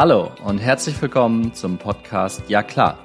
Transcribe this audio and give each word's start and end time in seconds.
Hallo 0.00 0.30
und 0.44 0.58
herzlich 0.58 1.02
willkommen 1.02 1.54
zum 1.54 1.76
Podcast 1.76 2.44
Ja 2.46 2.62
klar. 2.62 3.00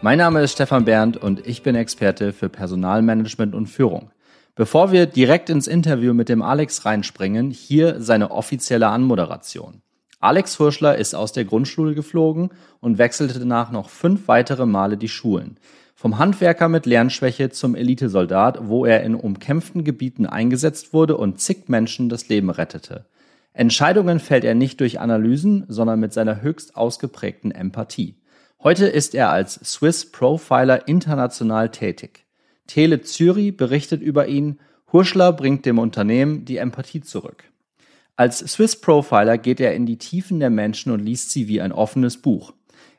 Mein 0.00 0.16
Name 0.16 0.40
ist 0.40 0.52
Stefan 0.52 0.86
Berndt 0.86 1.18
und 1.18 1.46
ich 1.46 1.62
bin 1.62 1.74
Experte 1.74 2.32
für 2.32 2.48
Personalmanagement 2.48 3.54
und 3.54 3.66
Führung. 3.66 4.12
Bevor 4.54 4.90
wir 4.90 5.04
direkt 5.04 5.50
ins 5.50 5.66
Interview 5.66 6.14
mit 6.14 6.30
dem 6.30 6.40
Alex 6.40 6.86
reinspringen, 6.86 7.50
hier 7.50 8.00
seine 8.00 8.30
offizielle 8.30 8.86
Anmoderation. 8.86 9.82
Alex 10.20 10.58
Hurschler 10.58 10.96
ist 10.96 11.14
aus 11.14 11.32
der 11.32 11.44
Grundschule 11.44 11.94
geflogen 11.94 12.48
und 12.80 12.96
wechselte 12.96 13.38
danach 13.38 13.70
noch 13.70 13.90
fünf 13.90 14.26
weitere 14.26 14.64
Male 14.64 14.96
die 14.96 15.10
Schulen. 15.10 15.58
Vom 15.94 16.16
Handwerker 16.16 16.70
mit 16.70 16.86
Lernschwäche 16.86 17.50
zum 17.50 17.74
Elitesoldat, 17.74 18.68
wo 18.68 18.86
er 18.86 19.02
in 19.02 19.14
umkämpften 19.14 19.84
Gebieten 19.84 20.24
eingesetzt 20.24 20.94
wurde 20.94 21.18
und 21.18 21.42
zig 21.42 21.68
Menschen 21.68 22.08
das 22.08 22.30
Leben 22.30 22.48
rettete. 22.48 23.04
Entscheidungen 23.58 24.20
fällt 24.20 24.44
er 24.44 24.54
nicht 24.54 24.78
durch 24.78 25.00
Analysen, 25.00 25.64
sondern 25.66 25.98
mit 25.98 26.12
seiner 26.12 26.42
höchst 26.42 26.76
ausgeprägten 26.76 27.50
Empathie. 27.50 28.14
Heute 28.62 28.86
ist 28.86 29.16
er 29.16 29.30
als 29.30 29.54
Swiss 29.54 30.12
Profiler 30.12 30.86
international 30.86 31.68
tätig. 31.70 32.24
Tele 32.68 33.00
Zürich 33.00 33.56
berichtet 33.56 34.00
über 34.00 34.28
ihn, 34.28 34.60
Hurschler 34.92 35.32
bringt 35.32 35.66
dem 35.66 35.80
Unternehmen 35.80 36.44
die 36.44 36.58
Empathie 36.58 37.00
zurück. 37.00 37.42
Als 38.14 38.38
Swiss 38.38 38.80
Profiler 38.80 39.38
geht 39.38 39.58
er 39.58 39.74
in 39.74 39.86
die 39.86 39.98
Tiefen 39.98 40.38
der 40.38 40.50
Menschen 40.50 40.92
und 40.92 41.00
liest 41.00 41.32
sie 41.32 41.48
wie 41.48 41.60
ein 41.60 41.72
offenes 41.72 42.18
Buch. 42.18 42.52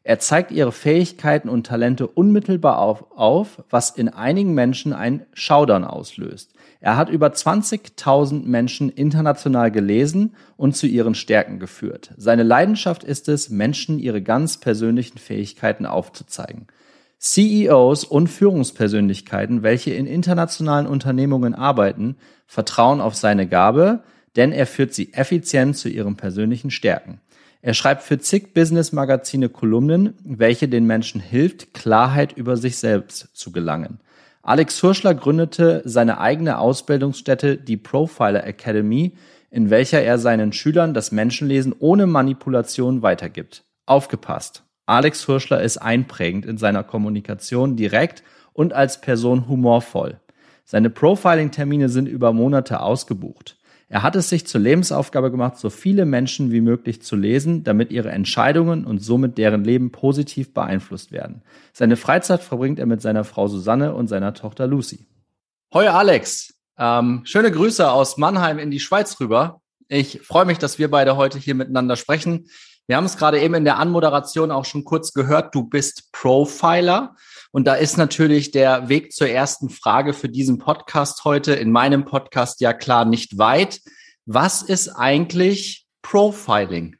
Er 0.03 0.19
zeigt 0.19 0.51
ihre 0.51 0.73
Fähigkeiten 0.73 1.47
und 1.47 1.67
Talente 1.67 2.05
unmittelbar 2.05 2.79
auf, 2.79 3.05
auf, 3.11 3.63
was 3.69 3.91
in 3.91 4.09
einigen 4.09 4.53
Menschen 4.55 4.91
ein 4.91 5.25
Schaudern 5.31 5.85
auslöst. 5.85 6.53
Er 6.81 6.95
hat 6.95 7.09
über 7.09 7.27
20.000 7.27 8.45
Menschen 8.45 8.89
international 8.89 9.69
gelesen 9.69 10.35
und 10.55 10.77
zu 10.77 10.87
ihren 10.87 11.13
Stärken 11.13 11.59
geführt. 11.59 12.11
Seine 12.15 12.43
Leidenschaft 12.43 13.03
ist 13.03 13.27
es, 13.27 13.49
Menschen 13.49 13.99
ihre 13.99 14.21
ganz 14.21 14.57
persönlichen 14.57 15.17
Fähigkeiten 15.17 15.85
aufzuzeigen. 15.85 16.67
CEOs 17.19 18.05
und 18.05 18.27
Führungspersönlichkeiten, 18.27 19.61
welche 19.61 19.91
in 19.91 20.07
internationalen 20.07 20.87
Unternehmungen 20.87 21.53
arbeiten, 21.53 22.15
vertrauen 22.47 23.01
auf 23.01 23.13
seine 23.13 23.45
Gabe, 23.45 24.03
denn 24.37 24.53
er 24.53 24.65
führt 24.65 24.93
sie 24.93 25.13
effizient 25.13 25.75
zu 25.75 25.89
ihren 25.89 26.15
persönlichen 26.15 26.71
Stärken. 26.71 27.19
Er 27.61 27.73
schreibt 27.73 28.03
für 28.03 28.19
zig 28.19 28.53
Business-Magazine 28.53 29.49
Kolumnen, 29.49 30.13
welche 30.23 30.69
den 30.69 30.85
Menschen 30.85 31.19
hilft, 31.19 31.73
Klarheit 31.73 32.37
über 32.37 32.55
sich 32.55 32.77
selbst 32.77 33.27
zu 33.33 33.51
gelangen. 33.51 33.99
Alex 34.41 34.81
Hurschler 34.81 35.13
gründete 35.13 35.81
seine 35.85 36.19
eigene 36.19 36.59
Ausbildungsstätte, 36.59 37.57
die 37.57 37.77
Profiler 37.77 38.45
Academy, 38.45 39.17
in 39.51 39.69
welcher 39.69 40.01
er 40.01 40.17
seinen 40.17 40.53
Schülern 40.53 40.93
das 40.93 41.11
Menschenlesen 41.11 41.75
ohne 41.77 42.07
Manipulation 42.07 43.01
weitergibt. 43.01 43.63
Aufgepasst! 43.85 44.63
Alex 44.85 45.27
Hurschler 45.27 45.61
ist 45.61 45.77
einprägend 45.77 46.45
in 46.45 46.57
seiner 46.57 46.83
Kommunikation 46.83 47.75
direkt 47.75 48.23
und 48.53 48.73
als 48.73 49.01
Person 49.01 49.47
humorvoll. 49.47 50.19
Seine 50.65 50.89
Profiling-Termine 50.89 51.89
sind 51.89 52.07
über 52.07 52.33
Monate 52.33 52.79
ausgebucht. 52.79 53.58
Er 53.91 54.03
hat 54.03 54.15
es 54.15 54.29
sich 54.29 54.45
zur 54.45 54.61
Lebensaufgabe 54.61 55.31
gemacht, 55.31 55.57
so 55.57 55.71
viele 55.71 56.05
Menschen 56.05 56.51
wie 56.51 56.61
möglich 56.61 57.01
zu 57.01 57.15
lesen, 57.15 57.63
damit 57.63 57.91
ihre 57.91 58.11
Entscheidungen 58.11 58.85
und 58.85 58.99
somit 58.99 59.39
deren 59.39 59.63
Leben 59.63 59.91
positiv 59.91 60.53
beeinflusst 60.53 61.11
werden. 61.11 61.41
Seine 61.73 61.97
Freizeit 61.97 62.43
verbringt 62.43 62.77
er 62.77 62.85
mit 62.85 63.01
seiner 63.01 63.23
Frau 63.23 63.47
Susanne 63.47 63.95
und 63.95 64.07
seiner 64.07 64.35
Tochter 64.35 64.67
Lucy. 64.67 65.07
Hoi 65.73 65.87
Alex, 65.87 66.53
ähm, 66.77 67.21
schöne 67.23 67.51
Grüße 67.51 67.91
aus 67.91 68.17
Mannheim 68.17 68.59
in 68.59 68.69
die 68.69 68.79
Schweiz 68.79 69.19
rüber. 69.19 69.61
Ich 69.87 70.21
freue 70.21 70.45
mich, 70.45 70.59
dass 70.59 70.77
wir 70.77 70.91
beide 70.91 71.17
heute 71.17 71.39
hier 71.39 71.55
miteinander 71.55 71.95
sprechen. 71.95 72.45
Wir 72.89 72.97
haben 72.97 73.05
es 73.05 73.17
gerade 73.17 73.39
eben 73.39 73.53
in 73.53 73.65
der 73.65 73.77
Anmoderation 73.77 74.49
auch 74.49 74.65
schon 74.65 74.83
kurz 74.83 75.13
gehört. 75.13 75.53
Du 75.53 75.61
bist 75.61 76.11
Profiler. 76.11 77.15
Und 77.51 77.65
da 77.65 77.75
ist 77.75 77.97
natürlich 77.97 78.49
der 78.49 78.89
Weg 78.89 79.13
zur 79.13 79.29
ersten 79.29 79.69
Frage 79.69 80.11
für 80.11 80.27
diesen 80.27 80.57
Podcast 80.57 81.23
heute, 81.23 81.53
in 81.53 81.71
meinem 81.71 82.03
Podcast 82.03 82.61
ja 82.61 82.73
klar 82.73 83.05
nicht 83.05 83.37
weit. 83.37 83.79
Was 84.25 84.63
ist 84.63 84.89
eigentlich 84.89 85.85
Profiling? 86.01 86.95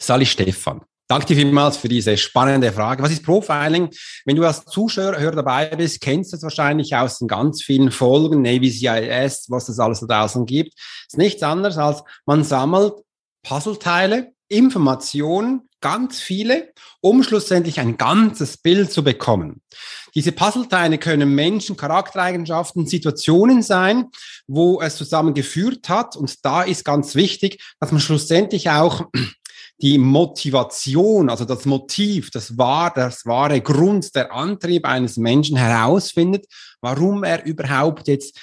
Sali 0.00 0.26
Stefan. 0.26 0.80
Danke 1.06 1.26
dir 1.26 1.36
vielmals 1.36 1.76
für 1.76 1.88
diese 1.88 2.16
spannende 2.16 2.72
Frage. 2.72 3.04
Was 3.04 3.12
ist 3.12 3.24
Profiling? 3.24 3.88
Wenn 4.24 4.34
du 4.34 4.44
als 4.44 4.64
Zuschauer 4.64 5.12
dabei 5.30 5.66
bist, 5.76 6.00
kennst 6.00 6.32
du 6.32 6.36
es 6.38 6.42
wahrscheinlich 6.42 6.96
aus 6.96 7.20
den 7.20 7.28
ganz 7.28 7.62
vielen 7.62 7.92
Folgen, 7.92 8.42
Navy 8.42 8.72
CIS, 8.72 9.46
was 9.48 9.68
es 9.68 9.78
alles 9.78 10.00
da 10.00 10.06
draußen 10.06 10.44
gibt. 10.44 10.72
Es 10.76 11.12
ist 11.12 11.18
nichts 11.18 11.44
anderes 11.44 11.78
als 11.78 12.02
man 12.26 12.42
sammelt 12.42 12.94
Puzzleteile, 13.44 14.32
Informationen, 14.52 15.68
ganz 15.80 16.20
viele, 16.20 16.72
um 17.00 17.22
schlussendlich 17.22 17.80
ein 17.80 17.96
ganzes 17.96 18.56
Bild 18.56 18.92
zu 18.92 19.02
bekommen. 19.02 19.60
Diese 20.14 20.32
Puzzleteile 20.32 20.98
können 20.98 21.34
Menschen, 21.34 21.76
Charaktereigenschaften, 21.76 22.86
Situationen 22.86 23.62
sein, 23.62 24.06
wo 24.46 24.80
es 24.80 24.96
zusammengeführt 24.96 25.88
hat. 25.88 26.16
Und 26.16 26.44
da 26.44 26.62
ist 26.62 26.84
ganz 26.84 27.14
wichtig, 27.14 27.62
dass 27.80 27.92
man 27.92 28.00
schlussendlich 28.00 28.70
auch 28.70 29.06
die 29.82 29.98
Motivation, 29.98 31.30
also 31.30 31.44
das 31.44 31.64
Motiv, 31.64 32.30
das 32.30 32.56
war 32.56 32.92
das 32.92 33.26
wahre 33.26 33.60
Grund, 33.60 34.14
der 34.14 34.32
Antrieb 34.32 34.86
eines 34.86 35.16
Menschen 35.16 35.56
herausfindet, 35.56 36.46
warum 36.80 37.24
er 37.24 37.44
überhaupt 37.44 38.06
jetzt 38.06 38.38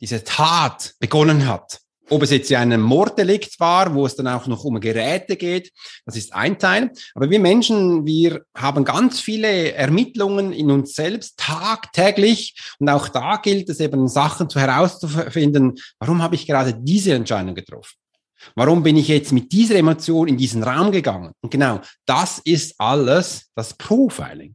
diese 0.00 0.24
Tat 0.24 0.94
begonnen 0.98 1.46
hat. 1.46 1.80
Ob 2.10 2.22
es 2.22 2.30
jetzt 2.30 2.52
ein 2.52 2.80
Morddelikt 2.80 3.58
war, 3.58 3.94
wo 3.94 4.04
es 4.04 4.14
dann 4.14 4.28
auch 4.28 4.46
noch 4.46 4.64
um 4.64 4.78
Geräte 4.78 5.36
geht, 5.36 5.72
das 6.04 6.16
ist 6.16 6.34
ein 6.34 6.58
Teil. 6.58 6.90
Aber 7.14 7.30
wir 7.30 7.40
Menschen, 7.40 8.04
wir 8.04 8.44
haben 8.54 8.84
ganz 8.84 9.20
viele 9.20 9.72
Ermittlungen 9.72 10.52
in 10.52 10.70
uns 10.70 10.94
selbst 10.94 11.38
tagtäglich. 11.38 12.56
Und 12.78 12.90
auch 12.90 13.08
da 13.08 13.36
gilt 13.36 13.70
es 13.70 13.80
eben, 13.80 14.06
Sachen 14.08 14.50
zu 14.50 14.60
herauszufinden, 14.60 15.74
warum 15.98 16.22
habe 16.22 16.34
ich 16.34 16.46
gerade 16.46 16.74
diese 16.74 17.14
Entscheidung 17.14 17.54
getroffen? 17.54 17.96
Warum 18.54 18.82
bin 18.82 18.98
ich 18.98 19.08
jetzt 19.08 19.32
mit 19.32 19.52
dieser 19.52 19.76
Emotion 19.76 20.28
in 20.28 20.36
diesen 20.36 20.62
Raum 20.62 20.92
gegangen? 20.92 21.32
Und 21.40 21.50
genau, 21.50 21.80
das 22.04 22.38
ist 22.44 22.74
alles 22.78 23.50
das 23.54 23.72
Profiling 23.74 24.54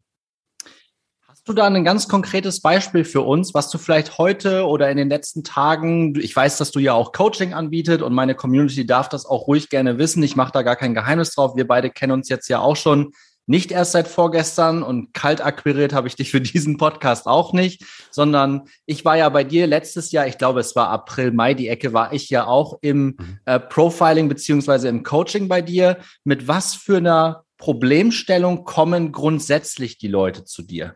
du 1.50 1.54
da 1.54 1.66
ein 1.66 1.84
ganz 1.84 2.08
konkretes 2.08 2.62
Beispiel 2.62 3.04
für 3.04 3.22
uns, 3.22 3.54
was 3.54 3.70
du 3.70 3.78
vielleicht 3.78 4.18
heute 4.18 4.66
oder 4.66 4.90
in 4.90 4.98
den 4.98 5.10
letzten 5.10 5.44
Tagen, 5.44 6.16
ich 6.20 6.36
weiß, 6.36 6.58
dass 6.58 6.72
du 6.72 6.80
ja 6.80 6.94
auch 6.94 7.12
Coaching 7.12 7.54
anbietet 7.54 8.02
und 8.02 8.14
meine 8.14 8.36
Community 8.36 8.86
darf 8.86 9.10
das 9.10 9.26
auch 9.26 9.48
ruhig 9.48 9.70
gerne 9.70 9.98
wissen. 9.98 10.24
Ich 10.24 10.36
mache 10.36 10.52
da 10.52 10.62
gar 10.62 10.76
kein 10.76 10.94
Geheimnis 10.94 11.32
drauf. 11.32 11.56
Wir 11.56 11.68
beide 11.68 11.90
kennen 11.90 12.14
uns 12.14 12.30
jetzt 12.30 12.48
ja 12.48 12.60
auch 12.60 12.76
schon 12.76 13.12
nicht 13.50 13.72
erst 13.72 13.94
seit 13.94 14.08
vorgestern 14.08 14.84
und 14.84 15.12
kalt 15.16 15.44
akquiriert 15.44 15.92
habe 15.92 16.08
ich 16.08 16.16
dich 16.16 16.30
für 16.30 16.40
diesen 16.40 16.78
Podcast 16.78 17.26
auch 17.26 17.52
nicht, 17.52 17.84
sondern 18.12 18.66
ich 18.86 19.04
war 19.06 19.18
ja 19.18 19.28
bei 19.30 19.44
dir 19.44 19.66
letztes 19.66 20.12
Jahr, 20.12 20.28
ich 20.28 20.38
glaube, 20.38 20.60
es 20.60 20.76
war 20.76 20.90
April, 20.90 21.32
Mai, 21.32 21.56
die 21.56 21.68
Ecke 21.68 21.92
war 21.92 22.14
ich 22.14 22.30
ja 22.30 22.46
auch 22.46 22.78
im 22.82 23.16
mhm. 23.18 23.40
äh, 23.46 23.60
Profiling 23.60 24.30
beziehungsweise 24.30 24.88
im 24.88 25.02
Coaching 25.02 25.48
bei 25.48 25.64
dir. 25.64 25.98
Mit 26.24 26.48
was 26.48 26.76
für 26.76 26.98
einer 26.98 27.44
Problemstellung 27.58 28.66
kommen 28.66 29.12
grundsätzlich 29.12 29.98
die 29.98 30.08
Leute 30.08 30.46
zu 30.46 30.62
dir? 30.62 30.96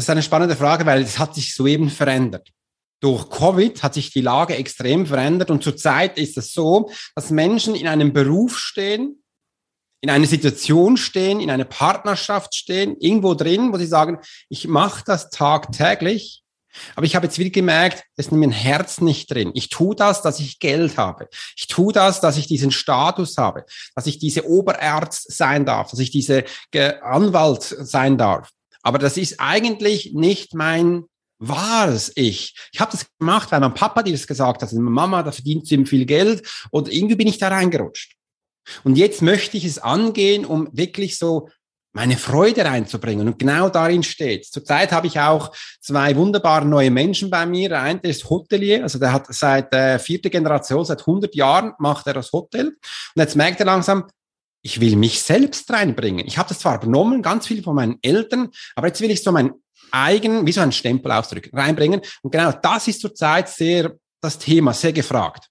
Das 0.00 0.06
ist 0.06 0.10
eine 0.10 0.22
spannende 0.22 0.56
Frage, 0.56 0.86
weil 0.86 1.02
es 1.02 1.18
hat 1.18 1.34
sich 1.34 1.54
soeben 1.54 1.90
verändert. 1.90 2.48
Durch 3.02 3.28
Covid 3.28 3.82
hat 3.82 3.92
sich 3.92 4.10
die 4.10 4.22
Lage 4.22 4.56
extrem 4.56 5.04
verändert 5.04 5.50
und 5.50 5.62
zurzeit 5.62 6.16
ist 6.16 6.38
es 6.38 6.54
so, 6.54 6.90
dass 7.14 7.28
Menschen 7.28 7.74
in 7.74 7.86
einem 7.86 8.14
Beruf 8.14 8.56
stehen, 8.58 9.22
in 10.00 10.08
einer 10.08 10.24
Situation 10.24 10.96
stehen, 10.96 11.38
in 11.38 11.50
einer 11.50 11.66
Partnerschaft 11.66 12.54
stehen, 12.54 12.96
irgendwo 12.98 13.34
drin, 13.34 13.74
wo 13.74 13.76
sie 13.76 13.84
sagen, 13.84 14.20
ich 14.48 14.66
mache 14.66 15.04
das 15.04 15.28
tagtäglich, 15.28 16.44
aber 16.96 17.04
ich 17.04 17.14
habe 17.14 17.26
jetzt 17.26 17.38
wieder 17.38 17.50
gemerkt, 17.50 18.04
es 18.16 18.28
ist 18.28 18.32
in 18.32 18.38
meinem 18.38 18.52
Herz 18.52 19.02
nicht 19.02 19.30
drin. 19.30 19.50
Ich 19.52 19.68
tue 19.68 19.94
das, 19.94 20.22
dass 20.22 20.40
ich 20.40 20.60
Geld 20.60 20.96
habe. 20.96 21.28
Ich 21.58 21.66
tue 21.66 21.92
das, 21.92 22.22
dass 22.22 22.38
ich 22.38 22.46
diesen 22.46 22.70
Status 22.70 23.36
habe, 23.36 23.66
dass 23.94 24.06
ich 24.06 24.18
diese 24.18 24.48
Oberärzt 24.48 25.30
sein 25.30 25.66
darf, 25.66 25.90
dass 25.90 26.00
ich 26.00 26.10
diese 26.10 26.46
Anwalt 27.02 27.64
sein 27.64 28.16
darf. 28.16 28.48
Aber 28.82 28.98
das 28.98 29.16
ist 29.16 29.40
eigentlich 29.40 30.12
nicht 30.14 30.54
mein 30.54 31.04
wahres 31.38 32.12
Ich. 32.14 32.54
Ich 32.72 32.80
habe 32.80 32.92
das 32.92 33.06
gemacht, 33.18 33.50
weil 33.50 33.60
mein 33.60 33.74
Papa 33.74 34.02
dir 34.02 34.12
das 34.12 34.26
gesagt 34.26 34.62
hat, 34.62 34.72
meine 34.72 34.90
Mama, 34.90 35.22
da 35.22 35.32
verdient 35.32 35.66
sie 35.66 35.84
viel 35.86 36.04
Geld 36.04 36.46
und 36.70 36.92
irgendwie 36.92 37.16
bin 37.16 37.28
ich 37.28 37.38
da 37.38 37.48
reingerutscht. 37.48 38.14
Und 38.84 38.96
jetzt 38.96 39.22
möchte 39.22 39.56
ich 39.56 39.64
es 39.64 39.78
angehen, 39.78 40.44
um 40.44 40.68
wirklich 40.72 41.18
so 41.18 41.48
meine 41.92 42.16
Freude 42.16 42.64
reinzubringen. 42.64 43.26
Und 43.26 43.38
genau 43.38 43.68
darin 43.68 44.02
steht. 44.02 44.46
Zurzeit 44.46 44.92
habe 44.92 45.08
ich 45.08 45.18
auch 45.18 45.52
zwei 45.80 46.14
wunderbare 46.14 46.64
neue 46.64 46.90
Menschen 46.90 47.30
bei 47.30 47.46
mir. 47.46 47.68
Der 47.68 47.82
eine 47.82 48.00
ist 48.02 48.28
Hotelier, 48.30 48.82
also 48.84 48.98
der 48.98 49.12
hat 49.12 49.26
seit 49.30 49.72
äh, 49.74 49.98
vierte 49.98 50.30
Generation, 50.30 50.84
seit 50.84 51.00
100 51.00 51.34
Jahren 51.34 51.72
macht 51.78 52.06
er 52.06 52.14
das 52.14 52.30
Hotel. 52.32 52.68
Und 52.68 52.76
jetzt 53.16 53.34
merkt 53.34 53.58
er 53.60 53.66
langsam, 53.66 54.04
ich 54.62 54.80
will 54.80 54.96
mich 54.96 55.22
selbst 55.22 55.70
reinbringen. 55.72 56.26
Ich 56.26 56.38
habe 56.38 56.48
das 56.48 56.58
zwar 56.58 56.76
übernommen, 56.76 57.22
ganz 57.22 57.46
viel 57.46 57.62
von 57.62 57.74
meinen 57.74 57.98
Eltern, 58.02 58.48
aber 58.74 58.88
jetzt 58.88 59.00
will 59.00 59.10
ich 59.10 59.22
so 59.22 59.32
mein 59.32 59.52
eigen, 59.90 60.46
wie 60.46 60.52
so 60.52 60.60
ein 60.60 60.72
Stempel 60.72 61.12
ausdrücken, 61.12 61.56
reinbringen. 61.56 62.00
Und 62.22 62.30
genau 62.30 62.52
das 62.52 62.88
ist 62.88 63.00
zurzeit 63.00 63.48
sehr 63.48 63.94
das 64.20 64.38
Thema, 64.38 64.72
sehr 64.72 64.92
gefragt. 64.92 65.46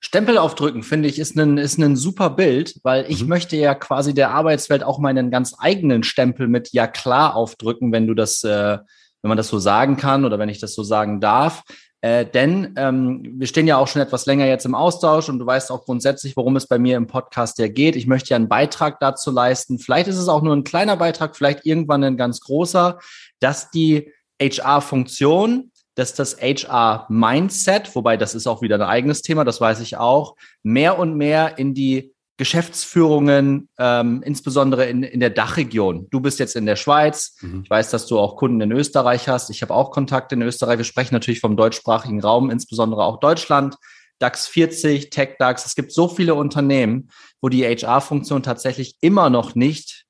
Stempel 0.00 0.38
aufdrücken, 0.38 0.82
finde 0.82 1.08
ich, 1.08 1.18
ist 1.18 1.36
ein, 1.36 1.58
ist 1.58 1.78
ein 1.78 1.96
super 1.96 2.30
Bild, 2.30 2.78
weil 2.82 3.06
ich 3.08 3.22
mhm. 3.22 3.28
möchte 3.28 3.56
ja 3.56 3.74
quasi 3.74 4.14
der 4.14 4.30
Arbeitswelt 4.30 4.82
auch 4.82 4.98
meinen 4.98 5.30
ganz 5.30 5.54
eigenen 5.58 6.02
Stempel 6.02 6.48
mit 6.48 6.72
Ja 6.72 6.86
klar 6.86 7.34
aufdrücken, 7.34 7.92
wenn 7.92 8.06
du 8.06 8.14
das, 8.14 8.44
äh, 8.44 8.78
wenn 9.22 9.28
man 9.28 9.36
das 9.36 9.48
so 9.48 9.58
sagen 9.58 9.96
kann 9.96 10.24
oder 10.24 10.38
wenn 10.38 10.48
ich 10.48 10.60
das 10.60 10.74
so 10.74 10.82
sagen 10.82 11.20
darf. 11.20 11.62
Äh, 12.02 12.26
denn 12.26 12.74
ähm, 12.76 13.22
wir 13.38 13.46
stehen 13.46 13.66
ja 13.66 13.78
auch 13.78 13.88
schon 13.88 14.02
etwas 14.02 14.26
länger 14.26 14.46
jetzt 14.46 14.66
im 14.66 14.74
Austausch 14.74 15.28
und 15.28 15.38
du 15.38 15.46
weißt 15.46 15.70
auch 15.70 15.84
grundsätzlich, 15.84 16.36
worum 16.36 16.56
es 16.56 16.66
bei 16.66 16.78
mir 16.78 16.96
im 16.96 17.06
Podcast 17.06 17.58
ja 17.58 17.68
geht. 17.68 17.96
Ich 17.96 18.06
möchte 18.06 18.30
ja 18.30 18.36
einen 18.36 18.48
Beitrag 18.48 19.00
dazu 19.00 19.30
leisten. 19.30 19.78
Vielleicht 19.78 20.08
ist 20.08 20.18
es 20.18 20.28
auch 20.28 20.42
nur 20.42 20.54
ein 20.54 20.64
kleiner 20.64 20.96
Beitrag, 20.96 21.36
vielleicht 21.36 21.64
irgendwann 21.64 22.04
ein 22.04 22.16
ganz 22.16 22.40
großer, 22.40 22.98
dass 23.40 23.70
die 23.70 24.12
HR-Funktion 24.40 25.70
dass 25.96 26.12
das 26.12 26.36
HR-Mindset, 26.40 27.96
wobei 27.96 28.16
das 28.18 28.34
ist 28.34 28.46
auch 28.46 28.62
wieder 28.62 28.76
ein 28.76 28.82
eigenes 28.82 29.22
Thema, 29.22 29.44
das 29.44 29.60
weiß 29.60 29.80
ich 29.80 29.96
auch, 29.96 30.36
mehr 30.62 30.98
und 30.98 31.16
mehr 31.16 31.58
in 31.58 31.72
die 31.72 32.14
Geschäftsführungen, 32.38 33.68
ähm, 33.78 34.22
insbesondere 34.22 34.86
in, 34.86 35.02
in 35.02 35.20
der 35.20 35.30
Dachregion. 35.30 36.06
Du 36.10 36.20
bist 36.20 36.38
jetzt 36.38 36.54
in 36.54 36.66
der 36.66 36.76
Schweiz. 36.76 37.36
Mhm. 37.40 37.62
Ich 37.64 37.70
weiß, 37.70 37.90
dass 37.90 38.06
du 38.06 38.18
auch 38.18 38.36
Kunden 38.36 38.60
in 38.60 38.72
Österreich 38.72 39.28
hast. 39.28 39.48
Ich 39.50 39.62
habe 39.62 39.74
auch 39.74 39.90
Kontakte 39.90 40.34
in 40.34 40.42
Österreich. 40.42 40.78
Wir 40.78 40.84
sprechen 40.84 41.14
natürlich 41.14 41.40
vom 41.40 41.56
deutschsprachigen 41.56 42.20
Raum, 42.20 42.50
insbesondere 42.50 43.04
auch 43.04 43.20
Deutschland. 43.20 43.76
DAX 44.18 44.46
40, 44.46 45.10
Tech 45.10 45.36
DAX. 45.38 45.66
Es 45.66 45.74
gibt 45.74 45.92
so 45.92 46.08
viele 46.08 46.34
Unternehmen, 46.34 47.10
wo 47.40 47.48
die 47.48 47.64
HR-Funktion 47.64 48.42
tatsächlich 48.42 48.96
immer 49.00 49.30
noch 49.30 49.54
nicht 49.54 50.06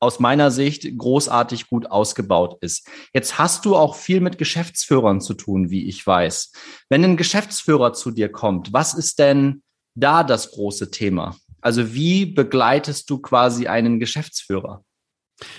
aus 0.00 0.20
meiner 0.20 0.50
Sicht 0.50 0.86
großartig 0.96 1.68
gut 1.68 1.90
ausgebaut 1.90 2.58
ist. 2.60 2.86
Jetzt 3.12 3.38
hast 3.38 3.64
du 3.64 3.74
auch 3.74 3.96
viel 3.96 4.20
mit 4.20 4.38
Geschäftsführern 4.38 5.20
zu 5.20 5.34
tun, 5.34 5.70
wie 5.70 5.88
ich 5.88 6.06
weiß. 6.06 6.52
Wenn 6.88 7.04
ein 7.04 7.16
Geschäftsführer 7.16 7.92
zu 7.92 8.12
dir 8.12 8.30
kommt, 8.30 8.72
was 8.72 8.94
ist 8.94 9.18
denn 9.18 9.62
da 10.00 10.24
das 10.24 10.50
große 10.50 10.90
Thema? 10.90 11.36
Also 11.60 11.94
wie 11.94 12.26
begleitest 12.26 13.10
du 13.10 13.18
quasi 13.18 13.66
einen 13.66 13.98
Geschäftsführer? 13.98 14.84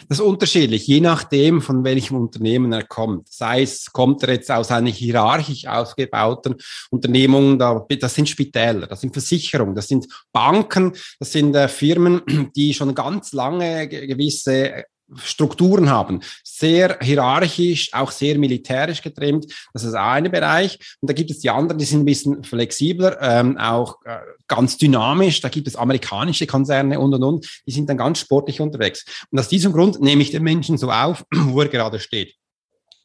Das 0.09 0.19
ist 0.19 0.25
unterschiedlich, 0.25 0.88
je 0.88 1.00
nachdem, 1.00 1.62
von 1.62 1.86
welchem 1.86 2.18
Unternehmen 2.18 2.74
er 2.74 2.83
kommt. 2.83 3.31
Sei 3.31 3.62
es, 3.62 3.86
kommt 3.86 4.24
er 4.24 4.33
jetzt 4.33 4.51
aus 4.51 4.71
einer 4.71 4.89
hierarchisch 4.89 5.68
aufgebauten 5.68 6.56
Unternehmung, 6.89 7.57
das 7.57 8.13
sind 8.13 8.27
Spitäler, 8.27 8.88
das 8.88 9.01
sind 9.01 9.13
Versicherungen, 9.13 9.75
das 9.75 9.88
sind 9.88 10.07
Banken, 10.33 10.94
das 11.19 11.31
sind 11.31 11.56
äh, 11.56 11.69
Firmen, 11.69 12.21
die 12.56 12.74
schon 12.74 12.94
ganz 12.94 13.31
lange 13.31 13.88
gewisse 13.88 14.83
Strukturen 15.17 15.89
haben. 15.89 16.21
Sehr 16.44 16.97
hierarchisch, 17.01 17.94
auch 17.94 18.11
sehr 18.11 18.38
militärisch 18.38 19.01
getrimmt. 19.01 19.45
Das 19.73 19.83
ist 19.83 19.94
eine 19.94 20.29
Bereich. 20.29 20.79
Und 21.01 21.09
da 21.09 21.13
gibt 21.13 21.31
es 21.31 21.39
die 21.39 21.50
anderen, 21.50 21.79
die 21.79 21.85
sind 21.85 22.01
ein 22.01 22.06
bisschen 22.06 22.44
flexibler, 22.44 23.17
ähm, 23.21 23.57
auch 23.57 23.97
äh, 24.06 24.17
ganz 24.47 24.77
dynamisch. 24.77 25.41
Da 25.41 25.50
gibt 25.50 25.67
es 25.67 25.75
amerikanische 25.75 26.47
Konzerne 26.47 27.00
und 27.00 27.13
und 27.13 27.23
und. 27.23 27.61
Die 27.65 27.71
sind 27.71 27.89
dann 27.89 27.97
ganz 27.97 28.19
sportlich 28.19 28.61
unterwegs. 28.61 29.06
Und 29.31 29.39
aus 29.39 29.47
diesem 29.47 29.71
Grund 29.71 30.00
nehme 30.01 30.21
ich 30.21 30.31
den 30.31 30.44
Menschen 30.44 30.77
so 30.77 30.91
auf, 30.91 31.25
wo 31.33 31.61
er 31.61 31.67
gerade 31.67 32.00
steht. 32.00 32.38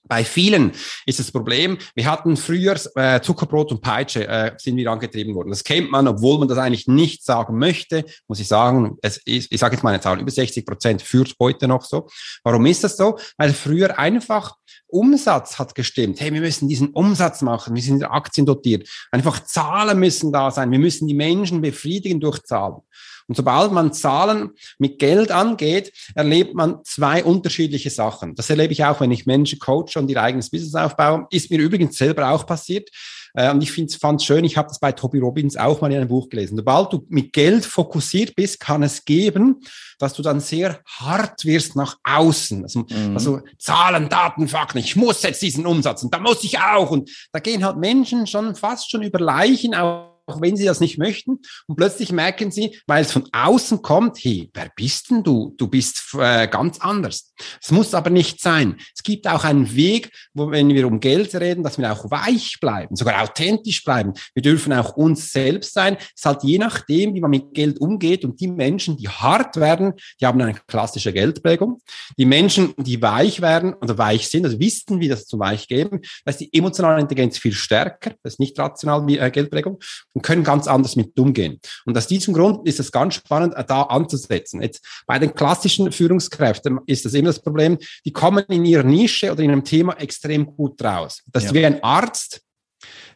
Bei 0.07 0.23
vielen 0.23 0.73
ist 1.07 1.19
das 1.19 1.33
Problem, 1.33 1.79
wir 1.95 2.11
hatten 2.11 2.37
früher 2.37 2.77
äh, 2.95 3.21
Zuckerbrot 3.23 3.73
und 3.73 3.81
Peitsche, 3.81 4.29
äh, 4.29 4.53
sind 4.59 4.77
wir 4.77 4.91
angetrieben 4.91 5.35
worden. 5.35 5.49
Das 5.49 5.65
kennt 5.65 5.91
man, 5.91 6.07
obwohl 6.07 6.39
man 6.39 6.49
das 6.49 6.59
eigentlich 6.59 6.87
nicht 6.87 7.25
sagen 7.25 7.59
möchte, 7.59 8.05
muss 8.29 8.39
ich 8.39 8.49
sagen, 8.49 8.99
es 9.01 9.17
ist, 9.17 9.51
ich 9.51 9.59
sage 9.59 9.77
jetzt 9.77 9.83
meine 9.83 10.01
Zahl, 10.01 10.21
über 10.21 10.31
60 10.31 10.67
Prozent 10.67 11.01
führt 11.01 11.35
heute 11.41 11.67
noch 11.67 11.85
so. 11.85 12.07
Warum 12.43 12.67
ist 12.67 12.85
das 12.85 12.99
so? 12.99 13.19
Weil 13.39 13.55
früher 13.55 13.99
einfach 13.99 14.57
Umsatz 14.89 15.59
hat 15.59 15.75
gestimmt. 15.75 16.21
Hey, 16.21 16.33
wir 16.33 16.41
müssen 16.41 16.69
diesen 16.69 16.91
Umsatz 16.91 17.41
machen, 17.41 17.75
wir 17.75 17.83
sind 17.83 17.97
in 17.97 18.05
Aktien 18.05 18.47
dotiert. 18.47 18.89
Einfach 19.11 19.43
Zahlen 19.45 19.99
müssen 19.99 20.33
da 20.33 20.51
sein, 20.51 20.71
wir 20.71 20.79
müssen 20.79 21.09
die 21.09 21.15
Menschen 21.15 21.63
befriedigen 21.63 22.21
durch 22.21 22.43
Zahlen. 22.43 22.83
Und 23.27 23.37
sobald 23.37 23.73
man 23.73 23.93
Zahlen 23.93 24.51
mit 24.79 24.99
Geld 24.99 25.31
angeht, 25.31 25.93
erlebt 26.15 26.55
man 26.55 26.85
zwei 26.85 27.25
unterschiedliche 27.25 27.91
Sachen. 27.91 28.35
Das 28.35 28.51
erlebe 28.51 28.73
ich 28.73 28.85
auch, 28.85 29.01
wenn 29.01 29.13
ich 29.13 29.27
Menschen 29.27 29.59
coache 29.59 29.97
und 29.97 30.11
ihr 30.11 30.21
eigenes 30.21 30.51
Business 30.51 30.75
aufbaue. 30.75 31.27
Ist 31.31 31.51
mir 31.51 31.59
übrigens 31.59 31.97
selber 31.97 32.31
auch 32.31 32.47
passiert. 32.47 32.91
Äh, 33.35 33.51
und 33.51 33.63
ich 33.63 33.73
fand 33.99 34.21
es 34.21 34.27
schön, 34.27 34.45
ich 34.45 34.57
habe 34.57 34.69
das 34.69 34.79
bei 34.79 34.93
Toby 34.93 35.19
Robbins 35.19 35.57
auch 35.57 35.81
mal 35.81 35.91
in 35.91 35.99
einem 35.99 36.09
Buch 36.09 36.29
gelesen. 36.29 36.57
Sobald 36.57 36.93
du 36.93 37.05
mit 37.09 37.33
Geld 37.33 37.65
fokussiert 37.65 38.37
bist, 38.37 38.61
kann 38.61 38.83
es 38.83 39.05
geben, 39.05 39.61
dass 39.99 40.15
du 40.15 40.23
dann 40.23 40.41
sehr 40.41 40.81
hart 40.87 41.45
wirst 41.45 41.77
nach 41.77 41.97
außen. 42.05 42.63
Also, 42.63 42.87
mhm. 42.89 43.15
also 43.15 43.41
Zahlen, 43.59 44.09
Daten, 44.09 44.49
Fakten, 44.49 44.79
ich 44.79 44.97
muss 44.97 45.23
jetzt 45.23 45.43
diesen 45.43 45.67
Umsatz 45.67 46.03
und 46.03 46.15
da 46.15 46.19
muss 46.21 46.45
ich 46.45 46.59
auch. 46.61 46.91
Und 46.91 47.11
da 47.33 47.41
gehen 47.41 47.65
halt 47.65 47.77
Menschen 47.77 48.27
schon 48.27 48.55
fast 48.55 48.91
schon 48.91 49.03
über 49.03 49.19
Leichen 49.19 49.75
auf 49.75 50.14
auch 50.27 50.41
wenn 50.41 50.57
sie 50.57 50.65
das 50.65 50.81
nicht 50.81 50.99
möchten. 50.99 51.41
Und 51.67 51.77
plötzlich 51.77 52.13
merken 52.13 52.51
sie, 52.51 52.79
weil 52.87 53.03
es 53.03 53.13
von 53.13 53.29
außen 53.33 53.83
kommt, 53.83 54.19
hey, 54.19 54.51
wer 54.55 54.71
bist 54.75 55.11
denn 55.11 55.23
du? 55.23 55.55
Du 55.57 55.69
bist 55.69 56.15
äh, 56.19 56.49
ganz 56.49 56.81
anders. 56.81 57.33
Es 57.63 57.71
muss 57.71 57.95
aber 57.95 58.11
nicht 58.11 58.41
sein. 58.41 58.77
Es 58.95 59.03
gibt 59.03 59.27
auch 59.27 59.45
einen 59.45 59.75
Weg, 59.75 60.11
wo, 60.33 60.51
wenn 60.51 60.69
wir 60.69 60.87
um 60.87 61.01
Geld 61.01 61.35
reden, 61.35 61.63
dass 61.63 61.79
wir 61.79 61.93
auch 61.93 62.11
weich 62.11 62.59
bleiben, 62.61 62.97
sogar 62.97 63.23
authentisch 63.23 63.85
bleiben. 63.85 64.13
Wir 64.35 64.43
dürfen 64.43 64.73
auch 64.73 64.97
uns 64.97 65.33
selbst 65.33 65.75
sein. 65.75 65.97
Es 65.99 66.07
ist 66.17 66.27
halt 66.27 66.43
je 66.43 66.59
nachdem, 66.59 67.15
wie 67.15 67.21
man 67.21 67.31
mit 67.31 67.55
Geld 67.55 67.81
umgeht. 67.81 68.25
Und 68.25 68.41
die 68.41 68.49
Menschen, 68.49 68.97
die 68.97 69.09
hart 69.09 69.57
werden, 69.57 69.95
die 70.21 70.27
haben 70.27 70.41
eine 70.41 70.55
klassische 70.67 71.13
Geldprägung. 71.13 71.81
Die 72.19 72.27
Menschen, 72.27 72.75
die 72.79 73.01
weich 73.03 73.41
werden 73.41 73.75
oder 73.75 73.99
weich 73.99 74.29
sind, 74.29 74.45
also 74.45 74.59
wissen, 74.59 75.01
wie 75.01 75.09
das 75.09 75.27
zu 75.27 75.39
weich 75.39 75.69
geben, 75.69 76.01
da 76.25 76.31
ist 76.31 76.41
die 76.41 76.53
emotionale 76.53 77.01
Intelligenz 77.01 77.39
viel 77.39 77.53
stärker. 77.53 78.11
Das 78.23 78.35
ist 78.35 78.41
nicht 78.41 78.59
rational 78.59 79.07
wie 79.07 79.19
äh, 79.19 79.31
Geldprägung 79.31 79.79
und 80.15 80.23
können 80.23 80.45
ganz 80.45 80.67
anders 80.67 80.97
mit 80.97 81.19
umgehen. 81.19 81.61
Und 81.85 81.99
aus 81.99 82.07
diesem 82.07 82.33
Grund 82.33 82.67
ist 82.67 82.81
es 82.81 82.91
ganz 82.91 83.15
spannend, 83.15 83.55
da 83.69 83.83
anzusetzen. 83.83 84.63
Jetzt 84.63 84.85
bei 85.07 85.19
den 85.19 85.35
klassischen 85.35 85.93
Führungskräften 85.93 86.81
ist 86.87 87.05
das 87.05 87.15
immer 87.15 87.29
das 87.29 87.43
Problem, 87.43 87.79
die 88.05 88.13
kommen 88.13 88.45
in 88.49 88.65
ihrer 88.65 88.85
Nische 88.85 89.31
oder 89.31 89.43
in 89.43 89.51
einem 89.51 89.65
Thema 89.65 89.95
extrem 90.01 90.47
gut 90.57 90.83
raus. 90.83 91.23
Das 91.27 91.45
ja. 91.45 91.49
ist 91.51 91.55
wie 91.55 91.67
ein 91.67 91.83
Arzt, 91.83 92.41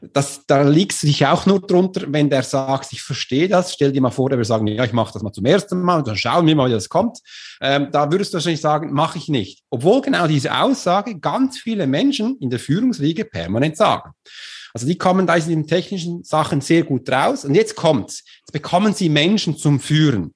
das, 0.01 0.43
da 0.47 0.63
liegt 0.63 0.93
sich 0.93 1.27
auch 1.27 1.47
nur 1.47 1.61
drunter, 1.61 2.03
wenn 2.09 2.31
der 2.31 2.43
sagt, 2.43 2.93
ich 2.93 3.03
verstehe 3.03 3.49
das, 3.49 3.73
stell 3.73 3.93
dir 3.93 4.01
mal 4.01 4.11
vor, 4.11 4.29
der 4.29 4.39
würde 4.39 4.47
sagen, 4.47 4.67
ja, 4.67 4.85
ich 4.85 4.93
mache 4.93 5.13
das 5.13 5.23
mal 5.23 5.33
zum 5.33 5.45
ersten 5.45 5.81
Mal 5.81 5.99
und 5.99 6.09
dann 6.09 6.17
schauen 6.17 6.47
wir 6.47 6.55
mal, 6.55 6.69
wie 6.69 6.73
das 6.73 6.89
kommt. 6.89 7.19
Ähm, 7.61 7.89
da 7.91 8.11
würdest 8.11 8.33
du 8.33 8.37
wahrscheinlich 8.37 8.61
sagen, 8.61 8.93
mache 8.93 9.19
ich 9.19 9.29
nicht. 9.29 9.63
Obwohl 9.71 10.01
genau 10.03 10.27
diese 10.27 10.57
Aussage 10.57 11.19
ganz 11.19 11.59
viele 11.59 11.87
Menschen 11.87 12.37
in 12.39 12.51
der 12.51 12.61
Führungsriege 12.61 13.25
permanent 13.25 13.77
sagen. 13.77 14.13
Also 14.79 14.87
die 14.87 14.97
kommen 14.97 15.27
da 15.27 15.35
in 15.35 15.49
den 15.49 15.67
technischen 15.67 16.23
Sachen 16.23 16.61
sehr 16.61 16.85
gut 16.85 17.11
raus. 17.11 17.45
Und 17.45 17.57
jetzt 17.57 17.75
kommt's. 17.75 18.23
Jetzt 18.39 18.53
bekommen 18.53 18.95
sie 18.95 19.09
Menschen 19.09 19.57
zum 19.57 19.81
Führen. 19.81 20.27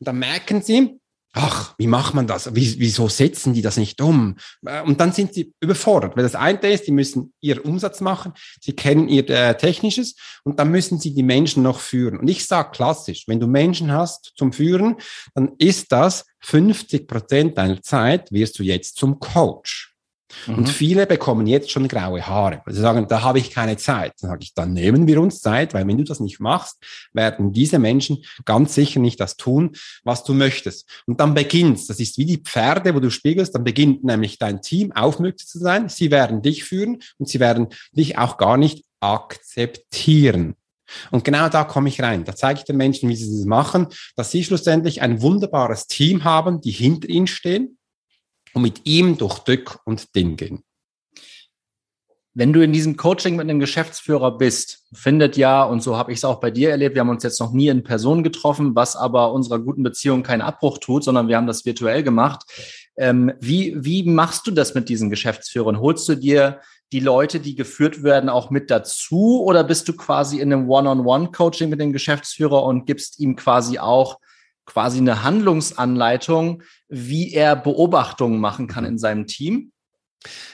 Und 0.00 0.08
dann 0.08 0.18
merken 0.18 0.62
sie, 0.62 0.98
ach, 1.32 1.76
wie 1.78 1.86
macht 1.86 2.12
man 2.12 2.26
das? 2.26 2.52
Wie, 2.56 2.80
wieso 2.80 3.08
setzen 3.08 3.54
die 3.54 3.62
das 3.62 3.76
nicht 3.76 4.00
um? 4.00 4.34
Äh, 4.66 4.82
und 4.82 4.98
dann 4.98 5.12
sind 5.12 5.32
sie 5.32 5.52
überfordert, 5.60 6.16
weil 6.16 6.24
das 6.24 6.34
eine 6.34 6.58
ist, 6.72 6.88
die 6.88 6.90
müssen 6.90 7.32
ihren 7.40 7.60
Umsatz 7.60 8.00
machen, 8.00 8.32
sie 8.60 8.72
kennen 8.72 9.08
ihr 9.08 9.30
äh, 9.30 9.56
Technisches 9.56 10.16
und 10.42 10.58
dann 10.58 10.72
müssen 10.72 10.98
sie 10.98 11.14
die 11.14 11.22
Menschen 11.22 11.62
noch 11.62 11.78
führen. 11.78 12.18
Und 12.18 12.26
ich 12.26 12.44
sage 12.46 12.72
klassisch, 12.72 13.28
wenn 13.28 13.38
du 13.38 13.46
Menschen 13.46 13.92
hast 13.92 14.32
zum 14.36 14.52
Führen, 14.52 14.96
dann 15.36 15.52
ist 15.58 15.92
das 15.92 16.24
50 16.40 17.06
Prozent 17.06 17.58
deiner 17.58 17.80
Zeit 17.80 18.32
wirst 18.32 18.58
du 18.58 18.64
jetzt 18.64 18.96
zum 18.96 19.20
Coach. 19.20 19.93
Mhm. 20.46 20.54
Und 20.54 20.68
viele 20.68 21.06
bekommen 21.06 21.46
jetzt 21.46 21.70
schon 21.70 21.88
graue 21.88 22.26
Haare. 22.26 22.62
Sie 22.66 22.80
sagen, 22.80 23.06
da 23.08 23.22
habe 23.22 23.38
ich 23.38 23.50
keine 23.50 23.76
Zeit. 23.76 24.12
Dann 24.20 24.30
sage 24.30 24.42
ich, 24.42 24.54
dann 24.54 24.72
nehmen 24.72 25.06
wir 25.06 25.20
uns 25.20 25.40
Zeit, 25.40 25.74
weil 25.74 25.86
wenn 25.86 25.98
du 25.98 26.04
das 26.04 26.20
nicht 26.20 26.40
machst, 26.40 26.76
werden 27.12 27.52
diese 27.52 27.78
Menschen 27.78 28.24
ganz 28.44 28.74
sicher 28.74 29.00
nicht 29.00 29.20
das 29.20 29.36
tun, 29.36 29.72
was 30.02 30.24
du 30.24 30.34
möchtest. 30.34 30.88
Und 31.06 31.20
dann 31.20 31.34
beginnt, 31.34 31.88
das 31.88 32.00
ist 32.00 32.18
wie 32.18 32.26
die 32.26 32.38
Pferde, 32.38 32.94
wo 32.94 33.00
du 33.00 33.10
spiegelst, 33.10 33.54
dann 33.54 33.64
beginnt 33.64 34.04
nämlich 34.04 34.38
dein 34.38 34.62
Team 34.62 34.92
aufmüpfig 34.92 35.46
zu 35.46 35.58
sein. 35.58 35.88
Sie 35.88 36.10
werden 36.10 36.42
dich 36.42 36.64
führen 36.64 37.00
und 37.18 37.28
sie 37.28 37.40
werden 37.40 37.68
dich 37.92 38.18
auch 38.18 38.36
gar 38.36 38.56
nicht 38.56 38.84
akzeptieren. 39.00 40.54
Und 41.10 41.24
genau 41.24 41.48
da 41.48 41.64
komme 41.64 41.88
ich 41.88 42.02
rein. 42.02 42.24
Da 42.24 42.34
zeige 42.36 42.60
ich 42.60 42.64
den 42.64 42.76
Menschen, 42.76 43.08
wie 43.08 43.16
sie 43.16 43.36
das 43.36 43.46
machen, 43.46 43.88
dass 44.16 44.30
sie 44.30 44.44
schlussendlich 44.44 45.02
ein 45.02 45.22
wunderbares 45.22 45.86
Team 45.86 46.24
haben, 46.24 46.60
die 46.60 46.70
hinter 46.70 47.08
ihnen 47.08 47.26
stehen, 47.26 47.78
und 48.54 48.62
mit 48.62 48.82
ihm 48.84 49.18
durch 49.18 49.40
Dück 49.40 49.80
und 49.84 50.14
Ding 50.14 50.36
gehen. 50.36 50.62
Wenn 52.36 52.52
du 52.52 52.64
in 52.64 52.72
diesem 52.72 52.96
Coaching 52.96 53.36
mit 53.36 53.48
einem 53.48 53.60
Geschäftsführer 53.60 54.36
bist, 54.36 54.86
findet 54.92 55.36
ja, 55.36 55.62
und 55.62 55.84
so 55.84 55.96
habe 55.96 56.10
ich 56.10 56.18
es 56.18 56.24
auch 56.24 56.40
bei 56.40 56.50
dir 56.50 56.70
erlebt, 56.70 56.96
wir 56.96 57.00
haben 57.00 57.08
uns 57.08 57.22
jetzt 57.22 57.38
noch 57.38 57.52
nie 57.52 57.68
in 57.68 57.84
Person 57.84 58.24
getroffen, 58.24 58.74
was 58.74 58.96
aber 58.96 59.32
unserer 59.32 59.60
guten 59.60 59.84
Beziehung 59.84 60.24
keinen 60.24 60.42
Abbruch 60.42 60.78
tut, 60.78 61.04
sondern 61.04 61.28
wir 61.28 61.36
haben 61.36 61.46
das 61.46 61.64
virtuell 61.64 62.02
gemacht. 62.02 62.42
Ähm, 62.96 63.32
wie, 63.38 63.76
wie 63.84 64.02
machst 64.02 64.48
du 64.48 64.50
das 64.50 64.74
mit 64.74 64.88
diesen 64.88 65.10
Geschäftsführern? 65.10 65.78
Holst 65.78 66.08
du 66.08 66.16
dir 66.16 66.60
die 66.92 67.00
Leute, 67.00 67.38
die 67.38 67.54
geführt 67.54 68.02
werden, 68.02 68.28
auch 68.28 68.50
mit 68.50 68.68
dazu 68.68 69.42
oder 69.44 69.62
bist 69.62 69.88
du 69.88 69.92
quasi 69.96 70.40
in 70.40 70.52
einem 70.52 70.68
One-on-One-Coaching 70.68 71.68
mit 71.68 71.80
dem 71.80 71.92
Geschäftsführer 71.92 72.64
und 72.64 72.86
gibst 72.86 73.20
ihm 73.20 73.36
quasi 73.36 73.78
auch 73.78 74.18
quasi 74.66 74.98
eine 74.98 75.22
Handlungsanleitung, 75.22 76.62
wie 76.88 77.32
er 77.32 77.56
Beobachtungen 77.56 78.40
machen 78.40 78.66
kann 78.66 78.84
in 78.84 78.98
seinem 78.98 79.26
Team? 79.26 79.72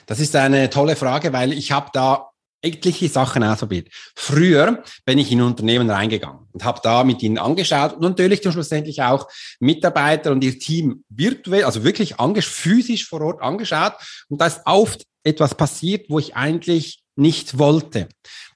Das 0.06 0.20
ist 0.20 0.34
eine 0.34 0.70
tolle 0.70 0.96
Frage, 0.96 1.32
weil 1.32 1.52
ich 1.52 1.72
habe 1.72 1.90
da 1.92 2.30
etliche 2.62 3.08
Sachen 3.08 3.42
ausprobiert. 3.42 3.88
Früher 4.14 4.82
bin 5.04 5.18
ich 5.18 5.32
in 5.32 5.40
Unternehmen 5.40 5.88
reingegangen 5.90 6.46
und 6.52 6.64
habe 6.64 6.80
da 6.82 7.04
mit 7.04 7.22
ihnen 7.22 7.38
angeschaut 7.38 7.94
und 7.94 8.00
natürlich 8.00 8.40
dann 8.42 8.52
schlussendlich 8.52 9.02
auch 9.02 9.28
Mitarbeiter 9.60 10.30
und 10.30 10.44
ihr 10.44 10.58
Team 10.58 11.04
virtuell, 11.08 11.64
also 11.64 11.84
wirklich 11.84 12.16
physisch 12.44 13.06
vor 13.06 13.22
Ort 13.22 13.42
angeschaut. 13.42 13.94
Und 14.28 14.40
da 14.40 14.46
ist 14.46 14.60
oft 14.66 15.06
etwas 15.24 15.54
passiert, 15.54 16.06
wo 16.10 16.18
ich 16.18 16.36
eigentlich 16.36 17.02
nicht 17.16 17.58
wollte. 17.58 18.08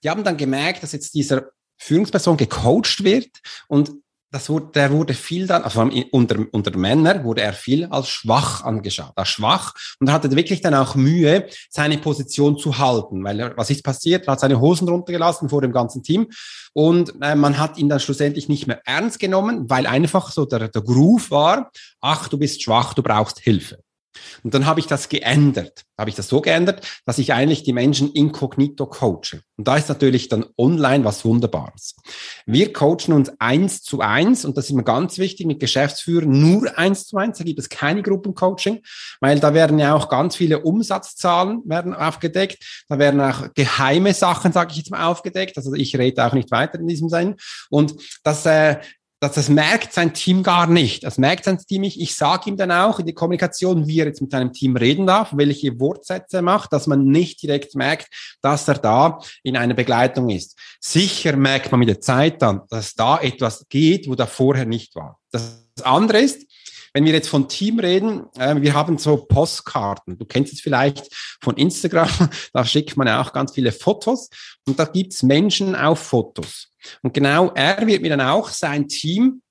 Die 0.02 0.10
haben 0.10 0.24
dann 0.24 0.36
gemerkt, 0.36 0.82
dass 0.82 0.92
jetzt 0.92 1.14
dieser 1.14 1.48
Führungsperson 1.78 2.36
gecoacht 2.36 3.04
wird 3.04 3.28
und 3.68 3.90
das 4.34 4.48
wurde, 4.48 4.66
der 4.74 4.90
wurde 4.90 5.14
viel 5.14 5.46
dann, 5.46 5.62
also 5.62 5.88
unter, 6.10 6.44
unter 6.50 6.76
Männern 6.76 7.22
wurde 7.22 7.42
er 7.42 7.52
viel 7.52 7.86
als 7.86 8.08
schwach 8.08 8.64
angeschaut, 8.64 9.12
als 9.14 9.28
schwach 9.28 9.74
und 10.00 10.10
hatte 10.10 10.34
wirklich 10.34 10.60
dann 10.60 10.74
auch 10.74 10.96
Mühe, 10.96 11.46
seine 11.70 11.98
Position 11.98 12.58
zu 12.58 12.76
halten, 12.78 13.22
weil 13.22 13.38
er, 13.38 13.56
was 13.56 13.70
ist 13.70 13.84
passiert? 13.84 14.26
Er 14.26 14.32
hat 14.32 14.40
seine 14.40 14.60
Hosen 14.60 14.88
runtergelassen 14.88 15.48
vor 15.48 15.62
dem 15.62 15.70
ganzen 15.70 16.02
Team 16.02 16.26
und 16.72 17.14
äh, 17.22 17.36
man 17.36 17.58
hat 17.58 17.78
ihn 17.78 17.88
dann 17.88 18.00
schlussendlich 18.00 18.48
nicht 18.48 18.66
mehr 18.66 18.80
ernst 18.84 19.20
genommen, 19.20 19.70
weil 19.70 19.86
einfach 19.86 20.32
so 20.32 20.44
der, 20.44 20.66
der 20.66 20.82
Groove 20.82 21.30
war, 21.30 21.70
ach, 22.00 22.26
du 22.26 22.36
bist 22.36 22.60
schwach, 22.60 22.92
du 22.92 23.04
brauchst 23.04 23.38
Hilfe. 23.38 23.83
Und 24.42 24.54
dann 24.54 24.66
habe 24.66 24.80
ich 24.80 24.86
das 24.86 25.08
geändert. 25.08 25.84
Habe 25.96 26.10
ich 26.10 26.16
das 26.16 26.28
so 26.28 26.40
geändert, 26.40 26.84
dass 27.06 27.18
ich 27.18 27.32
eigentlich 27.32 27.62
die 27.62 27.72
Menschen 27.72 28.12
inkognito 28.12 28.86
coache. 28.86 29.42
Und 29.56 29.68
da 29.68 29.76
ist 29.76 29.88
natürlich 29.88 30.28
dann 30.28 30.44
online 30.58 31.04
was 31.04 31.24
Wunderbares. 31.24 31.94
Wir 32.46 32.72
coachen 32.72 33.12
uns 33.12 33.30
eins 33.38 33.82
zu 33.82 34.00
eins 34.00 34.44
und 34.44 34.56
das 34.56 34.66
ist 34.66 34.72
mir 34.72 34.82
ganz 34.82 35.18
wichtig 35.18 35.46
mit 35.46 35.60
Geschäftsführern 35.60 36.30
nur 36.30 36.76
eins 36.76 37.06
zu 37.06 37.16
eins. 37.16 37.38
Da 37.38 37.44
gibt 37.44 37.60
es 37.60 37.68
keine 37.68 38.02
Gruppencoaching, 38.02 38.80
weil 39.20 39.38
da 39.38 39.54
werden 39.54 39.78
ja 39.78 39.94
auch 39.94 40.08
ganz 40.08 40.34
viele 40.34 40.60
Umsatzzahlen 40.60 41.62
werden 41.64 41.94
aufgedeckt. 41.94 42.84
Da 42.88 42.98
werden 42.98 43.20
auch 43.20 43.54
geheime 43.54 44.14
Sachen, 44.14 44.52
sage 44.52 44.72
ich 44.72 44.78
jetzt 44.78 44.90
mal, 44.90 45.06
aufgedeckt. 45.06 45.56
Also 45.56 45.74
ich 45.74 45.96
rede 45.96 46.24
auch 46.26 46.32
nicht 46.32 46.50
weiter 46.50 46.80
in 46.80 46.88
diesem 46.88 47.08
Sinn. 47.08 47.36
Und 47.70 47.94
das 48.24 48.44
äh, 48.46 48.78
das, 49.24 49.32
das 49.32 49.48
merkt 49.48 49.92
sein 49.92 50.12
Team 50.12 50.42
gar 50.42 50.66
nicht. 50.66 51.02
Das 51.04 51.16
merkt 51.16 51.44
sein 51.44 51.58
Team 51.58 51.80
nicht. 51.80 51.98
Ich 52.00 52.14
sage 52.14 52.50
ihm 52.50 52.56
dann 52.56 52.70
auch 52.70 52.98
in 52.98 53.06
der 53.06 53.14
Kommunikation, 53.14 53.86
wie 53.86 54.00
er 54.00 54.06
jetzt 54.06 54.20
mit 54.20 54.30
seinem 54.30 54.52
Team 54.52 54.76
reden 54.76 55.06
darf, 55.06 55.30
welche 55.34 55.80
Wortsätze 55.80 56.38
er 56.38 56.42
macht, 56.42 56.72
dass 56.72 56.86
man 56.86 57.06
nicht 57.06 57.42
direkt 57.42 57.74
merkt, 57.74 58.08
dass 58.42 58.68
er 58.68 58.74
da 58.74 59.20
in 59.42 59.56
einer 59.56 59.74
Begleitung 59.74 60.28
ist. 60.28 60.58
Sicher 60.78 61.36
merkt 61.36 61.70
man 61.70 61.80
mit 61.80 61.88
der 61.88 62.00
Zeit 62.00 62.42
dann, 62.42 62.62
dass 62.68 62.94
da 62.94 63.18
etwas 63.18 63.66
geht, 63.68 64.08
wo 64.08 64.14
da 64.14 64.26
vorher 64.26 64.66
nicht 64.66 64.94
war. 64.94 65.18
Das 65.30 65.64
andere 65.82 66.18
ist, 66.18 66.46
wenn 66.94 67.04
wir 67.04 67.12
jetzt 67.12 67.28
von 67.28 67.48
Team 67.48 67.80
reden, 67.80 68.26
äh, 68.38 68.60
wir 68.62 68.72
haben 68.72 68.96
so 68.98 69.16
Postkarten. 69.16 70.16
Du 70.16 70.24
kennst 70.24 70.52
es 70.52 70.60
vielleicht 70.60 71.12
von 71.42 71.56
Instagram, 71.56 72.08
da 72.52 72.64
schickt 72.64 72.96
man 72.96 73.08
ja 73.08 73.20
auch 73.20 73.32
ganz 73.32 73.52
viele 73.52 73.72
Fotos 73.72 74.30
und 74.66 74.78
da 74.78 74.84
gibt's 74.84 75.22
Menschen 75.22 75.74
auf 75.74 75.98
Fotos. 75.98 76.68
Und 77.02 77.12
genau 77.12 77.50
er 77.54 77.86
wird 77.86 78.02
mir 78.02 78.10
dann 78.10 78.20
auch 78.20 78.48
sein 78.48 78.88
Team 78.88 79.42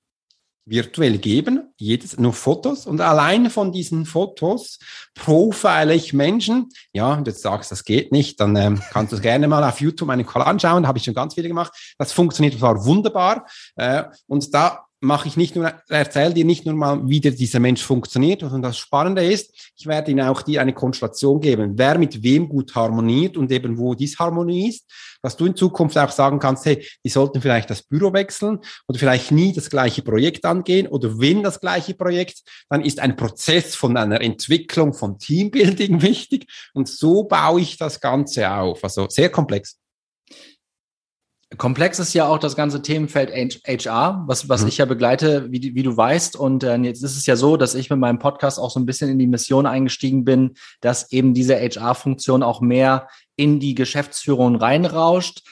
virtuell 0.66 1.18
geben, 1.18 1.74
jedes 1.76 2.18
nur 2.18 2.32
Fotos 2.32 2.86
und 2.86 2.98
allein 3.02 3.50
von 3.50 3.70
diesen 3.70 4.06
Fotos 4.06 4.78
profile 5.14 5.94
ich 5.94 6.14
Menschen. 6.14 6.70
Ja, 6.94 7.12
und 7.12 7.26
jetzt 7.26 7.42
sagst, 7.42 7.70
das 7.70 7.84
geht 7.84 8.12
nicht, 8.12 8.40
dann 8.40 8.56
ähm, 8.56 8.80
kannst 8.90 9.12
du 9.12 9.20
gerne 9.20 9.46
mal 9.46 9.62
auf 9.62 9.82
YouTube 9.82 10.06
meinen 10.06 10.24
Call 10.24 10.40
anschauen, 10.40 10.86
habe 10.86 10.96
ich 10.96 11.04
schon 11.04 11.12
ganz 11.12 11.34
viele 11.34 11.48
gemacht. 11.48 11.94
Das 11.98 12.12
funktioniert 12.12 12.58
zwar 12.58 12.82
wunderbar 12.86 13.46
äh, 13.76 14.04
und 14.26 14.54
da 14.54 14.86
mache 15.04 15.28
ich 15.28 15.36
nicht 15.36 15.54
nur, 15.54 15.72
erzähle 15.88 16.34
dir 16.34 16.44
nicht 16.44 16.66
nur 16.66 16.74
mal, 16.74 17.08
wie 17.08 17.20
dieser 17.20 17.60
Mensch 17.60 17.82
funktioniert. 17.82 18.42
Und 18.42 18.62
das 18.62 18.78
Spannende 18.78 19.24
ist, 19.24 19.72
ich 19.76 19.86
werde 19.86 20.10
Ihnen 20.10 20.26
auch 20.26 20.42
dir 20.42 20.60
eine 20.60 20.72
Konstellation 20.72 21.40
geben, 21.40 21.74
wer 21.76 21.98
mit 21.98 22.22
wem 22.22 22.48
gut 22.48 22.74
harmoniert 22.74 23.36
und 23.36 23.52
eben 23.52 23.78
wo 23.78 23.94
Disharmonie 23.94 24.68
ist, 24.68 24.90
dass 25.22 25.36
du 25.36 25.46
in 25.46 25.56
Zukunft 25.56 25.96
auch 25.96 26.10
sagen 26.10 26.38
kannst, 26.38 26.66
hey, 26.66 26.86
die 27.04 27.08
sollten 27.08 27.40
vielleicht 27.40 27.70
das 27.70 27.82
Büro 27.82 28.12
wechseln 28.12 28.58
oder 28.88 28.98
vielleicht 28.98 29.30
nie 29.30 29.52
das 29.52 29.70
gleiche 29.70 30.02
Projekt 30.02 30.44
angehen 30.44 30.86
oder 30.86 31.18
wenn 31.18 31.42
das 31.42 31.60
gleiche 31.60 31.94
Projekt, 31.94 32.42
dann 32.68 32.84
ist 32.84 33.00
ein 33.00 33.16
Prozess 33.16 33.74
von 33.74 33.96
einer 33.96 34.20
Entwicklung 34.20 34.92
von 34.92 35.18
Teambuilding 35.18 36.02
wichtig 36.02 36.46
und 36.74 36.88
so 36.88 37.24
baue 37.24 37.60
ich 37.60 37.76
das 37.76 38.00
Ganze 38.00 38.50
auf. 38.50 38.82
Also 38.84 39.06
sehr 39.08 39.30
komplex. 39.30 39.78
Komplex 41.56 41.98
ist 41.98 42.14
ja 42.14 42.26
auch 42.26 42.38
das 42.38 42.56
ganze 42.56 42.82
Themenfeld 42.82 43.30
HR, 43.30 44.24
was, 44.26 44.48
was 44.48 44.62
mhm. 44.62 44.68
ich 44.68 44.78
ja 44.78 44.84
begleite, 44.84 45.50
wie, 45.50 45.74
wie 45.74 45.82
du 45.82 45.96
weißt. 45.96 46.36
Und 46.36 46.64
äh, 46.64 46.76
jetzt 46.78 47.02
ist 47.02 47.16
es 47.16 47.26
ja 47.26 47.36
so, 47.36 47.56
dass 47.56 47.74
ich 47.74 47.90
mit 47.90 47.98
meinem 47.98 48.18
Podcast 48.18 48.58
auch 48.58 48.70
so 48.70 48.80
ein 48.80 48.86
bisschen 48.86 49.10
in 49.10 49.18
die 49.18 49.26
Mission 49.26 49.66
eingestiegen 49.66 50.24
bin, 50.24 50.54
dass 50.80 51.12
eben 51.12 51.34
diese 51.34 51.56
HR-Funktion 51.56 52.42
auch 52.42 52.60
mehr 52.60 53.08
in 53.36 53.60
die 53.60 53.74
Geschäftsführung 53.74 54.56
reinrauscht. 54.56 55.42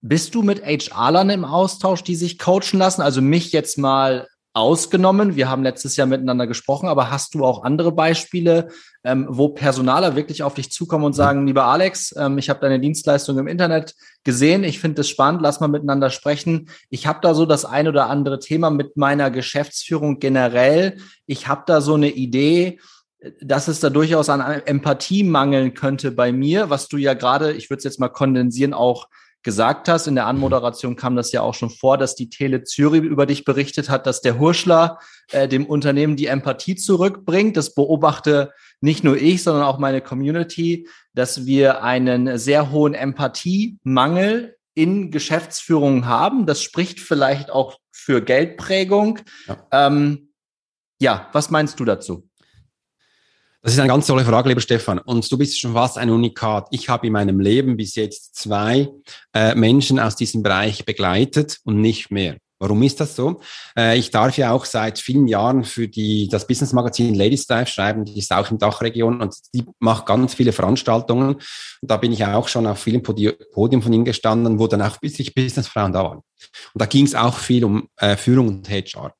Bist 0.00 0.34
du 0.34 0.42
mit 0.42 0.64
HR-Lern 0.64 1.30
im 1.30 1.44
Austausch, 1.44 2.02
die 2.02 2.16
sich 2.16 2.38
coachen 2.38 2.78
lassen? 2.78 3.02
Also 3.02 3.20
mich 3.20 3.52
jetzt 3.52 3.78
mal 3.78 4.28
ausgenommen. 4.54 5.36
Wir 5.36 5.48
haben 5.48 5.62
letztes 5.62 5.96
Jahr 5.96 6.06
miteinander 6.06 6.46
gesprochen, 6.46 6.88
aber 6.88 7.10
hast 7.10 7.34
du 7.34 7.44
auch 7.44 7.62
andere 7.62 7.92
Beispiele, 7.92 8.68
ähm, 9.04 9.26
wo 9.28 9.50
Personaler 9.50 10.16
wirklich 10.16 10.42
auf 10.42 10.54
dich 10.54 10.72
zukommen 10.72 11.04
und 11.04 11.12
sagen, 11.12 11.46
lieber 11.46 11.64
Alex, 11.64 12.14
ähm, 12.18 12.38
ich 12.38 12.50
habe 12.50 12.60
deine 12.60 12.80
Dienstleistung 12.80 13.38
im 13.38 13.46
Internet 13.46 13.94
gesehen, 14.24 14.64
ich 14.64 14.80
finde 14.80 15.02
es 15.02 15.08
spannend, 15.08 15.42
lass 15.42 15.60
mal 15.60 15.68
miteinander 15.68 16.10
sprechen. 16.10 16.70
Ich 16.90 17.06
habe 17.06 17.20
da 17.22 17.34
so 17.34 17.46
das 17.46 17.64
ein 17.64 17.88
oder 17.88 18.08
andere 18.08 18.40
Thema 18.40 18.70
mit 18.70 18.96
meiner 18.96 19.30
Geschäftsführung 19.30 20.18
generell. 20.18 20.98
Ich 21.26 21.46
habe 21.46 21.62
da 21.66 21.80
so 21.80 21.94
eine 21.94 22.10
Idee, 22.10 22.78
dass 23.40 23.68
es 23.68 23.80
da 23.80 23.90
durchaus 23.90 24.28
an 24.28 24.40
Empathie 24.40 25.24
mangeln 25.24 25.74
könnte 25.74 26.12
bei 26.12 26.32
mir, 26.32 26.70
was 26.70 26.88
du 26.88 26.96
ja 26.96 27.14
gerade, 27.14 27.52
ich 27.52 27.68
würde 27.68 27.78
es 27.78 27.84
jetzt 27.84 28.00
mal 28.00 28.08
kondensieren, 28.08 28.74
auch 28.74 29.08
gesagt 29.42 29.88
hast. 29.88 30.06
In 30.06 30.14
der 30.14 30.26
Anmoderation 30.26 30.96
kam 30.96 31.16
das 31.16 31.32
ja 31.32 31.42
auch 31.42 31.54
schon 31.54 31.70
vor, 31.70 31.96
dass 31.98 32.14
die 32.14 32.30
Tele 32.30 32.64
Zürich 32.64 33.02
über 33.02 33.26
dich 33.26 33.44
berichtet 33.44 33.88
hat, 33.88 34.06
dass 34.06 34.20
der 34.20 34.38
Hurschler 34.38 34.98
äh, 35.30 35.48
dem 35.48 35.66
Unternehmen 35.66 36.16
die 36.16 36.26
Empathie 36.26 36.76
zurückbringt. 36.76 37.56
Das 37.56 37.74
beobachte 37.74 38.52
nicht 38.80 39.04
nur 39.04 39.16
ich, 39.16 39.42
sondern 39.42 39.64
auch 39.64 39.78
meine 39.78 40.00
Community, 40.00 40.88
dass 41.14 41.46
wir 41.46 41.82
einen 41.82 42.38
sehr 42.38 42.70
hohen 42.70 42.94
Empathiemangel 42.94 44.56
in 44.74 45.10
Geschäftsführungen 45.10 46.06
haben. 46.06 46.46
Das 46.46 46.62
spricht 46.62 47.00
vielleicht 47.00 47.50
auch 47.50 47.78
für 47.90 48.22
Geldprägung. 48.22 49.20
Ja, 49.46 49.66
ähm, 49.72 50.32
ja 51.00 51.28
was 51.32 51.50
meinst 51.50 51.80
du 51.80 51.84
dazu? 51.84 52.27
Das 53.62 53.72
ist 53.72 53.80
eine 53.80 53.88
ganz 53.88 54.06
tolle 54.06 54.24
Frage, 54.24 54.48
lieber 54.48 54.60
Stefan. 54.60 54.98
Und 55.00 55.30
du 55.30 55.36
bist 55.36 55.58
schon 55.60 55.72
fast 55.72 55.98
ein 55.98 56.10
Unikat. 56.10 56.68
Ich 56.70 56.88
habe 56.88 57.08
in 57.08 57.12
meinem 57.12 57.40
Leben 57.40 57.76
bis 57.76 57.96
jetzt 57.96 58.36
zwei 58.36 58.88
äh, 59.34 59.54
Menschen 59.56 59.98
aus 59.98 60.14
diesem 60.14 60.44
Bereich 60.44 60.84
begleitet 60.84 61.58
und 61.64 61.80
nicht 61.80 62.10
mehr. 62.12 62.36
Warum 62.60 62.82
ist 62.82 63.00
das 63.00 63.14
so? 63.14 63.40
Äh, 63.76 63.98
ich 63.98 64.10
darf 64.10 64.36
ja 64.36 64.52
auch 64.52 64.64
seit 64.64 64.98
vielen 64.98 65.28
Jahren 65.28 65.64
für 65.64 65.88
die, 65.88 66.28
das 66.28 66.46
Business 66.46 66.72
Magazin 66.72 67.14
Ladies 67.14 67.46
Dive 67.46 67.66
schreiben, 67.66 68.04
die 68.04 68.18
ist 68.18 68.32
auch 68.32 68.50
in 68.50 68.58
Dachregion 68.58 69.20
und 69.20 69.34
die 69.54 69.64
macht 69.78 70.06
ganz 70.06 70.34
viele 70.34 70.52
Veranstaltungen. 70.52 71.34
Und 71.34 71.42
da 71.82 71.96
bin 71.96 72.12
ich 72.12 72.24
auch 72.24 72.48
schon 72.48 72.66
auf 72.66 72.80
vielen 72.80 73.02
Podium 73.02 73.82
von 73.82 73.92
ihm 73.92 74.04
gestanden, 74.04 74.58
wo 74.58 74.66
dann 74.66 74.82
auch 74.82 74.98
sich 75.02 75.34
Businessfrauen 75.34 75.92
da 75.92 76.04
waren. 76.04 76.18
Und 76.18 76.82
da 76.82 76.86
ging 76.86 77.06
es 77.06 77.14
auch 77.14 77.38
viel 77.38 77.64
um 77.64 77.88
äh, 77.96 78.16
Führung 78.16 78.48
und 78.48 78.68
HR. 78.68 79.14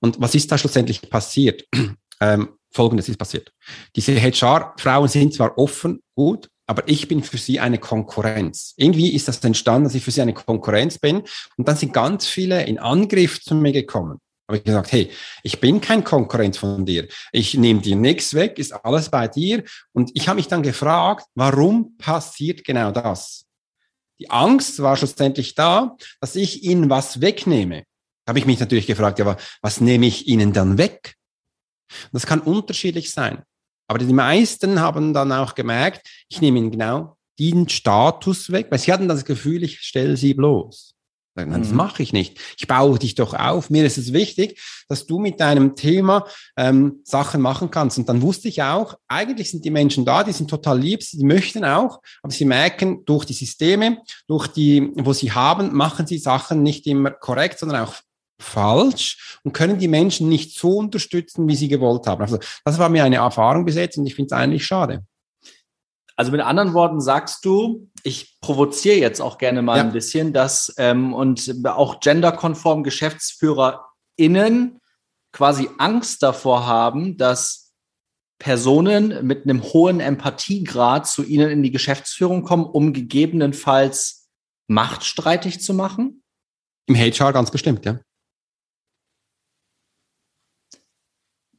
Und 0.00 0.20
was 0.20 0.34
ist 0.34 0.50
da 0.52 0.58
schlussendlich 0.58 1.08
passiert? 1.08 1.64
Ähm, 2.20 2.57
Folgendes 2.70 3.08
ist 3.08 3.18
passiert. 3.18 3.52
Diese 3.96 4.20
HR-Frauen 4.20 5.08
sind 5.08 5.34
zwar 5.34 5.56
offen, 5.58 6.00
gut, 6.14 6.48
aber 6.66 6.86
ich 6.86 7.08
bin 7.08 7.22
für 7.22 7.38
sie 7.38 7.60
eine 7.60 7.78
Konkurrenz. 7.78 8.74
Irgendwie 8.76 9.14
ist 9.14 9.26
das 9.26 9.42
entstanden, 9.42 9.84
dass 9.84 9.94
ich 9.94 10.04
für 10.04 10.10
sie 10.10 10.20
eine 10.20 10.34
Konkurrenz 10.34 10.98
bin. 10.98 11.22
Und 11.56 11.66
dann 11.66 11.76
sind 11.76 11.94
ganz 11.94 12.26
viele 12.26 12.64
in 12.64 12.78
Angriff 12.78 13.40
zu 13.40 13.54
mir 13.54 13.72
gekommen. 13.72 14.18
Habe 14.46 14.58
ich 14.58 14.64
gesagt, 14.64 14.92
hey, 14.92 15.10
ich 15.42 15.60
bin 15.60 15.80
kein 15.80 16.04
Konkurrent 16.04 16.56
von 16.56 16.84
dir. 16.84 17.08
Ich 17.32 17.54
nehme 17.54 17.80
dir 17.80 17.96
nichts 17.96 18.34
weg, 18.34 18.58
ist 18.58 18.72
alles 18.72 19.10
bei 19.10 19.28
dir. 19.28 19.62
Und 19.92 20.10
ich 20.14 20.28
habe 20.28 20.36
mich 20.36 20.48
dann 20.48 20.62
gefragt, 20.62 21.26
warum 21.34 21.96
passiert 21.96 22.64
genau 22.64 22.90
das? 22.90 23.46
Die 24.18 24.30
Angst 24.30 24.82
war 24.82 24.96
schlussendlich 24.96 25.54
da, 25.54 25.96
dass 26.20 26.34
ich 26.34 26.64
ihnen 26.64 26.90
was 26.90 27.20
wegnehme. 27.20 27.84
Da 28.24 28.30
habe 28.30 28.38
ich 28.38 28.46
mich 28.46 28.60
natürlich 28.60 28.86
gefragt, 28.86 29.18
ja, 29.18 29.36
was 29.62 29.80
nehme 29.80 30.06
ich 30.06 30.28
ihnen 30.28 30.52
dann 30.52 30.76
weg? 30.76 31.14
Das 32.12 32.26
kann 32.26 32.40
unterschiedlich 32.40 33.12
sein. 33.12 33.42
Aber 33.88 33.98
die 33.98 34.12
meisten 34.12 34.80
haben 34.80 35.14
dann 35.14 35.32
auch 35.32 35.54
gemerkt, 35.54 36.06
ich 36.28 36.40
nehme 36.40 36.58
ihnen 36.58 36.70
genau 36.70 37.16
den 37.38 37.68
Status 37.68 38.50
weg, 38.50 38.66
weil 38.70 38.78
sie 38.78 38.92
hatten 38.92 39.08
das 39.08 39.24
Gefühl, 39.24 39.62
ich 39.62 39.80
stelle 39.80 40.16
sie 40.16 40.34
bloß. 40.34 40.94
Nein, 41.46 41.62
das 41.62 41.70
mhm. 41.70 41.76
mache 41.76 42.02
ich 42.02 42.12
nicht. 42.12 42.38
Ich 42.58 42.66
baue 42.66 42.98
dich 42.98 43.14
doch 43.14 43.32
auf. 43.32 43.70
Mir 43.70 43.84
ist 43.84 43.96
es 43.96 44.12
wichtig, 44.12 44.60
dass 44.88 45.06
du 45.06 45.20
mit 45.20 45.38
deinem 45.40 45.76
Thema 45.76 46.26
ähm, 46.56 47.00
Sachen 47.04 47.40
machen 47.40 47.70
kannst. 47.70 47.96
Und 47.96 48.08
dann 48.08 48.22
wusste 48.22 48.48
ich 48.48 48.62
auch, 48.62 48.98
eigentlich 49.06 49.50
sind 49.50 49.64
die 49.64 49.70
Menschen 49.70 50.04
da, 50.04 50.24
die 50.24 50.32
sind 50.32 50.50
total 50.50 50.80
lieb, 50.80 51.02
sie 51.02 51.24
möchten 51.24 51.64
auch, 51.64 52.00
aber 52.22 52.32
sie 52.32 52.44
merken 52.44 53.04
durch 53.04 53.24
die 53.24 53.34
Systeme, 53.34 53.98
durch 54.26 54.48
die, 54.48 54.90
wo 54.96 55.12
sie 55.12 55.30
haben, 55.30 55.74
machen 55.74 56.06
sie 56.06 56.18
Sachen 56.18 56.62
nicht 56.62 56.86
immer 56.86 57.12
korrekt, 57.12 57.60
sondern 57.60 57.84
auch 57.84 57.94
falsch 58.40 59.38
und 59.42 59.52
können 59.52 59.78
die 59.78 59.88
Menschen 59.88 60.28
nicht 60.28 60.58
so 60.58 60.76
unterstützen, 60.76 61.48
wie 61.48 61.56
sie 61.56 61.68
gewollt 61.68 62.06
haben. 62.06 62.22
Also 62.22 62.38
das 62.64 62.78
war 62.78 62.88
mir 62.88 63.04
eine 63.04 63.16
Erfahrung 63.16 63.64
bis 63.64 63.74
jetzt 63.74 63.98
und 63.98 64.06
ich 64.06 64.14
finde 64.14 64.34
es 64.34 64.40
eigentlich 64.40 64.64
schade. 64.64 65.04
Also 66.16 66.32
mit 66.32 66.40
anderen 66.40 66.74
Worten 66.74 67.00
sagst 67.00 67.44
du, 67.44 67.88
ich 68.02 68.40
provoziere 68.40 68.96
jetzt 68.96 69.20
auch 69.20 69.38
gerne 69.38 69.62
mal 69.62 69.76
ja. 69.76 69.84
ein 69.84 69.92
bisschen, 69.92 70.32
dass 70.32 70.74
ähm, 70.76 71.14
und 71.14 71.54
auch 71.64 72.00
genderkonform 72.00 72.82
GeschäftsführerInnen 72.82 74.80
quasi 75.32 75.68
Angst 75.78 76.24
davor 76.24 76.66
haben, 76.66 77.16
dass 77.18 77.72
Personen 78.40 79.26
mit 79.26 79.44
einem 79.44 79.62
hohen 79.62 80.00
Empathiegrad 80.00 81.06
zu 81.06 81.24
ihnen 81.24 81.50
in 81.50 81.62
die 81.62 81.70
Geschäftsführung 81.70 82.42
kommen, 82.42 82.64
um 82.64 82.92
gegebenenfalls 82.92 84.28
machtstreitig 84.68 85.60
zu 85.60 85.74
machen? 85.74 86.22
Im 86.86 86.96
HR 86.96 87.32
ganz 87.32 87.50
bestimmt, 87.50 87.84
ja. 87.84 88.00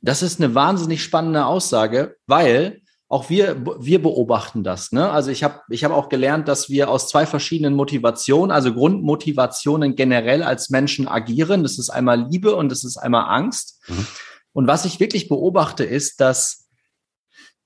Das 0.02 0.22
ist 0.22 0.42
eine 0.42 0.56
wahnsinnig 0.56 1.04
spannende 1.04 1.46
Aussage, 1.46 2.16
weil 2.26 2.82
auch 3.10 3.30
wir, 3.30 3.66
wir 3.80 4.02
beobachten 4.02 4.64
das. 4.64 4.92
Ne? 4.92 5.10
Also 5.10 5.32
ich 5.32 5.44
habe 5.44 5.62
ich 5.70 5.84
hab 5.84 5.92
auch 5.92 6.10
gelernt, 6.10 6.48
dass 6.48 6.70
wir 6.70 6.90
aus 6.90 7.10
zwei 7.10 7.26
verschiedenen 7.26 7.74
Motivationen, 7.74 8.52
also 8.52 8.72
Grundmotivationen 8.74 9.96
generell 9.96 10.44
als 10.44 10.70
Menschen 10.70 11.08
agieren. 11.08 11.64
Das 11.64 11.80
ist 11.80 11.90
einmal 11.90 12.28
Liebe 12.30 12.56
und 12.56 12.70
das 12.70 12.84
ist 12.84 12.98
einmal 12.98 13.26
Angst. 13.36 13.82
Mhm. 13.88 14.06
Und 14.54 14.68
was 14.68 14.86
ich 14.86 15.00
wirklich 15.00 15.28
beobachte, 15.28 15.84
ist, 15.84 16.22
dass 16.22 16.68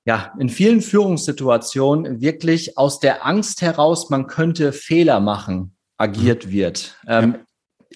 ja, 0.06 0.34
in 0.40 0.50
vielen 0.50 0.82
Führungssituationen 0.82 2.22
wirklich 2.22 2.78
aus 2.78 3.00
der 3.00 3.26
Angst 3.26 3.62
heraus, 3.62 4.10
man 4.10 4.28
könnte 4.28 4.74
Fehler 4.74 5.20
machen, 5.20 5.76
agiert 5.98 6.48
mhm. 6.48 6.52
wird. 6.52 6.98
Ähm, 7.08 7.38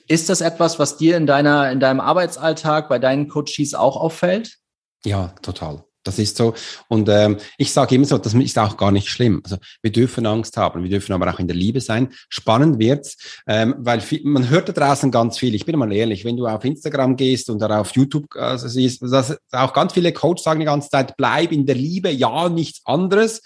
ist 0.07 0.29
das 0.29 0.41
etwas, 0.41 0.79
was 0.79 0.97
dir 0.97 1.17
in 1.17 1.27
deiner, 1.27 1.71
in 1.71 1.79
deinem 1.79 1.99
Arbeitsalltag, 1.99 2.89
bei 2.89 2.99
deinen 2.99 3.27
Coaches 3.27 3.73
auch 3.73 3.97
auffällt? 3.97 4.57
Ja, 5.05 5.33
total. 5.41 5.83
Das 6.07 6.19
ist 6.19 6.37
so. 6.37 6.53
Und 6.87 7.09
ähm, 7.09 7.37
ich 7.57 7.73
sage 7.73 7.95
immer 7.95 8.05
so, 8.05 8.17
das 8.17 8.33
ist 8.33 8.57
auch 8.57 8.77
gar 8.77 8.91
nicht 8.91 9.09
schlimm. 9.09 9.41
Also 9.43 9.57
wir 9.81 9.91
dürfen 9.91 10.25
Angst 10.25 10.55
haben, 10.55 10.81
wir 10.81 10.89
dürfen 10.89 11.11
aber 11.11 11.29
auch 11.29 11.39
in 11.39 11.47
der 11.47 11.55
Liebe 11.55 11.81
sein. 11.81 12.13
Spannend 12.29 12.79
wird's, 12.79 13.17
ähm, 13.45 13.75
weil 13.79 13.99
viel, 13.99 14.21
man 14.23 14.49
hört 14.49 14.69
da 14.69 14.73
draußen 14.73 15.11
ganz 15.11 15.37
viel. 15.37 15.53
Ich 15.53 15.65
bin 15.65 15.77
mal 15.77 15.91
ehrlich, 15.91 16.23
wenn 16.23 16.37
du 16.37 16.47
auf 16.47 16.63
Instagram 16.63 17.17
gehst 17.17 17.49
und 17.49 17.61
auf 17.61 17.91
YouTube 17.91 18.33
also 18.35 18.69
siehst, 18.69 19.01
dass 19.01 19.37
auch 19.51 19.73
ganz 19.73 19.91
viele 19.91 20.13
Coaches 20.13 20.43
sagen 20.43 20.61
die 20.61 20.65
ganze 20.65 20.89
Zeit, 20.89 21.17
bleib 21.17 21.51
in 21.51 21.65
der 21.65 21.75
Liebe, 21.75 22.09
ja, 22.09 22.47
nichts 22.47 22.79
anderes. 22.85 23.41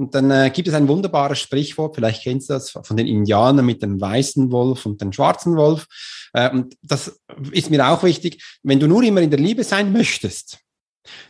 Und 0.00 0.14
dann 0.14 0.30
äh, 0.30 0.50
gibt 0.50 0.66
es 0.66 0.72
ein 0.72 0.88
wunderbares 0.88 1.40
Sprichwort, 1.40 1.94
vielleicht 1.94 2.22
kennst 2.22 2.48
du 2.48 2.54
das 2.54 2.70
von 2.70 2.96
den 2.96 3.06
Indianern 3.06 3.66
mit 3.66 3.82
dem 3.82 4.00
weißen 4.00 4.50
Wolf 4.50 4.86
und 4.86 4.98
dem 5.02 5.12
schwarzen 5.12 5.58
Wolf. 5.58 5.86
Äh, 6.32 6.48
und 6.48 6.74
das 6.80 7.20
ist 7.52 7.68
mir 7.68 7.86
auch 7.86 8.02
wichtig. 8.02 8.42
Wenn 8.62 8.80
du 8.80 8.86
nur 8.86 9.02
immer 9.02 9.20
in 9.20 9.28
der 9.28 9.38
Liebe 9.38 9.62
sein 9.62 9.92
möchtest, 9.92 10.58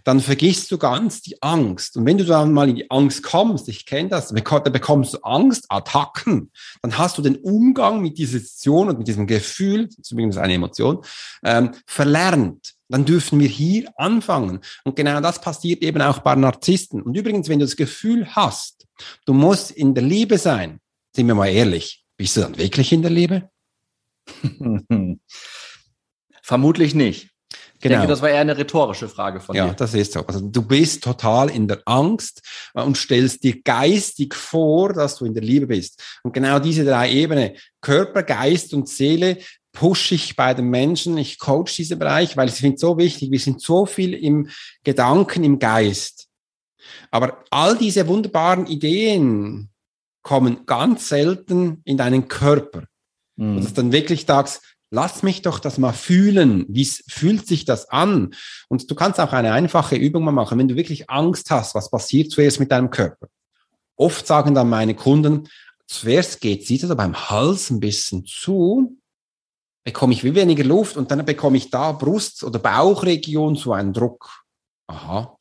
dann 0.04 0.20
vergisst 0.20 0.70
du 0.70 0.78
ganz 0.78 1.22
die 1.22 1.40
Angst. 1.42 1.96
Und 1.96 2.06
wenn 2.06 2.18
du 2.18 2.24
dann 2.24 2.52
mal 2.52 2.68
in 2.68 2.76
die 2.76 2.90
Angst 2.90 3.22
kommst, 3.22 3.68
ich 3.68 3.86
kenne 3.86 4.08
das, 4.08 4.28
dann 4.28 4.72
bekommst 4.72 5.14
du 5.14 5.18
Angstattacken, 5.22 6.50
dann 6.82 6.98
hast 6.98 7.18
du 7.18 7.22
den 7.22 7.36
Umgang 7.36 8.00
mit 8.00 8.18
dieser 8.18 8.38
Situation 8.38 8.88
und 8.88 8.98
mit 8.98 9.08
diesem 9.08 9.26
Gefühl, 9.26 9.88
zumindest 9.88 10.38
eine 10.38 10.54
Emotion, 10.54 11.04
ähm, 11.44 11.72
verlernt. 11.86 12.74
Dann 12.88 13.04
dürfen 13.04 13.38
wir 13.38 13.48
hier 13.48 13.92
anfangen. 13.96 14.60
Und 14.84 14.96
genau 14.96 15.20
das 15.20 15.40
passiert 15.40 15.82
eben 15.82 16.02
auch 16.02 16.18
bei 16.18 16.34
Narzissten. 16.34 17.02
Und 17.02 17.16
übrigens, 17.16 17.48
wenn 17.48 17.60
du 17.60 17.64
das 17.64 17.76
Gefühl 17.76 18.26
hast, 18.34 18.86
du 19.26 19.32
musst 19.32 19.70
in 19.70 19.94
der 19.94 20.02
Liebe 20.02 20.38
sein, 20.38 20.80
sind 21.14 21.28
wir 21.28 21.34
mal 21.34 21.48
ehrlich, 21.48 22.04
bist 22.16 22.36
du 22.36 22.40
dann 22.40 22.58
wirklich 22.58 22.92
in 22.92 23.02
der 23.02 23.10
Liebe? 23.10 23.48
Vermutlich 26.42 26.94
nicht. 26.94 27.29
Ich 27.80 27.84
genau. 27.84 28.00
denke, 28.00 28.08
das 28.08 28.20
war 28.20 28.28
eher 28.28 28.40
eine 28.40 28.58
rhetorische 28.58 29.08
Frage 29.08 29.40
von 29.40 29.56
ja, 29.56 29.64
dir. 29.64 29.68
Ja, 29.68 29.74
das 29.74 29.94
ist 29.94 30.12
so. 30.12 30.20
Also 30.26 30.46
du 30.46 30.60
bist 30.60 31.02
total 31.02 31.48
in 31.48 31.66
der 31.66 31.80
Angst 31.86 32.42
äh, 32.74 32.82
und 32.82 32.98
stellst 32.98 33.42
dir 33.42 33.62
geistig 33.62 34.34
vor, 34.34 34.92
dass 34.92 35.16
du 35.16 35.24
in 35.24 35.32
der 35.32 35.42
Liebe 35.42 35.66
bist. 35.66 36.20
Und 36.22 36.34
genau 36.34 36.58
diese 36.58 36.84
drei 36.84 37.10
Ebenen, 37.10 37.52
Körper, 37.80 38.22
Geist 38.22 38.74
und 38.74 38.86
Seele, 38.86 39.38
pushe 39.72 40.14
ich 40.14 40.36
bei 40.36 40.52
den 40.52 40.68
Menschen, 40.68 41.16
ich 41.16 41.38
coach 41.38 41.74
diesen 41.74 41.98
Bereich, 41.98 42.36
weil 42.36 42.50
ich 42.50 42.56
finde 42.56 42.76
so 42.76 42.98
wichtig, 42.98 43.30
wir 43.30 43.38
sind 43.38 43.62
so 43.62 43.86
viel 43.86 44.12
im 44.12 44.50
Gedanken, 44.84 45.42
im 45.42 45.58
Geist. 45.58 46.28
Aber 47.10 47.44
all 47.48 47.78
diese 47.78 48.06
wunderbaren 48.08 48.66
Ideen 48.66 49.70
kommen 50.22 50.66
ganz 50.66 51.08
selten 51.08 51.80
in 51.86 51.96
deinen 51.96 52.28
Körper. 52.28 52.84
Mhm. 53.36 53.56
Und 53.56 53.64
dass 53.64 53.72
dann 53.72 53.90
wirklich 53.90 54.26
sagst, 54.26 54.69
lass 54.90 55.22
mich 55.22 55.42
doch 55.42 55.58
das 55.58 55.78
mal 55.78 55.92
fühlen. 55.92 56.66
Wie 56.68 56.84
fühlt 56.84 57.46
sich 57.46 57.64
das 57.64 57.88
an? 57.88 58.34
Und 58.68 58.90
du 58.90 58.94
kannst 58.94 59.20
auch 59.20 59.32
eine 59.32 59.52
einfache 59.52 59.96
Übung 59.96 60.24
mal 60.24 60.32
machen. 60.32 60.58
Wenn 60.58 60.68
du 60.68 60.76
wirklich 60.76 61.08
Angst 61.08 61.50
hast, 61.50 61.74
was 61.74 61.90
passiert 61.90 62.30
zuerst 62.30 62.60
mit 62.60 62.70
deinem 62.70 62.90
Körper? 62.90 63.28
Oft 63.96 64.26
sagen 64.26 64.54
dann 64.54 64.68
meine 64.68 64.94
Kunden, 64.94 65.48
zuerst 65.86 66.40
geht 66.40 66.68
es 66.68 66.80
so 66.80 66.96
beim 66.96 67.30
Hals 67.30 67.70
ein 67.70 67.80
bisschen 67.80 68.24
zu, 68.24 68.96
bekomme 69.84 70.12
ich 70.12 70.24
wie 70.24 70.34
weniger 70.34 70.64
Luft 70.64 70.96
und 70.96 71.10
dann 71.10 71.24
bekomme 71.24 71.56
ich 71.56 71.70
da 71.70 71.92
Brust- 71.92 72.44
oder 72.44 72.58
Bauchregion 72.58 73.56
so 73.56 73.72
einen 73.72 73.92
Druck. 73.92 74.42
Aha. 74.86 75.36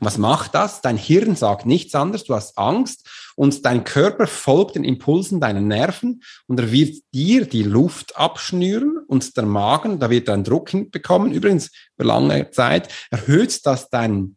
was 0.00 0.16
macht 0.16 0.54
das? 0.54 0.80
Dein 0.80 0.96
Hirn 0.96 1.36
sagt 1.36 1.66
nichts 1.66 1.94
anderes, 1.94 2.24
du 2.24 2.34
hast 2.34 2.56
Angst 2.56 3.06
und 3.36 3.64
dein 3.64 3.84
Körper 3.84 4.26
folgt 4.26 4.74
den 4.74 4.82
Impulsen 4.84 5.40
deiner 5.40 5.60
Nerven 5.60 6.22
und 6.48 6.58
er 6.58 6.72
wird 6.72 6.96
dir 7.14 7.46
die 7.46 7.62
Luft 7.62 8.16
abschnüren 8.16 8.98
und 9.06 9.36
der 9.36 9.46
Magen, 9.46 10.00
da 10.00 10.10
wird 10.10 10.28
er 10.28 10.34
einen 10.34 10.44
Druck 10.44 10.70
hinbekommen. 10.70 11.32
Übrigens, 11.32 11.70
über 11.96 12.08
lange 12.08 12.50
Zeit 12.50 12.92
erhöht 13.10 13.64
das 13.64 13.90
deinen 13.90 14.36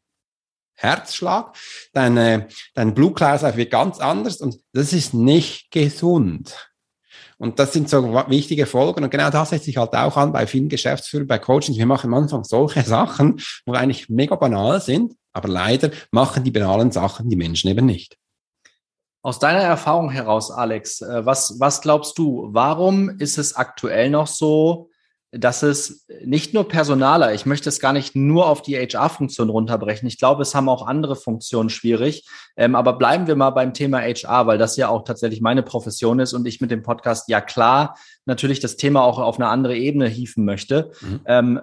Herzschlag, 0.75 1.55
deine, 1.93 2.47
dein 2.73 2.93
Blutkreislauf 2.93 3.57
wird 3.57 3.71
ganz 3.71 3.99
anders 3.99 4.37
und 4.37 4.57
das 4.73 4.93
ist 4.93 5.13
nicht 5.13 5.71
gesund. 5.71 6.69
Und 7.37 7.57
das 7.57 7.71
sind 7.71 7.89
so 7.89 8.03
wichtige 8.27 8.65
Folgen. 8.65 9.03
Und 9.03 9.09
genau 9.11 9.29
das 9.29 9.49
setzt 9.49 9.63
sich 9.63 9.77
halt 9.77 9.93
auch 9.93 10.17
an 10.17 10.33
bei 10.33 10.45
vielen 10.45 10.67
Geschäftsführern, 10.67 11.25
bei 11.25 11.39
Coachings. 11.39 11.77
Wir 11.77 11.85
machen 11.85 12.13
am 12.13 12.23
Anfang 12.23 12.43
solche 12.43 12.81
Sachen, 12.83 13.39
wo 13.65 13.73
eigentlich 13.73 14.09
mega 14.09 14.35
banal 14.35 14.81
sind, 14.81 15.13
aber 15.31 15.47
leider 15.47 15.89
machen 16.11 16.43
die 16.43 16.51
banalen 16.51 16.91
Sachen 16.91 17.29
die 17.29 17.37
Menschen 17.37 17.69
eben 17.69 17.85
nicht. 17.85 18.17
Aus 19.21 19.39
deiner 19.39 19.59
Erfahrung 19.59 20.09
heraus, 20.09 20.49
Alex, 20.49 21.01
äh, 21.01 21.25
was, 21.25 21.59
was 21.59 21.81
glaubst 21.81 22.17
du, 22.17 22.47
warum 22.51 23.09
ist 23.19 23.37
es 23.37 23.55
aktuell 23.55 24.09
noch 24.09 24.27
so, 24.27 24.89
dass 25.31 25.61
es 25.61 26.07
nicht 26.25 26.53
nur 26.53 26.67
Personaler, 26.67 27.33
ich 27.33 27.45
möchte 27.45 27.69
es 27.69 27.79
gar 27.79 27.93
nicht 27.93 28.15
nur 28.15 28.47
auf 28.47 28.63
die 28.63 28.75
HR-Funktion 28.75 29.49
runterbrechen. 29.49 30.07
Ich 30.07 30.17
glaube, 30.17 30.41
es 30.41 30.55
haben 30.55 30.69
auch 30.69 30.87
andere 30.87 31.15
Funktionen 31.15 31.69
schwierig. 31.69 32.27
Ähm, 32.57 32.75
aber 32.75 32.93
bleiben 32.93 33.27
wir 33.27 33.35
mal 33.35 33.51
beim 33.51 33.73
Thema 33.73 33.99
HR, 33.99 34.47
weil 34.47 34.57
das 34.57 34.75
ja 34.75 34.89
auch 34.89 35.03
tatsächlich 35.03 35.41
meine 35.41 35.61
Profession 35.61 36.19
ist 36.19 36.33
und 36.33 36.47
ich 36.47 36.61
mit 36.61 36.71
dem 36.71 36.81
Podcast 36.81 37.29
ja 37.29 37.41
klar 37.41 37.95
natürlich 38.25 38.59
das 38.59 38.75
Thema 38.75 39.03
auch 39.03 39.19
auf 39.19 39.35
eine 39.35 39.49
andere 39.49 39.77
Ebene 39.77 40.07
hieven 40.07 40.45
möchte. 40.45 40.91
Mhm. 41.01 41.19
Ähm, 41.25 41.61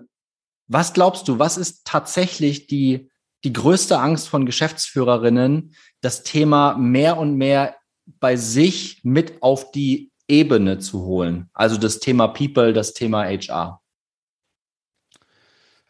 was 0.68 0.92
glaubst 0.92 1.26
du, 1.26 1.38
was 1.38 1.56
ist 1.56 1.84
tatsächlich 1.84 2.68
die 2.68 3.10
die 3.44 3.52
größte 3.52 3.98
Angst 3.98 4.28
von 4.28 4.46
Geschäftsführerinnen, 4.46 5.74
das 6.00 6.22
Thema 6.22 6.76
mehr 6.76 7.18
und 7.18 7.36
mehr 7.36 7.76
bei 8.06 8.36
sich 8.36 9.00
mit 9.02 9.42
auf 9.42 9.70
die 9.72 10.10
Ebene 10.28 10.78
zu 10.78 11.04
holen. 11.04 11.50
Also 11.52 11.76
das 11.76 12.00
Thema 12.00 12.28
People, 12.28 12.72
das 12.72 12.92
Thema 12.94 13.24
HR. 13.24 13.80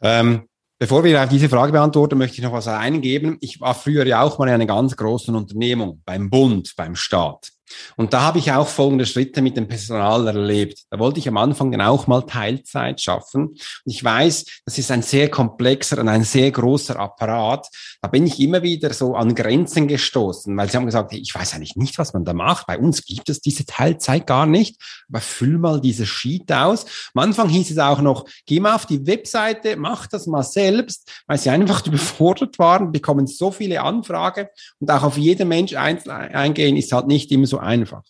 Ähm, 0.03 0.49
bevor 0.79 1.05
wir 1.05 1.23
auf 1.23 1.29
diese 1.29 1.49
Frage 1.49 1.73
beantworten, 1.73 2.19
möchte 2.19 2.37
ich 2.37 2.43
noch 2.43 2.53
was 2.53 2.69
eingeben. 2.69 3.39
Ich 3.41 3.61
war 3.61 3.75
früher 3.75 4.07
ja 4.07 4.23
auch 4.23 4.39
mal 4.39 4.49
in 4.49 4.55
einer 4.55 4.67
ganz 4.67 4.97
großen 4.97 5.35
Unternehmung, 5.35 6.03
beim 6.05 6.29
Bund, 6.29 6.75
beim 6.77 6.97
Staat. 6.97 7.51
Und 7.97 8.13
da 8.13 8.23
habe 8.23 8.39
ich 8.39 8.53
auch 8.53 8.69
folgende 8.69 9.07
Schritte 9.07 9.43
mit 9.43 9.57
dem 9.57 9.69
Personal 9.69 10.27
erlebt. 10.27 10.85
Da 10.91 10.99
wollte 10.99 11.19
ich 11.19 11.29
am 11.29 11.37
Anfang 11.37 11.71
dann 11.73 11.81
auch 11.81 12.07
mal 12.07 12.23
Teilzeit 12.23 13.01
schaffen. 13.01 13.49
Und 13.49 13.59
ich 13.85 14.03
weiß, 14.03 14.63
das 14.65 14.79
ist 14.79 14.91
ein 14.91 15.03
sehr 15.03 15.31
komplexer 15.31 15.99
und 15.99 16.09
ein 16.09 16.25
sehr 16.25 16.51
großer 16.51 16.99
Apparat. 16.99 17.69
Da 18.03 18.09
bin 18.09 18.27
ich 18.27 18.41
immer 18.41 18.63
wieder 18.63 18.93
so 18.93 19.15
an 19.15 19.35
Grenzen 19.35 19.89
gestoßen, 19.89 20.57
weil 20.57 20.71
sie 20.71 20.77
haben 20.77 20.87
gesagt, 20.87 21.13
ich 21.13 21.35
weiß 21.35 21.55
eigentlich 21.55 21.77
nicht, 21.77 21.99
was 21.99 22.13
man 22.13 22.25
da 22.25 22.33
macht. 22.33 22.67
Bei 22.67 22.79
uns 22.79 23.05
gibt 23.05 23.29
es 23.29 23.41
diese 23.41 23.67
Teilzeit 23.67 24.27
gar 24.27 24.47
nicht. 24.47 24.81
Aber 25.09 25.21
füll 25.21 25.59
mal 25.59 25.81
diese 25.81 26.07
Sheet 26.07 26.53
aus. 26.53 26.87
Am 27.15 27.23
Anfang 27.23 27.49
hieß 27.49 27.71
es 27.71 27.79
auch 27.79 28.01
noch, 28.01 28.27
geh 28.47 28.61
mal 28.61 28.75
auf 28.75 28.87
die 28.87 29.07
Webseite, 29.07 29.77
mach 29.77 30.07
das 30.07 30.27
mal 30.27 30.43
selbst, 30.43 31.11
weil 31.27 31.39
sie 31.39 31.51
einfach 31.51 31.87
überfordert 31.87 32.59
waren, 32.59 32.93
bekommen 32.93 33.27
so 33.27 33.51
viele 33.51 33.83
Anfragen 33.83 34.49
und 34.81 34.91
auch 34.91 35.03
auf 35.03 35.19
jeden 35.19 35.49
Mensch 35.49 35.75
einzeln 35.75 36.13
eingehen 36.13 36.77
ist 36.77 36.93
halt 36.93 37.07
nicht 37.07 37.31
immer 37.33 37.47
so 37.47 37.56
einfach. 37.59 38.03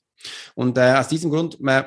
Und 0.54 0.78
äh, 0.78 0.94
aus 0.94 1.08
diesem 1.08 1.30
Grund 1.30 1.58
äh, 1.66 1.84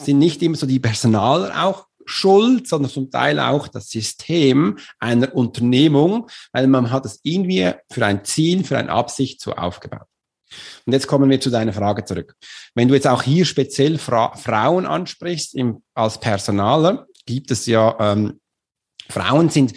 sind 0.00 0.18
nicht 0.18 0.42
immer 0.42 0.56
so 0.56 0.66
die 0.66 0.80
Personaler 0.80 1.64
auch 1.64 1.86
schuld, 2.04 2.66
sondern 2.66 2.90
zum 2.90 3.10
Teil 3.10 3.38
auch 3.38 3.68
das 3.68 3.88
System 3.88 4.78
einer 4.98 5.34
Unternehmung, 5.34 6.28
weil 6.52 6.66
man 6.66 6.90
hat 6.90 7.06
es 7.06 7.20
irgendwie 7.22 7.72
für 7.90 8.04
ein 8.04 8.24
Ziel, 8.24 8.64
für 8.64 8.78
eine 8.78 8.90
Absicht 8.90 9.40
so 9.40 9.52
aufgebaut. 9.52 10.06
Und 10.84 10.92
jetzt 10.92 11.06
kommen 11.06 11.30
wir 11.30 11.40
zu 11.40 11.50
deiner 11.50 11.72
Frage 11.72 12.04
zurück. 12.04 12.34
Wenn 12.74 12.88
du 12.88 12.94
jetzt 12.94 13.06
auch 13.06 13.22
hier 13.22 13.44
speziell 13.44 13.98
Fra 13.98 14.36
Frauen 14.36 14.84
ansprichst 14.84 15.54
im, 15.54 15.82
als 15.94 16.20
Personaler, 16.20 17.06
gibt 17.24 17.50
es 17.50 17.66
ja, 17.66 17.96
ähm, 18.00 18.40
Frauen 19.08 19.48
sind 19.48 19.74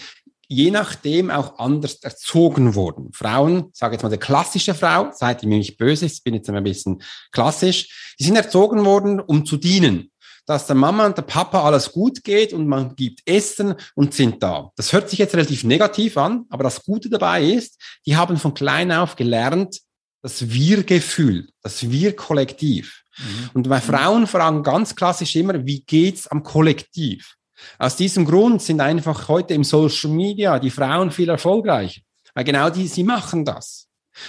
je 0.48 0.72
nachdem 0.72 1.30
auch 1.30 1.60
anders 1.60 1.96
erzogen 1.96 2.76
wurden. 2.76 3.12
Frauen, 3.14 3.70
sage 3.74 3.96
jetzt 3.96 4.04
mal 4.04 4.10
der 4.10 4.20
klassische 4.20 4.74
Frau, 4.74 5.10
seid 5.14 5.44
ihr 5.44 5.50
mir 5.50 5.58
nicht 5.58 5.78
böse, 5.78 6.06
ich 6.06 6.24
bin 6.24 6.34
jetzt 6.34 6.50
ein 6.50 6.64
bisschen 6.64 7.02
klassisch, 7.32 8.16
die 8.20 8.24
sind 8.24 8.36
erzogen 8.36 8.86
worden, 8.86 9.20
um 9.20 9.46
zu 9.46 9.58
dienen. 9.58 10.12
Dass 10.48 10.68
der 10.68 10.76
Mama 10.76 11.08
und 11.08 11.18
der 11.18 11.24
Papa 11.24 11.64
alles 11.64 11.92
gut 11.92 12.24
geht 12.24 12.54
und 12.54 12.68
man 12.68 12.96
gibt 12.96 13.28
Essen 13.28 13.74
und 13.96 14.14
sind 14.14 14.44
da. 14.44 14.72
Das 14.76 14.94
hört 14.94 15.10
sich 15.10 15.18
jetzt 15.18 15.34
relativ 15.34 15.64
negativ 15.64 16.18
an, 16.18 16.46
aber 16.50 16.64
das 16.64 16.84
Gute 16.84 17.10
dabei 17.10 17.44
ist, 17.44 17.82
die 18.06 18.16
haben 18.16 18.38
von 18.38 18.54
klein 18.54 18.92
auf 18.92 19.16
gelernt, 19.16 19.80
das 20.22 20.50
Wir-Gefühl, 20.50 21.50
das 21.62 21.90
Wir-Kollektiv. 21.90 23.04
Mhm. 23.18 23.50
Und 23.54 23.70
bei 23.70 23.82
Frauen 23.82 24.28
fragen 24.28 24.64
ganz 24.64 24.96
klassisch 24.96 25.36
immer, 25.36 25.66
wie 25.66 25.84
geht's 25.84 26.28
am 26.28 26.44
Kollektiv? 26.44 27.36
Aus 27.78 27.96
diesem 27.96 28.26
Grund 28.26 28.62
sind 28.62 28.82
einfach 28.82 29.28
heute 29.28 29.54
im 29.54 29.64
Social 29.64 30.12
Media 30.12 30.60
die 30.60 30.72
Frauen 30.72 31.12
viel 31.12 31.30
erfolgreicher. 31.30 32.02
Weil 32.34 32.44
genau 32.44 32.70
die, 32.70 32.88
sie 32.88 33.04
machen 33.04 33.46
das. 33.46 33.88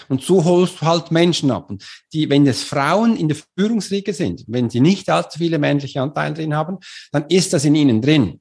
Und 0.08 0.22
so 0.22 0.44
holst 0.44 0.80
du 0.80 0.86
halt 0.86 1.10
Menschen 1.10 1.50
ab. 1.50 1.70
Und 1.70 1.84
die, 2.12 2.28
wenn 2.28 2.46
es 2.46 2.62
Frauen 2.62 3.16
in 3.16 3.28
der 3.28 3.38
Führungsriege 3.56 4.12
sind, 4.14 4.44
wenn 4.48 4.70
sie 4.70 4.80
nicht 4.80 5.08
allzu 5.08 5.38
viele 5.38 5.58
männliche 5.58 6.00
Anteile 6.00 6.34
drin 6.34 6.54
haben, 6.54 6.78
dann 7.12 7.26
ist 7.28 7.52
das 7.52 7.64
in 7.64 7.74
ihnen 7.74 8.02
drin. 8.02 8.40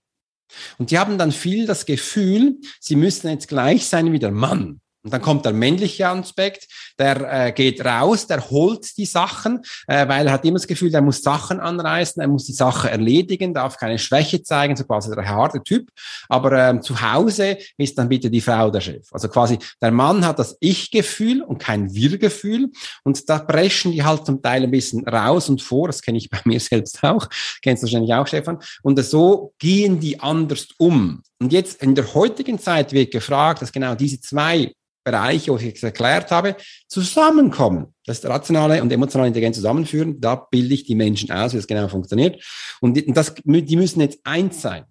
Und 0.78 0.92
die 0.92 1.00
haben 1.00 1.18
dann 1.18 1.32
viel 1.32 1.66
das 1.66 1.86
Gefühl, 1.86 2.60
sie 2.80 2.96
müssen 2.96 3.30
jetzt 3.30 3.48
gleich 3.48 3.88
sein 3.88 4.12
wie 4.12 4.20
der 4.20 4.32
Mann. 4.32 4.82
Und 5.06 5.14
dann 5.14 5.22
kommt 5.22 5.46
der 5.46 5.54
männliche 5.54 6.10
Aspekt, 6.10 6.68
der 6.98 7.48
äh, 7.48 7.52
geht 7.52 7.86
raus, 7.86 8.26
der 8.26 8.50
holt 8.50 8.98
die 8.98 9.06
Sachen, 9.06 9.62
äh, 9.86 10.08
weil 10.08 10.26
er 10.26 10.34
hat 10.34 10.44
immer 10.46 10.56
das 10.56 10.66
Gefühl, 10.66 10.92
er 10.92 11.02
muss 11.04 11.22
Sachen 11.22 11.60
anreißen, 11.60 12.20
er 12.20 12.28
muss 12.28 12.46
die 12.46 12.54
Sache 12.54 12.90
erledigen, 12.90 13.54
darf 13.54 13.78
keine 13.78 14.00
Schwäche 14.00 14.42
zeigen, 14.42 14.76
so 14.76 14.84
quasi 14.84 15.14
der 15.14 15.30
harte 15.30 15.62
Typ. 15.62 15.90
Aber 16.28 16.52
ähm, 16.54 16.82
zu 16.82 17.00
Hause 17.00 17.60
ist 17.78 18.00
dann 18.00 18.10
bitte 18.10 18.32
die 18.32 18.42
Frau 18.42 18.72
der 18.72 18.82
Chef. 18.82 19.08
Also 19.12 19.30
quasi 19.30 19.60
der 19.80 19.92
Mann 19.92 20.26
hat 20.26 20.40
das 20.40 20.58
Ich-Gefühl 20.60 21.44
und 21.44 21.60
kein 21.60 21.94
Wir-Gefühl. 21.94 22.72
Und 23.04 23.30
da 23.30 23.38
brechen 23.38 23.92
die 23.92 24.04
halt 24.04 24.26
zum 24.26 24.42
Teil 24.42 24.64
ein 24.64 24.72
bisschen 24.72 25.08
raus 25.08 25.50
und 25.50 25.62
vor. 25.62 25.86
Das 25.86 26.02
kenne 26.02 26.18
ich 26.18 26.30
bei 26.32 26.40
mir 26.46 26.60
selbst 26.60 27.04
auch. 27.04 27.30
Kennst 27.62 27.84
du 27.84 27.86
wahrscheinlich 27.86 28.14
auch, 28.16 28.26
Stefan. 28.26 28.58
Und 28.82 29.00
so 29.06 29.54
gehen 29.60 30.00
die 30.00 30.20
anders 30.20 30.70
um. 30.80 31.22
Und 31.42 31.52
jetzt 31.52 31.82
in 31.82 31.96
der 31.96 32.14
heutigen 32.14 32.60
Zeit 32.60 32.94
wird 32.94 33.12
gefragt, 33.12 33.62
dass 33.62 33.72
genau 33.72 33.96
diese 33.96 34.20
zwei 34.22 34.72
Bereiche, 35.06 35.52
wo 35.52 35.58
ich 35.58 35.64
jetzt 35.64 35.84
erklärt 35.84 36.32
habe, 36.32 36.56
zusammenkommen. 36.88 37.94
Das 38.06 38.26
rationale 38.26 38.82
und 38.82 38.92
emotionale 38.92 39.28
Intelligenz 39.28 39.56
zusammenführen. 39.56 40.20
Da 40.20 40.36
bilde 40.36 40.74
ich 40.74 40.86
die 40.86 40.96
Menschen 40.96 41.32
aus, 41.32 41.54
wie 41.54 41.58
das 41.58 41.68
genau 41.68 41.88
funktioniert. 41.88 42.44
Und 42.82 43.02
das, 43.16 43.34
die 43.44 43.76
müssen 43.76 44.02
jetzt 44.02 44.20
eins 44.24 44.62
sein. 44.62 44.86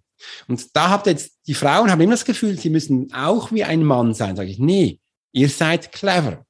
Und 0.46 0.74
da 0.76 0.90
habt 0.90 1.06
ihr 1.06 1.12
jetzt, 1.12 1.32
die 1.46 1.54
Frauen 1.54 1.90
haben 1.90 2.00
immer 2.00 2.12
das 2.12 2.24
Gefühl, 2.24 2.58
sie 2.58 2.70
müssen 2.70 3.12
auch 3.12 3.50
wie 3.52 3.64
ein 3.64 3.82
Mann 3.82 4.14
sein. 4.14 4.36
Sage 4.36 4.50
ich, 4.50 4.58
nee, 4.58 5.00
ihr 5.32 5.48
seid 5.48 5.92
clever. 5.92 6.46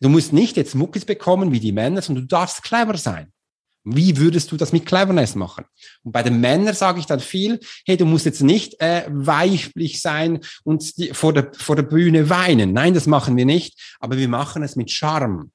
Du 0.00 0.08
musst 0.08 0.32
nicht 0.32 0.56
jetzt 0.56 0.74
Muckis 0.74 1.04
bekommen 1.04 1.52
wie 1.52 1.60
die 1.60 1.72
Männer, 1.72 2.02
sondern 2.02 2.24
du 2.24 2.28
darfst 2.28 2.62
clever 2.62 2.96
sein. 2.96 3.32
Wie 3.94 4.16
würdest 4.16 4.52
du 4.52 4.56
das 4.56 4.72
mit 4.72 4.86
Cleverness 4.86 5.34
machen? 5.34 5.64
Und 6.02 6.12
bei 6.12 6.22
den 6.22 6.40
Männern 6.40 6.74
sage 6.74 7.00
ich 7.00 7.06
dann 7.06 7.20
viel, 7.20 7.60
hey, 7.86 7.96
du 7.96 8.04
musst 8.04 8.26
jetzt 8.26 8.42
nicht 8.42 8.80
äh, 8.80 9.04
weiblich 9.08 10.02
sein 10.02 10.40
und 10.64 10.98
die, 10.98 11.08
vor, 11.14 11.32
der, 11.32 11.52
vor 11.54 11.76
der 11.76 11.82
Bühne 11.82 12.28
weinen. 12.28 12.72
Nein, 12.72 12.94
das 12.94 13.06
machen 13.06 13.36
wir 13.36 13.46
nicht, 13.46 13.96
aber 14.00 14.18
wir 14.18 14.28
machen 14.28 14.62
es 14.62 14.76
mit 14.76 14.90
Charme. 14.90 15.50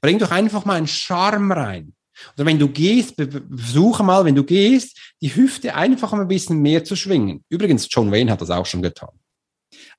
Bring 0.00 0.18
doch 0.18 0.30
einfach 0.30 0.64
mal 0.64 0.76
einen 0.76 0.86
Charme 0.86 1.52
rein. 1.52 1.94
Oder 2.36 2.46
wenn 2.46 2.58
du 2.58 2.68
gehst, 2.68 3.14
versuche 3.16 4.02
mal, 4.02 4.24
wenn 4.24 4.34
du 4.34 4.44
gehst, 4.44 4.98
die 5.20 5.34
Hüfte 5.34 5.74
einfach 5.74 6.12
mal 6.12 6.22
ein 6.22 6.28
bisschen 6.28 6.60
mehr 6.60 6.84
zu 6.84 6.94
schwingen. 6.94 7.44
Übrigens, 7.48 7.88
John 7.90 8.12
Wayne 8.12 8.30
hat 8.30 8.40
das 8.40 8.50
auch 8.50 8.66
schon 8.66 8.82
getan. 8.82 9.10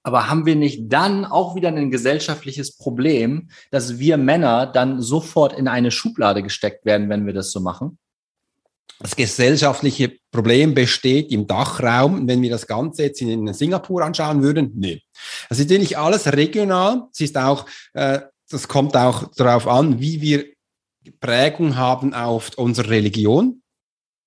Aber 0.04 0.30
haben 0.30 0.46
wir 0.46 0.56
nicht 0.56 0.92
dann 0.92 1.26
auch 1.26 1.56
wieder 1.56 1.70
ein 1.70 1.90
gesellschaftliches 1.90 2.76
Problem, 2.76 3.50
dass 3.72 4.00
wir 4.00 4.18
Männer 4.18 4.68
dann 4.68 5.02
sofort 5.02 5.54
in 5.54 5.68
eine 5.70 5.92
Schublade 5.92 6.44
gesteckt 6.44 6.86
werden, 6.86 7.10
wenn 7.10 7.26
wir 7.26 7.34
das 7.34 7.52
so 7.52 7.62
machen? 7.62 7.98
Das 9.00 9.16
gesellschaftliche 9.16 10.18
Problem 10.32 10.74
besteht 10.74 11.32
im 11.32 11.48
Dachraum. 11.48 12.28
Wenn 12.28 12.42
wir 12.42 12.50
das 12.50 12.68
Ganze 12.68 13.04
jetzt 13.04 13.22
in 13.22 13.54
Singapur 13.54 14.04
anschauen 14.04 14.44
würden, 14.44 14.72
nee. 14.76 15.02
Das 15.50 15.60
ist 15.60 15.70
natürlich 15.70 15.98
alles 15.98 16.32
regional. 16.32 17.08
Es 17.12 17.22
ist 17.22 17.38
auch, 17.38 17.66
äh, 17.94 18.20
das 18.50 18.68
kommt 18.68 18.96
auch 18.96 19.32
darauf 19.36 19.68
an, 19.68 20.00
wie 20.00 20.22
wir 20.22 20.46
Prägung 21.20 21.76
haben 21.76 22.14
auf 22.14 22.52
unsere 22.58 22.90
Religion. 22.90 23.62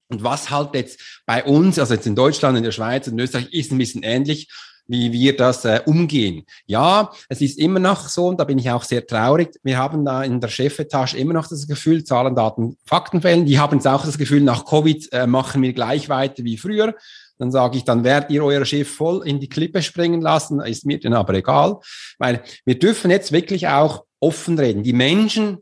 Und 0.09 0.23
was 0.23 0.51
halt 0.51 0.75
jetzt 0.75 1.23
bei 1.27 1.45
uns, 1.45 1.79
also 1.79 1.95
jetzt 1.95 2.07
in 2.07 2.15
Deutschland, 2.15 2.57
in 2.57 2.65
der 2.65 2.73
Schweiz, 2.73 3.07
in 3.07 3.19
Österreich, 3.19 3.53
ist 3.53 3.73
ein 3.73 3.79
bisschen 3.79 4.03
ähnlich 4.03 4.49
wie 4.88 5.12
wir 5.12 5.37
das 5.37 5.64
äh, 5.64 5.81
umgehen. 5.87 6.44
Ja, 6.66 7.11
es 7.29 7.40
ist 7.40 7.59
immer 7.59 7.81
noch 7.81 8.09
so, 8.09 8.27
und 8.29 8.40
da 8.40 8.44
bin 8.44 8.59
ich 8.59 8.70
auch 8.70 8.85
sehr 8.85 9.07
traurig, 9.07 9.59
wir 9.62 9.79
haben 9.79 10.05
da 10.05 10.22
in 10.25 10.40
der 10.40 10.49
Chefetage 10.49 11.14
immer 11.14 11.35
noch 11.35 11.49
das 11.49 11.66
Gefühl, 11.66 12.05
Zahlen, 12.05 12.35
Daten, 12.35 12.77
Faktenfällen, 12.85 13.46
die 13.46 13.59
haben 13.59 13.77
jetzt 13.77 13.87
auch 13.87 14.05
das 14.05 14.18
Gefühl, 14.18 14.40
nach 14.40 14.64
Covid 14.64 15.12
äh, 15.12 15.27
machen 15.27 15.62
wir 15.62 15.72
gleich 15.72 16.09
weiter 16.09 16.44
wie 16.44 16.57
früher. 16.57 16.94
Dann 17.38 17.51
sage 17.51 17.77
ich, 17.77 17.85
dann 17.85 18.03
werdet 18.03 18.31
ihr 18.31 18.42
euer 18.42 18.64
Schiff 18.64 18.94
voll 18.96 19.27
in 19.27 19.40
die 19.40 19.49
Klippe 19.49 19.83
springen 19.83 20.22
lassen, 20.22 20.61
ist 20.61 20.87
mir 20.87 20.99
dann 20.99 21.12
aber 21.12 21.35
egal, 21.35 21.81
weil 22.18 22.42
wir 22.64 22.79
dürfen 22.79 23.11
jetzt 23.11 23.31
wirklich 23.31 23.68
auch 23.68 24.05
offen 24.20 24.59
reden. 24.59 24.83
Die 24.83 24.94
Menschen 24.94 25.59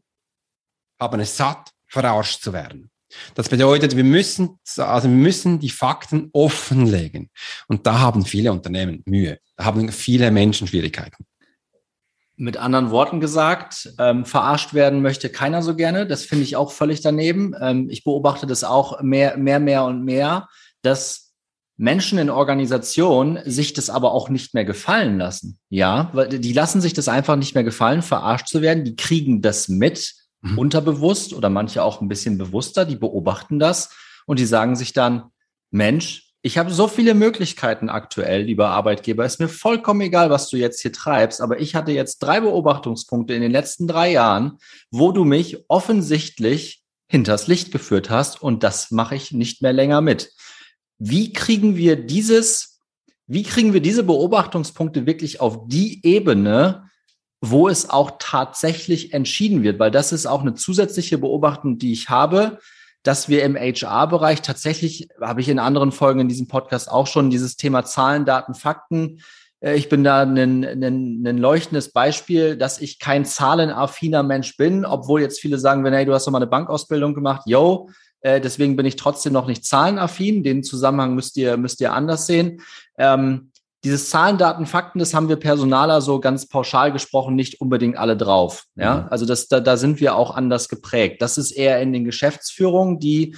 haben 1.00 1.18
es 1.20 1.36
satt, 1.36 1.70
verarscht 1.88 2.42
zu 2.42 2.52
werden. 2.52 2.90
Das 3.34 3.48
bedeutet, 3.48 3.96
wir 3.96 4.04
müssen, 4.04 4.58
also 4.76 5.08
wir 5.08 5.16
müssen 5.16 5.58
die 5.60 5.70
Fakten 5.70 6.30
offenlegen. 6.32 7.30
Und 7.68 7.86
da 7.86 8.00
haben 8.00 8.24
viele 8.24 8.52
Unternehmen 8.52 9.02
Mühe. 9.06 9.38
Da 9.56 9.64
haben 9.64 9.90
viele 9.90 10.30
Menschen 10.30 10.66
Schwierigkeiten. 10.66 11.24
Mit 12.36 12.56
anderen 12.56 12.90
Worten 12.90 13.20
gesagt, 13.20 13.92
ähm, 13.98 14.24
verarscht 14.24 14.74
werden 14.74 15.02
möchte 15.02 15.28
keiner 15.30 15.62
so 15.62 15.76
gerne. 15.76 16.06
Das 16.06 16.24
finde 16.24 16.42
ich 16.42 16.56
auch 16.56 16.72
völlig 16.72 17.00
daneben. 17.00 17.54
Ähm, 17.60 17.88
ich 17.90 18.02
beobachte 18.02 18.46
das 18.46 18.64
auch 18.64 19.00
mehr, 19.02 19.36
mehr, 19.36 19.60
mehr 19.60 19.84
und 19.84 20.04
mehr, 20.04 20.48
dass 20.82 21.24
Menschen 21.76 22.18
in 22.18 22.30
Organisationen 22.30 23.38
sich 23.44 23.72
das 23.72 23.90
aber 23.90 24.12
auch 24.12 24.28
nicht 24.28 24.54
mehr 24.54 24.64
gefallen 24.64 25.18
lassen. 25.18 25.58
Ja, 25.68 26.10
weil 26.12 26.28
die 26.28 26.52
lassen 26.52 26.80
sich 26.80 26.92
das 26.92 27.08
einfach 27.08 27.36
nicht 27.36 27.54
mehr 27.54 27.64
gefallen, 27.64 28.02
verarscht 28.02 28.48
zu 28.48 28.62
werden. 28.62 28.84
Die 28.84 28.96
kriegen 28.96 29.42
das 29.42 29.68
mit 29.68 30.14
mhm. 30.44 30.58
unterbewusst 30.58 31.32
oder 31.32 31.50
manche 31.50 31.82
auch 31.82 32.00
ein 32.00 32.08
bisschen 32.08 32.38
bewusster, 32.38 32.84
die 32.84 32.96
beobachten 32.96 33.58
das 33.58 33.90
und 34.26 34.38
die 34.38 34.46
sagen 34.46 34.76
sich 34.76 34.92
dann, 34.92 35.30
Mensch, 35.70 36.34
ich 36.42 36.58
habe 36.58 36.70
so 36.70 36.88
viele 36.88 37.14
Möglichkeiten 37.14 37.88
aktuell, 37.88 38.42
lieber 38.42 38.68
Arbeitgeber. 38.68 39.24
Ist 39.24 39.40
mir 39.40 39.48
vollkommen 39.48 40.02
egal, 40.02 40.28
was 40.28 40.50
du 40.50 40.58
jetzt 40.58 40.80
hier 40.82 40.92
treibst, 40.92 41.40
aber 41.40 41.58
ich 41.58 41.74
hatte 41.74 41.90
jetzt 41.92 42.18
drei 42.18 42.40
Beobachtungspunkte 42.40 43.32
in 43.32 43.40
den 43.40 43.50
letzten 43.50 43.88
drei 43.88 44.12
Jahren, 44.12 44.58
wo 44.90 45.10
du 45.10 45.24
mich 45.24 45.64
offensichtlich 45.68 46.84
hinters 47.08 47.46
Licht 47.46 47.72
geführt 47.72 48.10
hast 48.10 48.42
und 48.42 48.62
das 48.62 48.90
mache 48.90 49.14
ich 49.16 49.32
nicht 49.32 49.62
mehr 49.62 49.72
länger 49.72 50.02
mit. 50.02 50.32
Wie 50.98 51.32
kriegen 51.32 51.76
wir 51.76 51.96
dieses, 51.96 52.80
wie 53.26 53.42
kriegen 53.42 53.72
wir 53.72 53.80
diese 53.80 54.04
Beobachtungspunkte 54.04 55.06
wirklich 55.06 55.40
auf 55.40 55.66
die 55.68 56.04
Ebene, 56.04 56.90
wo 57.50 57.68
es 57.68 57.90
auch 57.90 58.12
tatsächlich 58.18 59.12
entschieden 59.12 59.62
wird, 59.62 59.78
weil 59.78 59.90
das 59.90 60.12
ist 60.12 60.26
auch 60.26 60.40
eine 60.40 60.54
zusätzliche 60.54 61.18
Beobachtung, 61.18 61.78
die 61.78 61.92
ich 61.92 62.08
habe, 62.08 62.58
dass 63.02 63.28
wir 63.28 63.44
im 63.44 63.56
HR-Bereich 63.56 64.40
tatsächlich, 64.40 65.08
habe 65.20 65.40
ich 65.40 65.48
in 65.48 65.58
anderen 65.58 65.92
Folgen 65.92 66.20
in 66.20 66.28
diesem 66.28 66.48
Podcast 66.48 66.90
auch 66.90 67.06
schon 67.06 67.30
dieses 67.30 67.56
Thema 67.56 67.84
Zahlen, 67.84 68.24
Daten, 68.24 68.54
Fakten. 68.54 69.20
Äh, 69.60 69.74
ich 69.76 69.88
bin 69.88 70.04
da 70.04 70.22
ein, 70.22 70.36
ein, 70.38 71.26
ein 71.26 71.38
leuchtendes 71.38 71.92
Beispiel, 71.92 72.56
dass 72.56 72.80
ich 72.80 72.98
kein 72.98 73.26
zahlenaffiner 73.26 74.22
Mensch 74.22 74.56
bin, 74.56 74.86
obwohl 74.86 75.20
jetzt 75.20 75.40
viele 75.40 75.58
sagen, 75.58 75.84
wenn 75.84 75.92
hey, 75.92 76.06
du 76.06 76.14
hast 76.14 76.26
doch 76.26 76.32
mal 76.32 76.38
eine 76.38 76.46
Bankausbildung 76.46 77.14
gemacht, 77.14 77.42
yo, 77.44 77.90
äh, 78.20 78.40
deswegen 78.40 78.74
bin 78.74 78.86
ich 78.86 78.96
trotzdem 78.96 79.34
noch 79.34 79.46
nicht 79.46 79.66
zahlenaffin. 79.66 80.42
Den 80.42 80.64
Zusammenhang 80.64 81.14
müsst 81.14 81.36
ihr, 81.36 81.58
müsst 81.58 81.82
ihr 81.82 81.92
anders 81.92 82.26
sehen. 82.26 82.62
Ähm, 82.96 83.50
dieses 83.84 84.08
Zahlen, 84.08 84.38
Daten, 84.38 84.66
Fakten, 84.66 84.98
das 84.98 85.14
haben 85.14 85.28
wir 85.28 85.36
Personaler 85.36 86.00
so 86.00 86.18
ganz 86.18 86.48
pauschal 86.48 86.90
gesprochen 86.90 87.34
nicht 87.34 87.60
unbedingt 87.60 87.98
alle 87.98 88.16
drauf. 88.16 88.64
Ja, 88.76 89.02
mhm. 89.02 89.08
also 89.10 89.26
das, 89.26 89.48
da, 89.48 89.60
da 89.60 89.76
sind 89.76 90.00
wir 90.00 90.16
auch 90.16 90.34
anders 90.34 90.68
geprägt. 90.68 91.20
Das 91.20 91.38
ist 91.38 91.52
eher 91.52 91.80
in 91.80 91.92
den 91.92 92.04
Geschäftsführungen, 92.04 92.98
die 92.98 93.36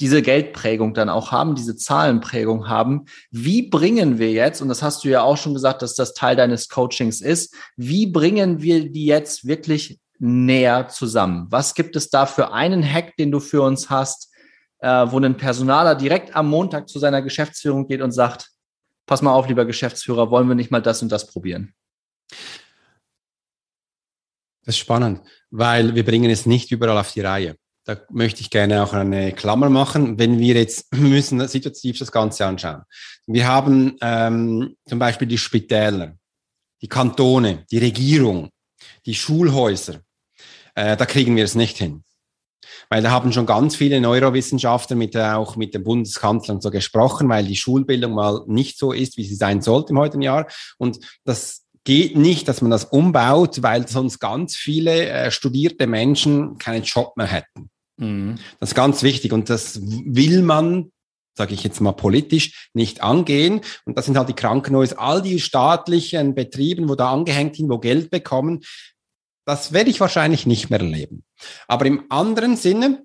diese 0.00 0.22
Geldprägung 0.22 0.92
dann 0.92 1.08
auch 1.08 1.30
haben, 1.30 1.54
diese 1.54 1.76
Zahlenprägung 1.76 2.68
haben. 2.68 3.04
Wie 3.30 3.62
bringen 3.62 4.18
wir 4.18 4.32
jetzt, 4.32 4.60
und 4.60 4.68
das 4.68 4.82
hast 4.82 5.04
du 5.04 5.08
ja 5.08 5.22
auch 5.22 5.36
schon 5.36 5.54
gesagt, 5.54 5.82
dass 5.82 5.94
das 5.94 6.14
Teil 6.14 6.34
deines 6.34 6.68
Coachings 6.68 7.20
ist, 7.20 7.54
wie 7.76 8.06
bringen 8.08 8.60
wir 8.60 8.90
die 8.90 9.06
jetzt 9.06 9.46
wirklich 9.46 10.00
näher 10.18 10.88
zusammen? 10.88 11.46
Was 11.50 11.74
gibt 11.74 11.94
es 11.94 12.10
da 12.10 12.26
für 12.26 12.52
einen 12.52 12.82
Hack, 12.82 13.16
den 13.16 13.30
du 13.30 13.38
für 13.38 13.62
uns 13.62 13.88
hast, 13.88 14.32
äh, 14.80 14.88
wo 14.88 15.18
ein 15.20 15.36
Personaler 15.36 15.94
direkt 15.94 16.34
am 16.34 16.50
Montag 16.50 16.88
zu 16.88 16.98
seiner 16.98 17.22
Geschäftsführung 17.22 17.86
geht 17.86 18.02
und 18.02 18.10
sagt, 18.10 18.50
pass 19.06 19.22
mal 19.22 19.32
auf, 19.32 19.48
lieber 19.48 19.64
Geschäftsführer, 19.64 20.30
wollen 20.30 20.48
wir 20.48 20.54
nicht 20.54 20.70
mal 20.70 20.82
das 20.82 21.02
und 21.02 21.10
das 21.10 21.26
probieren? 21.26 21.74
Das 24.64 24.74
ist 24.74 24.78
spannend, 24.78 25.20
weil 25.50 25.94
wir 25.94 26.04
bringen 26.04 26.30
es 26.30 26.46
nicht 26.46 26.70
überall 26.72 26.98
auf 26.98 27.12
die 27.12 27.20
Reihe. 27.20 27.56
da 27.86 27.98
möchte 28.08 28.40
ich 28.40 28.48
gerne 28.48 28.82
auch 28.82 28.94
eine 28.94 29.32
Klammer 29.32 29.68
machen, 29.68 30.18
wenn 30.18 30.38
wir 30.38 30.54
jetzt 30.54 30.92
müssen 30.94 31.46
situativ 31.46 31.98
das 31.98 32.10
Ganze 32.10 32.46
anschauen. 32.46 32.82
Wir 33.26 33.46
haben 33.46 33.96
ähm, 34.00 34.76
zum 34.88 34.98
Beispiel 34.98 35.28
die 35.28 35.38
Spitäler, 35.38 36.16
die 36.80 36.88
Kantone, 36.88 37.66
die 37.70 37.78
Regierung, 37.78 38.50
die 39.04 39.14
Schulhäuser. 39.14 40.00
Äh, 40.74 40.96
da 40.96 41.04
kriegen 41.04 41.36
wir 41.36 41.44
es 41.44 41.54
nicht 41.54 41.76
hin. 41.76 42.04
Weil 42.88 43.02
da 43.02 43.10
haben 43.10 43.32
schon 43.32 43.46
ganz 43.46 43.76
viele 43.76 44.00
Neurowissenschaftler 44.00 44.96
mit, 44.96 45.14
äh, 45.14 45.32
auch 45.32 45.56
mit 45.56 45.74
dem 45.74 45.84
Bundeskanzler 45.84 46.60
so 46.60 46.70
gesprochen, 46.70 47.28
weil 47.28 47.44
die 47.44 47.56
Schulbildung 47.56 48.12
mal 48.12 48.42
nicht 48.46 48.78
so 48.78 48.92
ist, 48.92 49.16
wie 49.16 49.24
sie 49.24 49.34
sein 49.34 49.62
sollte 49.62 49.92
im 49.92 49.98
heutigen 49.98 50.22
Jahr. 50.22 50.46
Und 50.78 50.98
das 51.24 51.62
geht 51.84 52.16
nicht, 52.16 52.48
dass 52.48 52.62
man 52.62 52.70
das 52.70 52.84
umbaut, 52.84 53.62
weil 53.62 53.86
sonst 53.86 54.18
ganz 54.18 54.56
viele 54.56 55.08
äh, 55.08 55.30
studierte 55.30 55.86
Menschen 55.86 56.58
keinen 56.58 56.82
Job 56.82 57.16
mehr 57.16 57.26
hätten. 57.26 57.70
Mhm. 57.98 58.36
Das 58.58 58.70
ist 58.70 58.74
ganz 58.74 59.02
wichtig 59.02 59.32
und 59.32 59.50
das 59.50 59.80
will 59.82 60.42
man 60.42 60.90
sage 61.36 61.54
ich 61.54 61.64
jetzt 61.64 61.80
mal 61.80 61.92
politisch, 61.92 62.70
nicht 62.74 63.02
angehen. 63.02 63.60
Und 63.84 63.98
das 63.98 64.06
sind 64.06 64.16
halt 64.16 64.28
die 64.28 64.34
Krankenhäuser, 64.34 65.00
all 65.00 65.20
die 65.20 65.40
staatlichen 65.40 66.34
Betrieben, 66.34 66.88
wo 66.88 66.94
da 66.94 67.12
angehängt 67.12 67.56
sind, 67.56 67.68
wo 67.68 67.78
Geld 67.78 68.10
bekommen. 68.10 68.62
Das 69.44 69.72
werde 69.72 69.90
ich 69.90 70.00
wahrscheinlich 70.00 70.46
nicht 70.46 70.70
mehr 70.70 70.80
erleben. 70.80 71.24
Aber 71.68 71.86
im 71.86 72.04
anderen 72.08 72.56
Sinne, 72.56 73.04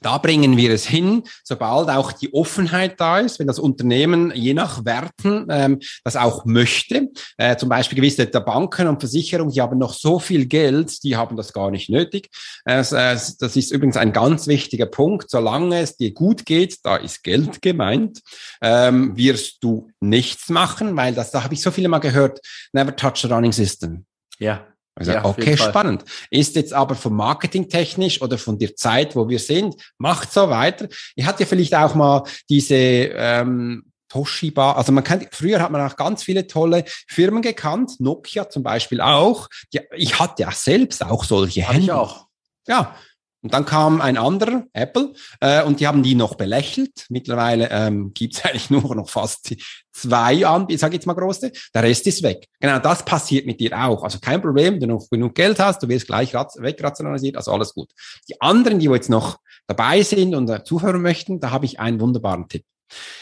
da 0.00 0.18
bringen 0.18 0.56
wir 0.56 0.70
es 0.70 0.86
hin, 0.86 1.24
sobald 1.42 1.88
auch 1.88 2.12
die 2.12 2.32
Offenheit 2.32 3.00
da 3.00 3.18
ist, 3.18 3.38
wenn 3.38 3.46
das 3.46 3.58
Unternehmen 3.58 4.32
je 4.34 4.54
nach 4.54 4.84
Werten 4.84 5.46
ähm, 5.50 5.80
das 6.04 6.16
auch 6.16 6.44
möchte. 6.44 7.08
Äh, 7.36 7.56
zum 7.56 7.68
Beispiel 7.68 7.96
gewisse 7.96 8.26
der 8.26 8.40
Banken 8.40 8.86
und 8.86 9.00
Versicherungen, 9.00 9.52
die 9.52 9.60
haben 9.60 9.78
noch 9.78 9.92
so 9.94 10.18
viel 10.18 10.46
Geld, 10.46 11.02
die 11.02 11.16
haben 11.16 11.36
das 11.36 11.52
gar 11.52 11.70
nicht 11.70 11.90
nötig. 11.90 12.30
Äh, 12.64 12.82
das 12.82 13.56
ist 13.56 13.72
übrigens 13.72 13.96
ein 13.96 14.12
ganz 14.12 14.46
wichtiger 14.46 14.86
Punkt. 14.86 15.30
Solange 15.30 15.80
es 15.80 15.96
dir 15.96 16.12
gut 16.12 16.46
geht, 16.46 16.84
da 16.84 16.96
ist 16.96 17.24
Geld 17.24 17.60
gemeint, 17.60 18.20
ähm, 18.62 19.16
wirst 19.16 19.64
du 19.64 19.90
nichts 20.00 20.48
machen, 20.48 20.96
weil 20.96 21.14
das, 21.14 21.30
da 21.32 21.42
habe 21.42 21.54
ich 21.54 21.62
so 21.62 21.70
viele 21.70 21.88
mal 21.88 21.98
gehört, 21.98 22.40
never 22.72 22.94
touch 22.94 23.24
a 23.24 23.34
running 23.34 23.52
system. 23.52 24.04
Ja. 24.38 24.64
Also, 24.98 25.12
ja, 25.12 25.24
okay, 25.24 25.56
spannend. 25.56 26.04
Ist 26.28 26.56
jetzt 26.56 26.72
aber 26.72 26.96
vom 26.96 27.14
Marketing 27.14 27.68
technisch 27.68 28.20
oder 28.20 28.36
von 28.36 28.58
der 28.58 28.74
Zeit, 28.74 29.14
wo 29.14 29.28
wir 29.28 29.38
sind, 29.38 29.76
macht 29.96 30.32
so 30.32 30.50
weiter. 30.50 30.88
Habt 31.22 31.38
ja 31.38 31.46
vielleicht 31.46 31.74
auch 31.74 31.94
mal 31.94 32.24
diese 32.50 32.74
ähm, 32.74 33.84
Toshiba, 34.08 34.72
also 34.72 34.90
man 34.90 35.04
kennt, 35.04 35.28
früher 35.32 35.60
hat 35.60 35.70
man 35.70 35.88
auch 35.88 35.94
ganz 35.94 36.24
viele 36.24 36.46
tolle 36.48 36.84
Firmen 37.06 37.42
gekannt, 37.42 37.92
Nokia 38.00 38.48
zum 38.48 38.64
Beispiel 38.64 39.00
auch. 39.00 39.48
Die, 39.72 39.80
ich 39.94 40.18
hatte 40.18 40.42
ja 40.42 40.50
selbst 40.50 41.04
auch 41.04 41.24
solche 41.24 41.68
Hände. 41.68 41.82
Ich 41.82 41.92
auch. 41.92 42.26
Ja, 42.66 42.96
und 43.42 43.54
dann 43.54 43.64
kam 43.64 44.00
ein 44.00 44.16
anderer, 44.16 44.64
Apple, 44.72 45.12
äh, 45.40 45.62
und 45.62 45.80
die 45.80 45.86
haben 45.86 46.02
die 46.02 46.14
noch 46.14 46.34
belächelt. 46.34 47.06
Mittlerweile 47.08 47.68
ähm, 47.70 48.12
gibt 48.12 48.36
es 48.36 48.44
eigentlich 48.44 48.70
nur 48.70 48.94
noch 48.94 49.08
fast 49.08 49.54
zwei 49.92 50.46
an, 50.46 50.66
ich 50.68 50.80
sage 50.80 50.94
jetzt 50.94 51.06
mal 51.06 51.14
große, 51.14 51.52
der 51.74 51.82
Rest 51.82 52.06
ist 52.06 52.22
weg. 52.22 52.46
Genau 52.60 52.78
das 52.78 53.04
passiert 53.04 53.46
mit 53.46 53.60
dir 53.60 53.72
auch. 53.78 54.02
Also 54.02 54.18
kein 54.18 54.40
Problem, 54.42 54.74
wenn 54.74 54.80
du 54.80 54.86
noch 54.94 55.08
genug 55.08 55.34
Geld 55.34 55.58
hast, 55.58 55.82
du 55.82 55.88
wirst 55.88 56.06
gleich 56.06 56.34
wegrationalisiert, 56.34 57.36
also 57.36 57.52
alles 57.52 57.74
gut. 57.74 57.90
Die 58.28 58.40
anderen, 58.40 58.78
die 58.78 58.86
jetzt 58.86 59.10
noch 59.10 59.38
dabei 59.66 60.02
sind 60.02 60.34
und 60.34 60.48
äh, 60.50 60.64
zuhören 60.64 61.02
möchten, 61.02 61.40
da 61.40 61.50
habe 61.50 61.66
ich 61.66 61.78
einen 61.78 62.00
wunderbaren 62.00 62.48
Tipp. 62.48 62.64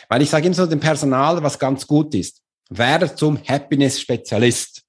Weil 0.08 0.22
ich 0.22 0.30
sage 0.30 0.46
immer 0.46 0.54
so 0.54 0.66
dem 0.66 0.80
Personal, 0.80 1.42
was 1.42 1.58
ganz 1.58 1.86
gut 1.86 2.14
ist, 2.14 2.40
werde 2.70 3.14
zum 3.14 3.38
Happiness-Spezialist. 3.46 4.82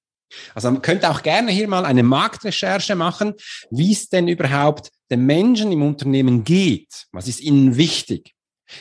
Also 0.54 0.70
man 0.70 0.82
könnte 0.82 1.10
auch 1.10 1.22
gerne 1.22 1.50
hier 1.52 1.68
mal 1.68 1.84
eine 1.84 2.02
Marktrecherche 2.02 2.94
machen, 2.94 3.34
wie 3.70 3.92
es 3.92 4.08
denn 4.08 4.28
überhaupt 4.28 4.90
den 5.10 5.26
Menschen 5.26 5.72
im 5.72 5.82
Unternehmen 5.82 6.44
geht. 6.44 7.06
Was 7.12 7.28
ist 7.28 7.40
ihnen 7.40 7.76
wichtig? 7.76 8.34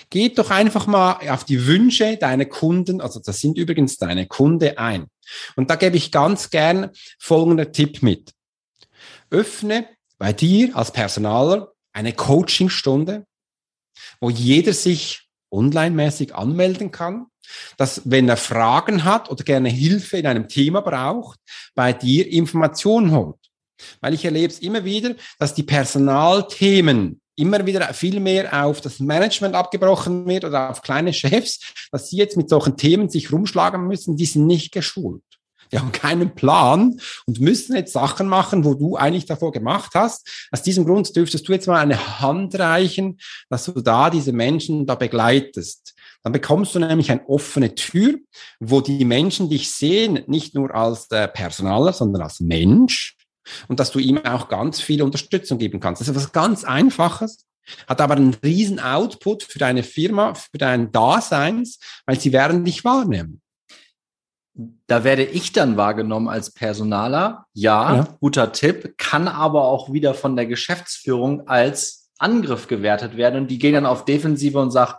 Geht 0.09 0.37
doch 0.37 0.51
einfach 0.51 0.85
mal 0.85 1.29
auf 1.29 1.45
die 1.45 1.65
Wünsche 1.65 2.17
deiner 2.17 2.45
Kunden, 2.45 2.99
also 2.99 3.21
das 3.23 3.39
sind 3.39 3.57
übrigens 3.57 3.97
deine 3.97 4.27
Kunde 4.27 4.77
ein. 4.77 5.07
Und 5.55 5.69
da 5.69 5.75
gebe 5.75 5.97
ich 5.97 6.11
ganz 6.11 6.49
gern 6.49 6.91
folgender 7.19 7.71
Tipp 7.71 8.03
mit. 8.03 8.33
Öffne 9.29 9.87
bei 10.17 10.33
dir 10.33 10.75
als 10.75 10.91
Personaler 10.91 11.71
eine 11.93 12.13
Coachingstunde, 12.13 13.25
wo 14.19 14.29
jeder 14.29 14.73
sich 14.73 15.27
online-mäßig 15.51 16.35
anmelden 16.35 16.91
kann, 16.91 17.27
dass 17.77 18.01
wenn 18.05 18.29
er 18.29 18.37
Fragen 18.37 19.03
hat 19.03 19.29
oder 19.29 19.43
gerne 19.43 19.69
Hilfe 19.69 20.17
in 20.17 20.27
einem 20.27 20.47
Thema 20.47 20.81
braucht, 20.81 21.39
bei 21.75 21.93
dir 21.93 22.27
Informationen 22.27 23.11
holt. 23.11 23.37
Weil 24.01 24.13
ich 24.13 24.25
erlebe 24.25 24.51
es 24.51 24.59
immer 24.59 24.83
wieder, 24.83 25.15
dass 25.39 25.53
die 25.53 25.63
Personalthemen 25.63 27.21
immer 27.35 27.65
wieder 27.65 27.93
viel 27.93 28.19
mehr 28.19 28.65
auf 28.65 28.81
das 28.81 28.99
Management 28.99 29.55
abgebrochen 29.55 30.25
wird 30.25 30.43
oder 30.43 30.71
auf 30.71 30.81
kleine 30.81 31.13
Chefs, 31.13 31.59
dass 31.91 32.09
sie 32.09 32.17
jetzt 32.17 32.35
mit 32.35 32.49
solchen 32.49 32.77
Themen 32.77 33.09
sich 33.09 33.31
rumschlagen 33.31 33.87
müssen, 33.87 34.17
die 34.17 34.25
sind 34.25 34.47
nicht 34.47 34.71
geschult. 34.71 35.21
Die 35.71 35.79
haben 35.79 35.91
keinen 35.91 36.33
Plan 36.33 36.99
und 37.25 37.41
müssen 37.41 37.75
jetzt 37.75 37.93
Sachen 37.93 38.27
machen, 38.27 38.63
wo 38.63 38.73
du 38.73 38.95
eigentlich 38.95 39.25
davor 39.25 39.51
gemacht 39.51 39.91
hast. 39.95 40.47
Aus 40.51 40.63
diesem 40.63 40.85
Grund 40.85 41.13
dürftest 41.15 41.47
du 41.47 41.51
jetzt 41.51 41.67
mal 41.67 41.79
eine 41.79 42.21
Hand 42.21 42.57
reichen, 42.57 43.19
dass 43.49 43.65
du 43.65 43.73
da 43.81 44.09
diese 44.09 44.31
Menschen 44.31 44.85
da 44.85 44.95
begleitest. 44.95 45.93
Dann 46.23 46.33
bekommst 46.33 46.75
du 46.75 46.79
nämlich 46.79 47.11
eine 47.11 47.27
offene 47.27 47.75
Tür, 47.75 48.15
wo 48.59 48.81
die 48.81 49.05
Menschen 49.05 49.49
dich 49.49 49.71
sehen, 49.71 50.23
nicht 50.27 50.55
nur 50.55 50.73
als 50.73 51.09
äh, 51.11 51.27
Personaler, 51.27 51.93
sondern 51.93 52.21
als 52.21 52.39
Mensch 52.39 53.17
und 53.67 53.79
dass 53.79 53.91
du 53.91 53.99
ihm 53.99 54.23
auch 54.25 54.49
ganz 54.49 54.81
viel 54.81 55.01
Unterstützung 55.01 55.57
geben 55.57 55.79
kannst. 55.79 56.01
Das 56.01 56.07
ist 56.07 56.15
etwas 56.15 56.31
ganz 56.31 56.63
Einfaches, 56.63 57.45
hat 57.87 58.01
aber 58.01 58.15
einen 58.15 58.35
riesen 58.43 58.79
Output 58.79 59.43
für 59.43 59.59
deine 59.59 59.83
Firma, 59.83 60.33
für 60.33 60.57
dein 60.57 60.91
Daseins, 60.91 61.79
weil 62.05 62.19
sie 62.19 62.31
werden 62.33 62.65
dich 62.65 62.83
wahrnehmen. 62.83 63.41
Da 64.87 65.03
werde 65.03 65.23
ich 65.23 65.51
dann 65.51 65.77
wahrgenommen 65.77 66.27
als 66.27 66.51
Personaler. 66.51 67.45
Ja, 67.53 67.95
ja, 67.95 68.17
guter 68.19 68.51
Tipp, 68.51 68.95
kann 68.97 69.27
aber 69.27 69.65
auch 69.65 69.93
wieder 69.93 70.15
von 70.15 70.35
der 70.35 70.47
Geschäftsführung 70.47 71.47
als 71.47 72.09
Angriff 72.17 72.67
gewertet 72.67 73.17
werden. 73.17 73.41
Und 73.41 73.51
die 73.51 73.59
gehen 73.59 73.73
dann 73.73 73.85
auf 73.85 74.05
Defensive 74.05 74.59
und 74.59 74.71
sagen, 74.71 74.93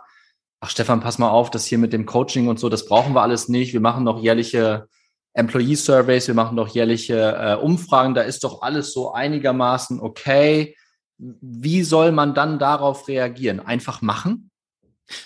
ach 0.59 0.69
Stefan, 0.69 0.99
pass 0.99 1.17
mal 1.17 1.29
auf, 1.29 1.49
das 1.49 1.65
hier 1.65 1.77
mit 1.77 1.93
dem 1.93 2.05
Coaching 2.05 2.47
und 2.47 2.59
so, 2.59 2.69
das 2.69 2.85
brauchen 2.85 3.13
wir 3.13 3.21
alles 3.21 3.47
nicht. 3.49 3.73
Wir 3.73 3.79
machen 3.79 4.03
noch 4.03 4.21
jährliche 4.21 4.87
Employee 5.33 5.75
Surveys, 5.75 6.27
wir 6.27 6.35
machen 6.35 6.57
doch 6.57 6.67
jährliche 6.67 7.15
äh, 7.15 7.55
Umfragen, 7.55 8.13
da 8.13 8.21
ist 8.21 8.43
doch 8.43 8.61
alles 8.61 8.93
so 8.93 9.13
einigermaßen 9.13 9.99
okay. 9.99 10.75
Wie 11.17 11.83
soll 11.83 12.11
man 12.11 12.33
dann 12.33 12.59
darauf 12.59 13.07
reagieren? 13.07 13.59
Einfach 13.59 14.01
machen? 14.01 14.49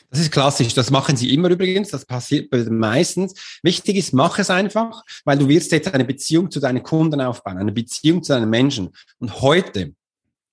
Das 0.09 0.19
ist 0.19 0.31
klassisch, 0.31 0.73
das 0.73 0.91
machen 0.91 1.17
sie 1.17 1.33
immer 1.33 1.49
übrigens, 1.49 1.89
das 1.89 2.05
passiert 2.05 2.49
bei 2.49 2.57
den 2.57 2.77
meisten. 2.77 3.29
Wichtig 3.63 3.97
ist, 3.97 4.13
mach 4.13 4.39
es 4.39 4.49
einfach, 4.49 5.03
weil 5.25 5.37
du 5.37 5.47
wirst 5.47 5.71
jetzt 5.71 5.93
eine 5.93 6.05
Beziehung 6.05 6.51
zu 6.51 6.59
deinen 6.59 6.83
Kunden 6.83 7.19
aufbauen, 7.19 7.57
eine 7.57 7.71
Beziehung 7.71 8.23
zu 8.23 8.33
deinen 8.33 8.49
Menschen. 8.49 8.91
Und 9.19 9.41
heute 9.41 9.93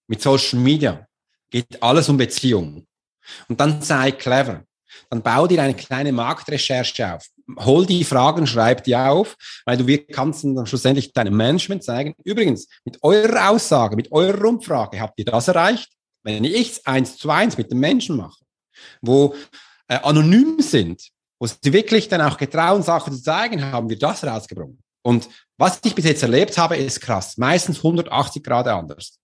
mit 0.08 0.20
Social 0.20 0.58
Media 0.58 1.06
geht 1.50 1.82
alles 1.82 2.08
um 2.08 2.16
Beziehung. 2.16 2.86
Und 3.48 3.60
dann 3.60 3.82
sei 3.82 4.10
clever. 4.12 4.64
Dann 5.10 5.22
bau 5.22 5.46
dir 5.46 5.62
eine 5.62 5.74
kleine 5.74 6.12
Marktrecherche 6.12 7.14
auf 7.14 7.26
hol 7.58 7.86
die 7.86 8.04
Fragen, 8.04 8.46
schreib 8.46 8.84
die 8.84 8.96
auf, 8.96 9.36
weil 9.64 9.76
du 9.76 9.98
kannst 10.12 10.44
dann 10.44 10.66
schlussendlich 10.66 11.12
deinem 11.12 11.36
Management 11.36 11.82
zeigen. 11.82 12.14
Übrigens, 12.24 12.68
mit 12.84 13.02
eurer 13.02 13.50
Aussage, 13.50 13.96
mit 13.96 14.12
eurer 14.12 14.44
Umfrage 14.44 15.00
habt 15.00 15.18
ihr 15.18 15.24
das 15.24 15.48
erreicht. 15.48 15.90
Wenn 16.22 16.44
ich 16.44 16.86
eins 16.86 17.16
zu 17.16 17.30
eins 17.30 17.56
mit 17.56 17.70
den 17.70 17.78
Menschen 17.78 18.16
mache, 18.16 18.38
wo 19.00 19.34
äh, 19.88 19.96
anonym 20.02 20.60
sind, 20.60 21.08
wo 21.38 21.46
sie 21.46 21.72
wirklich 21.72 22.08
dann 22.08 22.20
auch 22.20 22.36
getrauen, 22.36 22.82
Sachen 22.82 23.14
zu 23.14 23.22
zeigen, 23.22 23.64
haben 23.64 23.88
wir 23.88 23.98
das 23.98 24.22
rausgebracht. 24.22 24.70
Und 25.02 25.28
was 25.56 25.80
ich 25.82 25.94
bis 25.94 26.04
jetzt 26.04 26.22
erlebt 26.22 26.58
habe, 26.58 26.76
ist 26.76 27.00
krass. 27.00 27.38
Meistens 27.38 27.78
180 27.78 28.42
Grad 28.42 28.68
anders. 28.68 29.18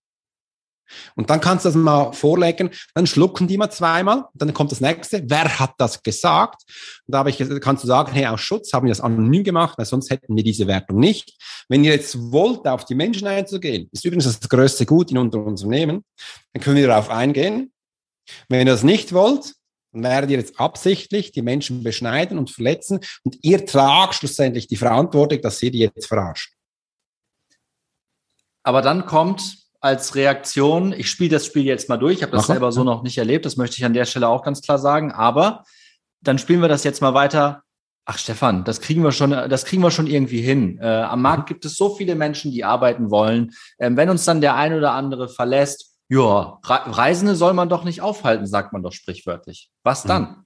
Und 1.15 1.29
dann 1.29 1.41
kannst 1.41 1.65
du 1.65 1.69
das 1.69 1.75
mal 1.75 2.13
vorlegen, 2.13 2.69
dann 2.93 3.07
schlucken 3.07 3.47
die 3.47 3.57
mal 3.57 3.69
zweimal, 3.69 4.25
dann 4.33 4.53
kommt 4.53 4.71
das 4.71 4.81
nächste, 4.81 5.23
wer 5.27 5.59
hat 5.59 5.73
das 5.77 6.01
gesagt? 6.03 6.63
Und 7.05 7.13
da 7.13 7.19
habe 7.19 7.29
ich, 7.29 7.43
kannst 7.61 7.83
du 7.83 7.87
sagen, 7.87 8.11
hey, 8.13 8.27
aus 8.27 8.41
Schutz 8.41 8.73
haben 8.73 8.85
wir 8.85 8.91
das 8.91 9.01
anonym 9.01 9.43
gemacht, 9.43 9.77
weil 9.77 9.85
sonst 9.85 10.09
hätten 10.09 10.35
wir 10.35 10.43
diese 10.43 10.67
Wertung 10.67 10.99
nicht. 10.99 11.33
Wenn 11.69 11.83
ihr 11.83 11.91
jetzt 11.91 12.17
wollt, 12.31 12.67
auf 12.67 12.85
die 12.85 12.95
Menschen 12.95 13.27
einzugehen, 13.27 13.89
ist 13.91 14.05
übrigens 14.05 14.25
das 14.25 14.49
größte 14.49 14.85
Gut 14.85 15.11
in 15.11 15.17
unserem 15.17 15.45
Unternehmen, 15.45 16.03
dann 16.53 16.63
können 16.63 16.77
wir 16.77 16.87
darauf 16.87 17.09
eingehen. 17.09 17.71
Wenn 18.49 18.59
ihr 18.59 18.71
das 18.71 18.83
nicht 18.83 19.13
wollt, 19.13 19.53
dann 19.91 20.03
werdet 20.03 20.29
ihr 20.29 20.37
jetzt 20.37 20.59
absichtlich 20.59 21.31
die 21.31 21.41
Menschen 21.41 21.83
beschneiden 21.83 22.37
und 22.37 22.51
verletzen 22.51 22.99
und 23.23 23.37
ihr 23.41 23.65
tragt 23.65 24.15
schlussendlich 24.15 24.67
die 24.67 24.75
Verantwortung, 24.75 25.41
dass 25.41 25.61
ihr 25.63 25.71
die 25.71 25.79
jetzt 25.79 26.07
verarscht. 26.07 26.53
Aber 28.63 28.81
dann 28.81 29.05
kommt 29.05 29.66
als 29.79 30.15
Reaktion, 30.15 30.93
ich 30.93 31.09
spiele 31.09 31.31
das 31.31 31.45
Spiel 31.45 31.63
jetzt 31.63 31.89
mal 31.89 31.97
durch, 31.97 32.17
ich 32.17 32.23
habe 32.23 32.31
das 32.31 32.45
Aha. 32.45 32.53
selber 32.53 32.71
so 32.71 32.83
noch 32.83 33.03
nicht 33.03 33.17
erlebt, 33.17 33.45
das 33.45 33.57
möchte 33.57 33.77
ich 33.77 33.85
an 33.85 33.93
der 33.93 34.05
Stelle 34.05 34.27
auch 34.27 34.43
ganz 34.43 34.61
klar 34.61 34.79
sagen, 34.79 35.11
aber 35.11 35.63
dann 36.21 36.39
spielen 36.39 36.61
wir 36.61 36.67
das 36.67 36.83
jetzt 36.83 37.01
mal 37.01 37.13
weiter. 37.13 37.61
Ach 38.05 38.17
Stefan, 38.17 38.63
das 38.63 38.81
kriegen 38.81 39.03
wir 39.03 39.11
schon, 39.11 39.31
das 39.31 39.65
kriegen 39.65 39.83
wir 39.83 39.91
schon 39.91 40.07
irgendwie 40.07 40.41
hin. 40.41 40.79
Äh, 40.81 40.87
am 40.87 41.21
Markt 41.21 41.47
gibt 41.47 41.65
es 41.65 41.75
so 41.75 41.93
viele 41.93 42.15
Menschen, 42.15 42.51
die 42.51 42.63
arbeiten 42.63 43.11
wollen. 43.11 43.51
Ähm, 43.79 43.97
wenn 43.97 44.09
uns 44.09 44.23
dann 44.23 44.39
der 44.41 44.55
ein 44.55 44.73
oder 44.73 44.93
andere 44.93 45.27
verlässt, 45.27 45.93
Ja, 46.09 46.59
Reisende 46.63 47.35
soll 47.35 47.53
man 47.53 47.67
doch 47.67 47.83
nicht 47.83 48.01
aufhalten, 48.01 48.47
sagt 48.47 48.71
man 48.71 48.81
doch 48.81 48.93
sprichwörtlich. 48.93 49.69
Was 49.83 50.03
dann? 50.03 50.21
Mhm. 50.23 50.45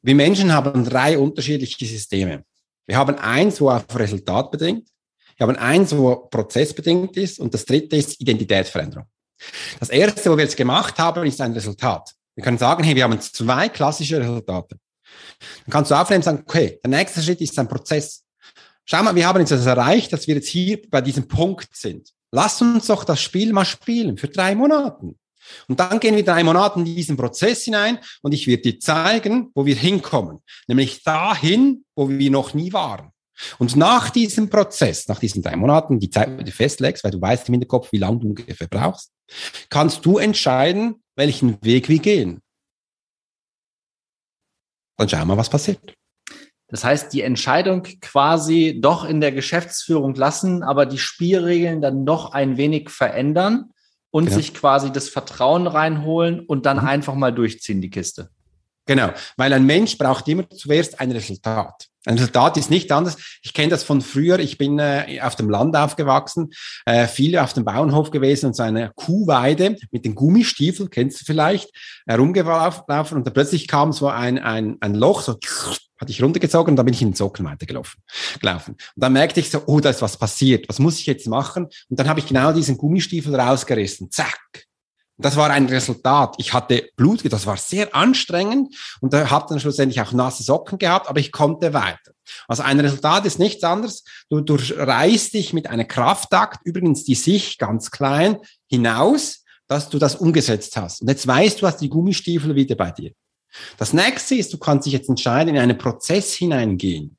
Wir 0.00 0.14
Menschen 0.14 0.52
haben 0.52 0.84
drei 0.84 1.18
unterschiedliche 1.18 1.84
Systeme. 1.84 2.44
Wir 2.86 2.96
haben 2.96 3.16
eins, 3.16 3.60
wo 3.60 3.70
auf 3.70 3.84
Resultat 3.94 4.50
bedingt. 4.50 4.88
Wir 5.36 5.46
haben 5.46 5.56
eins, 5.56 5.96
wo 5.96 6.14
prozessbedingt 6.16 7.16
ist. 7.16 7.38
Und 7.38 7.54
das 7.54 7.64
dritte 7.64 7.96
ist 7.96 8.20
Identitätsveränderung. 8.20 9.06
Das 9.80 9.90
erste, 9.90 10.30
wo 10.30 10.36
wir 10.36 10.44
jetzt 10.44 10.56
gemacht 10.56 10.98
haben, 10.98 11.26
ist 11.26 11.40
ein 11.40 11.52
Resultat. 11.52 12.14
Wir 12.34 12.44
können 12.44 12.58
sagen, 12.58 12.84
hey, 12.84 12.96
wir 12.96 13.04
haben 13.04 13.20
zwei 13.20 13.68
klassische 13.68 14.20
Resultate. 14.20 14.76
Dann 15.64 15.72
kannst 15.72 15.90
du 15.90 15.94
aufnehmen 15.94 16.18
und 16.18 16.24
sagen, 16.24 16.42
okay, 16.46 16.80
der 16.82 16.90
nächste 16.90 17.22
Schritt 17.22 17.40
ist 17.40 17.58
ein 17.58 17.68
Prozess. 17.68 18.24
Schau 18.84 19.02
mal, 19.02 19.14
wir 19.14 19.26
haben 19.26 19.40
jetzt 19.40 19.52
das 19.52 19.66
erreicht, 19.66 20.12
dass 20.12 20.26
wir 20.26 20.34
jetzt 20.34 20.48
hier 20.48 20.80
bei 20.90 21.00
diesem 21.00 21.28
Punkt 21.28 21.74
sind. 21.74 22.10
Lass 22.32 22.60
uns 22.60 22.86
doch 22.86 23.04
das 23.04 23.20
Spiel 23.20 23.52
mal 23.52 23.64
spielen 23.64 24.18
für 24.18 24.28
drei 24.28 24.54
Monaten. 24.54 25.18
Und 25.68 25.78
dann 25.78 26.00
gehen 26.00 26.16
wir 26.16 26.24
drei 26.24 26.42
Monate 26.42 26.78
in 26.78 26.84
diesen 26.84 27.16
Prozess 27.16 27.64
hinein 27.64 27.98
und 28.22 28.32
ich 28.32 28.46
werde 28.46 28.62
dir 28.62 28.80
zeigen, 28.80 29.50
wo 29.54 29.66
wir 29.66 29.76
hinkommen. 29.76 30.38
Nämlich 30.66 31.02
dahin, 31.02 31.84
wo 31.94 32.08
wir 32.08 32.30
noch 32.30 32.54
nie 32.54 32.72
waren. 32.72 33.10
Und 33.58 33.76
nach 33.76 34.10
diesem 34.10 34.48
Prozess, 34.48 35.08
nach 35.08 35.18
diesen 35.18 35.42
drei 35.42 35.56
Monaten, 35.56 35.98
die 35.98 36.10
Zeit, 36.10 36.38
die 36.38 36.44
du 36.44 36.52
festlegst, 36.52 37.04
weil 37.04 37.10
du 37.10 37.20
weißt 37.20 37.48
im 37.48 37.54
Hinterkopf, 37.54 37.90
wie 37.92 37.98
lange 37.98 38.20
du 38.20 38.28
ungefähr 38.28 38.68
brauchst, 38.68 39.12
kannst 39.68 40.04
du 40.06 40.18
entscheiden, 40.18 41.02
welchen 41.16 41.62
Weg 41.64 41.88
wir 41.88 41.98
gehen. 41.98 42.40
Dann 44.96 45.08
schauen 45.08 45.28
wir, 45.28 45.36
was 45.36 45.50
passiert. 45.50 45.94
Das 46.68 46.84
heißt, 46.84 47.12
die 47.12 47.22
Entscheidung 47.22 47.82
quasi 48.00 48.78
doch 48.80 49.04
in 49.04 49.20
der 49.20 49.32
Geschäftsführung 49.32 50.14
lassen, 50.14 50.62
aber 50.62 50.86
die 50.86 50.98
Spielregeln 50.98 51.80
dann 51.80 52.04
noch 52.04 52.32
ein 52.32 52.56
wenig 52.56 52.90
verändern 52.90 53.70
und 54.10 54.26
genau. 54.26 54.36
sich 54.36 54.54
quasi 54.54 54.90
das 54.90 55.08
Vertrauen 55.08 55.66
reinholen 55.66 56.40
und 56.40 56.66
dann 56.66 56.78
mhm. 56.78 56.86
einfach 56.86 57.14
mal 57.14 57.32
durchziehen, 57.32 57.80
die 57.80 57.90
Kiste. 57.90 58.30
Genau, 58.86 59.10
weil 59.36 59.52
ein 59.52 59.66
Mensch 59.66 59.96
braucht 59.98 60.28
immer 60.28 60.48
zuerst 60.50 61.00
ein 61.00 61.10
Resultat. 61.10 61.88
Ein 62.06 62.14
Resultat 62.14 62.56
ist 62.56 62.70
nicht 62.70 62.92
anders. 62.92 63.16
Ich 63.42 63.54
kenne 63.54 63.70
das 63.70 63.82
von 63.82 64.00
früher. 64.00 64.38
Ich 64.38 64.58
bin 64.58 64.78
äh, 64.78 65.20
auf 65.22 65.36
dem 65.36 65.48
Land 65.48 65.76
aufgewachsen, 65.76 66.52
äh, 66.84 67.06
viele 67.06 67.42
auf 67.42 67.52
dem 67.52 67.64
Bauernhof 67.64 68.10
gewesen 68.10 68.46
und 68.46 68.56
so 68.56 68.62
eine 68.62 68.92
Kuhweide 68.94 69.76
mit 69.90 70.04
den 70.04 70.14
Gummistiefeln, 70.14 70.90
kennst 70.90 71.20
du 71.20 71.24
vielleicht, 71.24 71.70
herumgelaufen 72.06 73.18
und 73.18 73.26
da 73.26 73.30
plötzlich 73.30 73.68
kam 73.68 73.92
so 73.92 74.08
ein, 74.08 74.38
ein, 74.38 74.76
ein 74.80 74.94
Loch, 74.94 75.22
so 75.22 75.38
hatte 76.00 76.10
ich 76.10 76.22
runtergezogen 76.22 76.72
und 76.72 76.76
dann 76.76 76.86
bin 76.86 76.94
ich 76.94 77.02
in 77.02 77.10
den 77.10 77.14
Sockel 77.14 77.44
weitergelaufen. 77.44 78.02
Gelaufen. 78.40 78.72
Und 78.72 78.80
dann 79.02 79.12
merkte 79.12 79.40
ich 79.40 79.50
so, 79.50 79.62
oh, 79.66 79.80
da 79.80 79.90
ist 79.90 80.02
was 80.02 80.16
passiert. 80.16 80.68
Was 80.68 80.78
muss 80.78 80.98
ich 80.98 81.06
jetzt 81.06 81.26
machen? 81.26 81.66
Und 81.88 81.98
dann 81.98 82.08
habe 82.08 82.20
ich 82.20 82.26
genau 82.26 82.52
diesen 82.52 82.76
Gummistiefel 82.76 83.34
rausgerissen. 83.34 84.10
Zack. 84.10 84.66
Das 85.16 85.36
war 85.36 85.50
ein 85.50 85.66
Resultat. 85.66 86.34
Ich 86.38 86.52
hatte 86.52 86.88
Blut, 86.96 87.20
das 87.32 87.46
war 87.46 87.56
sehr 87.56 87.94
anstrengend 87.94 88.74
und 89.00 89.12
da 89.12 89.30
habe 89.30 89.46
dann 89.48 89.60
schlussendlich 89.60 90.00
auch 90.00 90.12
nasse 90.12 90.42
Socken 90.42 90.78
gehabt, 90.78 91.08
aber 91.08 91.20
ich 91.20 91.30
konnte 91.30 91.72
weiter. 91.72 92.12
Also 92.48 92.62
ein 92.64 92.80
Resultat 92.80 93.24
ist 93.24 93.38
nichts 93.38 93.62
anderes. 93.62 94.04
Du, 94.28 94.40
du 94.40 94.56
reißt 94.56 95.34
dich 95.34 95.52
mit 95.52 95.68
einer 95.68 95.84
Kraftakt, 95.84 96.66
übrigens 96.66 97.04
die 97.04 97.14
Sicht 97.14 97.58
ganz 97.58 97.90
klein, 97.90 98.38
hinaus, 98.68 99.44
dass 99.68 99.88
du 99.88 99.98
das 99.98 100.16
umgesetzt 100.16 100.76
hast. 100.76 101.02
Und 101.02 101.08
jetzt 101.08 101.26
weißt 101.26 101.62
du, 101.62 101.66
hast 101.66 101.80
die 101.80 101.88
Gummistiefel 101.88 102.54
wieder 102.54 102.74
bei 102.74 102.90
dir. 102.90 103.12
Das 103.78 103.92
nächste 103.92 104.34
ist, 104.34 104.52
du 104.52 104.58
kannst 104.58 104.86
dich 104.86 104.92
jetzt 104.92 105.08
entscheiden, 105.08 105.54
in 105.54 105.60
einen 105.60 105.78
Prozess 105.78 106.34
hineingehen. 106.34 107.16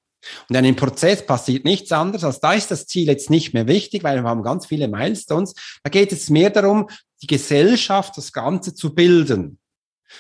Und 0.49 0.55
in 0.55 0.57
einem 0.57 0.75
Prozess 0.75 1.25
passiert 1.25 1.65
nichts 1.65 1.91
anderes, 1.91 2.23
als 2.23 2.39
da 2.39 2.53
ist 2.53 2.71
das 2.71 2.87
Ziel 2.87 3.07
jetzt 3.07 3.29
nicht 3.29 3.53
mehr 3.53 3.67
wichtig, 3.67 4.03
weil 4.03 4.21
wir 4.21 4.27
haben 4.27 4.43
ganz 4.43 4.65
viele 4.65 4.87
Milestones. 4.87 5.53
Da 5.83 5.89
geht 5.89 6.11
es 6.11 6.29
mehr 6.29 6.49
darum, 6.49 6.89
die 7.21 7.27
Gesellschaft, 7.27 8.17
das 8.17 8.31
Ganze 8.31 8.73
zu 8.73 8.93
bilden. 8.93 9.59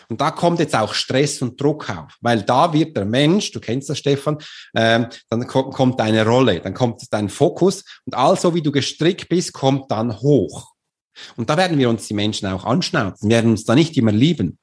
Und 0.09 0.21
da 0.21 0.31
kommt 0.31 0.59
jetzt 0.59 0.75
auch 0.75 0.93
Stress 0.93 1.41
und 1.41 1.59
Druck 1.61 1.89
auf, 1.89 2.17
weil 2.21 2.41
da 2.41 2.73
wird 2.73 2.97
der 2.97 3.05
Mensch, 3.05 3.51
du 3.51 3.59
kennst 3.59 3.89
das 3.89 3.99
Stefan, 3.99 4.37
ähm, 4.75 5.07
dann 5.29 5.47
kommt, 5.47 5.99
deine 5.99 6.25
Rolle, 6.25 6.59
dann 6.59 6.73
kommt 6.73 7.01
dein 7.11 7.29
Fokus 7.29 7.83
und 8.05 8.15
also 8.15 8.53
wie 8.55 8.61
du 8.61 8.71
gestrickt 8.71 9.29
bist, 9.29 9.53
kommt 9.53 9.91
dann 9.91 10.19
hoch. 10.19 10.73
Und 11.37 11.49
da 11.49 11.55
werden 11.55 11.77
wir 11.77 11.89
uns 11.89 12.07
die 12.07 12.13
Menschen 12.13 12.47
auch 12.47 12.65
anschnauzen, 12.65 13.29
werden 13.29 13.51
uns 13.51 13.63
da 13.63 13.75
nicht 13.75 13.95
immer 13.95 14.11
lieben. 14.11 14.57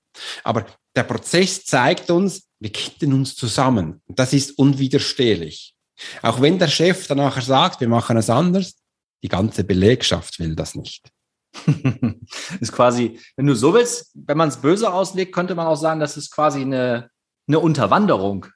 Aber 0.44 0.66
der 0.94 1.04
Prozess 1.04 1.64
zeigt 1.64 2.10
uns, 2.10 2.48
wir 2.60 2.70
kitten 2.70 3.12
uns 3.14 3.34
zusammen. 3.34 4.02
Und 4.06 4.18
das 4.18 4.32
ist 4.32 4.58
unwiderstehlich. 4.58 5.74
Auch 6.20 6.40
wenn 6.40 6.58
der 6.58 6.68
Chef 6.68 7.06
dann 7.06 7.18
nachher 7.18 7.42
sagt, 7.42 7.80
wir 7.80 7.88
machen 7.88 8.16
es 8.16 8.28
anders, 8.28 8.74
die 9.22 9.28
ganze 9.28 9.64
Belegschaft 9.64 10.38
will 10.38 10.54
das 10.54 10.74
nicht. 10.74 11.10
ist 12.60 12.72
quasi, 12.72 13.18
wenn 13.36 13.46
du 13.46 13.54
so 13.54 13.74
willst, 13.74 14.10
wenn 14.14 14.38
man 14.38 14.48
es 14.48 14.56
böse 14.56 14.92
auslegt, 14.92 15.34
könnte 15.34 15.54
man 15.54 15.66
auch 15.66 15.76
sagen, 15.76 16.00
das 16.00 16.16
ist 16.16 16.30
quasi 16.30 16.62
eine, 16.62 17.10
eine 17.46 17.58
Unterwanderung. 17.58 18.46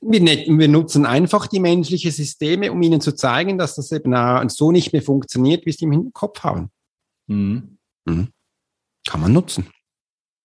Wir, 0.00 0.20
ne-, 0.20 0.46
wir, 0.48 0.68
nutzen 0.68 1.06
einfach 1.06 1.46
die 1.46 1.60
menschlichen 1.60 2.10
Systeme, 2.10 2.70
um 2.70 2.82
ihnen 2.82 3.00
zu 3.00 3.12
zeigen, 3.12 3.58
dass 3.58 3.76
das 3.76 3.90
eben 3.92 4.14
so 4.48 4.72
nicht 4.72 4.92
mehr 4.92 5.02
funktioniert, 5.02 5.66
wie 5.66 5.72
sie 5.72 5.84
im 5.84 5.92
Hinterkopf 5.92 6.40
haben. 6.40 6.70
Mhm. 7.26 7.78
Mhm. 8.04 8.28
Kann 9.06 9.20
man 9.20 9.32
nutzen. 9.32 9.68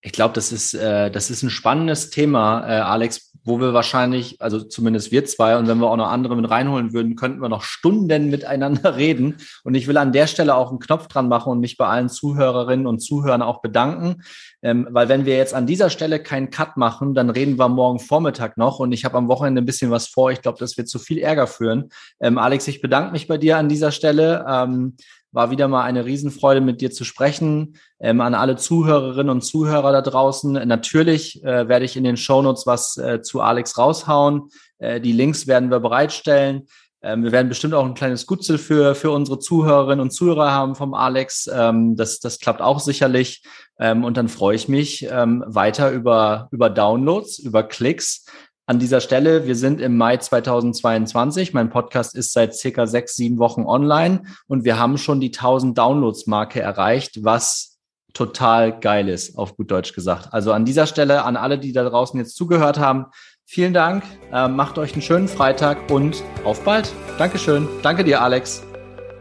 Ich 0.01 0.13
glaube, 0.13 0.33
das 0.33 0.51
ist, 0.51 0.73
äh, 0.73 1.11
das 1.11 1.29
ist 1.29 1.43
ein 1.43 1.49
spannendes 1.49 2.09
Thema, 2.09 2.65
äh, 2.65 2.79
Alex, 2.79 3.29
wo 3.43 3.59
wir 3.59 3.73
wahrscheinlich, 3.73 4.41
also 4.41 4.61
zumindest 4.61 5.11
wir 5.11 5.25
zwei, 5.25 5.57
und 5.57 5.67
wenn 5.67 5.79
wir 5.79 5.89
auch 5.89 5.97
noch 5.97 6.09
andere 6.09 6.35
mit 6.35 6.49
reinholen 6.49 6.93
würden, 6.93 7.15
könnten 7.15 7.41
wir 7.41 7.49
noch 7.49 7.63
Stunden 7.63 8.29
miteinander 8.29 8.95
reden. 8.97 9.37
Und 9.63 9.75
ich 9.75 9.87
will 9.87 9.97
an 9.97 10.11
der 10.11 10.27
Stelle 10.27 10.55
auch 10.55 10.69
einen 10.69 10.79
Knopf 10.79 11.07
dran 11.07 11.27
machen 11.27 11.51
und 11.51 11.59
mich 11.59 11.75
bei 11.75 11.87
allen 11.87 12.09
Zuhörerinnen 12.09 12.87
und 12.87 12.99
Zuhörern 12.99 13.41
auch 13.41 13.61
bedanken. 13.61 14.21
Ähm, 14.61 14.87
weil 14.91 15.09
wenn 15.09 15.25
wir 15.25 15.37
jetzt 15.37 15.53
an 15.53 15.65
dieser 15.65 15.89
Stelle 15.89 16.21
keinen 16.21 16.49
Cut 16.49 16.77
machen, 16.77 17.13
dann 17.13 17.29
reden 17.29 17.57
wir 17.57 17.69
morgen 17.69 17.99
Vormittag 17.99 18.57
noch 18.57 18.79
und 18.79 18.91
ich 18.91 19.05
habe 19.05 19.17
am 19.17 19.27
Wochenende 19.27 19.61
ein 19.61 19.65
bisschen 19.65 19.91
was 19.91 20.07
vor. 20.07 20.31
Ich 20.31 20.41
glaube, 20.41 20.59
das 20.59 20.77
wird 20.77 20.87
zu 20.87 20.99
viel 20.99 21.17
Ärger 21.17 21.47
führen. 21.47 21.89
Ähm, 22.21 22.37
Alex, 22.37 22.67
ich 22.67 22.81
bedanke 22.81 23.11
mich 23.11 23.27
bei 23.27 23.37
dir 23.37 23.57
an 23.57 23.69
dieser 23.69 23.91
Stelle. 23.91 24.45
Ähm, 24.47 24.95
war 25.31 25.51
wieder 25.51 25.67
mal 25.67 25.83
eine 25.83 26.05
Riesenfreude, 26.05 26.61
mit 26.61 26.81
dir 26.81 26.91
zu 26.91 27.03
sprechen. 27.03 27.75
Ähm, 27.99 28.21
an 28.21 28.33
alle 28.33 28.55
Zuhörerinnen 28.55 29.29
und 29.29 29.41
Zuhörer 29.41 29.91
da 29.91 30.01
draußen. 30.01 30.53
Natürlich 30.67 31.43
äh, 31.43 31.67
werde 31.67 31.85
ich 31.85 31.97
in 31.97 32.03
den 32.03 32.17
Shownotes 32.17 32.65
was 32.65 32.97
äh, 32.97 33.21
zu 33.21 33.41
Alex 33.41 33.77
raushauen. 33.77 34.49
Äh, 34.79 35.01
die 35.01 35.11
Links 35.11 35.47
werden 35.47 35.69
wir 35.69 35.79
bereitstellen. 35.79 36.67
Ähm, 37.01 37.23
wir 37.23 37.31
werden 37.31 37.47
bestimmt 37.47 37.73
auch 37.73 37.85
ein 37.85 37.93
kleines 37.93 38.25
Gutzel 38.25 38.57
für, 38.57 38.93
für 38.93 39.11
unsere 39.11 39.39
Zuhörerinnen 39.39 40.01
und 40.01 40.11
Zuhörer 40.11 40.51
haben 40.51 40.75
vom 40.75 40.93
Alex. 40.93 41.49
Ähm, 41.53 41.95
das, 41.95 42.19
das 42.19 42.39
klappt 42.39 42.61
auch 42.61 42.79
sicherlich. 42.79 43.43
Ähm, 43.79 44.03
und 44.03 44.17
dann 44.17 44.27
freue 44.27 44.55
ich 44.55 44.67
mich 44.67 45.07
ähm, 45.09 45.43
weiter 45.47 45.91
über, 45.91 46.49
über 46.51 46.69
Downloads, 46.69 47.39
über 47.39 47.63
Klicks. 47.63 48.25
An 48.69 48.77
dieser 48.77 49.01
Stelle, 49.01 49.47
wir 49.47 49.55
sind 49.55 49.81
im 49.81 49.97
Mai 49.97 50.17
2022. 50.17 51.55
Mein 51.55 51.71
Podcast 51.71 52.13
ist 52.13 52.33
seit 52.33 52.53
circa 52.53 52.85
sechs, 52.85 53.15
sieben 53.15 53.39
Wochen 53.39 53.63
online 53.63 54.21
und 54.45 54.63
wir 54.63 54.77
haben 54.77 54.99
schon 54.99 55.19
die 55.19 55.31
1000 55.33 55.75
Downloads-Marke 55.75 56.61
erreicht, 56.61 57.23
was 57.23 57.79
total 58.13 58.79
geil 58.79 59.09
ist, 59.09 59.39
auf 59.39 59.57
gut 59.57 59.71
Deutsch 59.71 59.93
gesagt. 59.93 60.31
Also 60.33 60.53
an 60.53 60.65
dieser 60.65 60.85
Stelle 60.85 61.23
an 61.23 61.35
alle, 61.35 61.57
die 61.57 61.71
da 61.71 61.83
draußen 61.83 62.19
jetzt 62.19 62.35
zugehört 62.35 62.77
haben, 62.77 63.07
vielen 63.43 63.73
Dank. 63.73 64.03
Äh, 64.31 64.47
macht 64.47 64.77
euch 64.77 64.93
einen 64.93 65.01
schönen 65.01 65.27
Freitag 65.27 65.89
und 65.89 66.23
auf 66.43 66.63
bald. 66.63 66.93
Dankeschön. 67.17 67.67
Danke 67.81 68.03
dir, 68.03 68.21
Alex. 68.21 68.61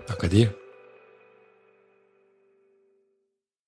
Danke 0.07 0.29
dir. 0.29 0.58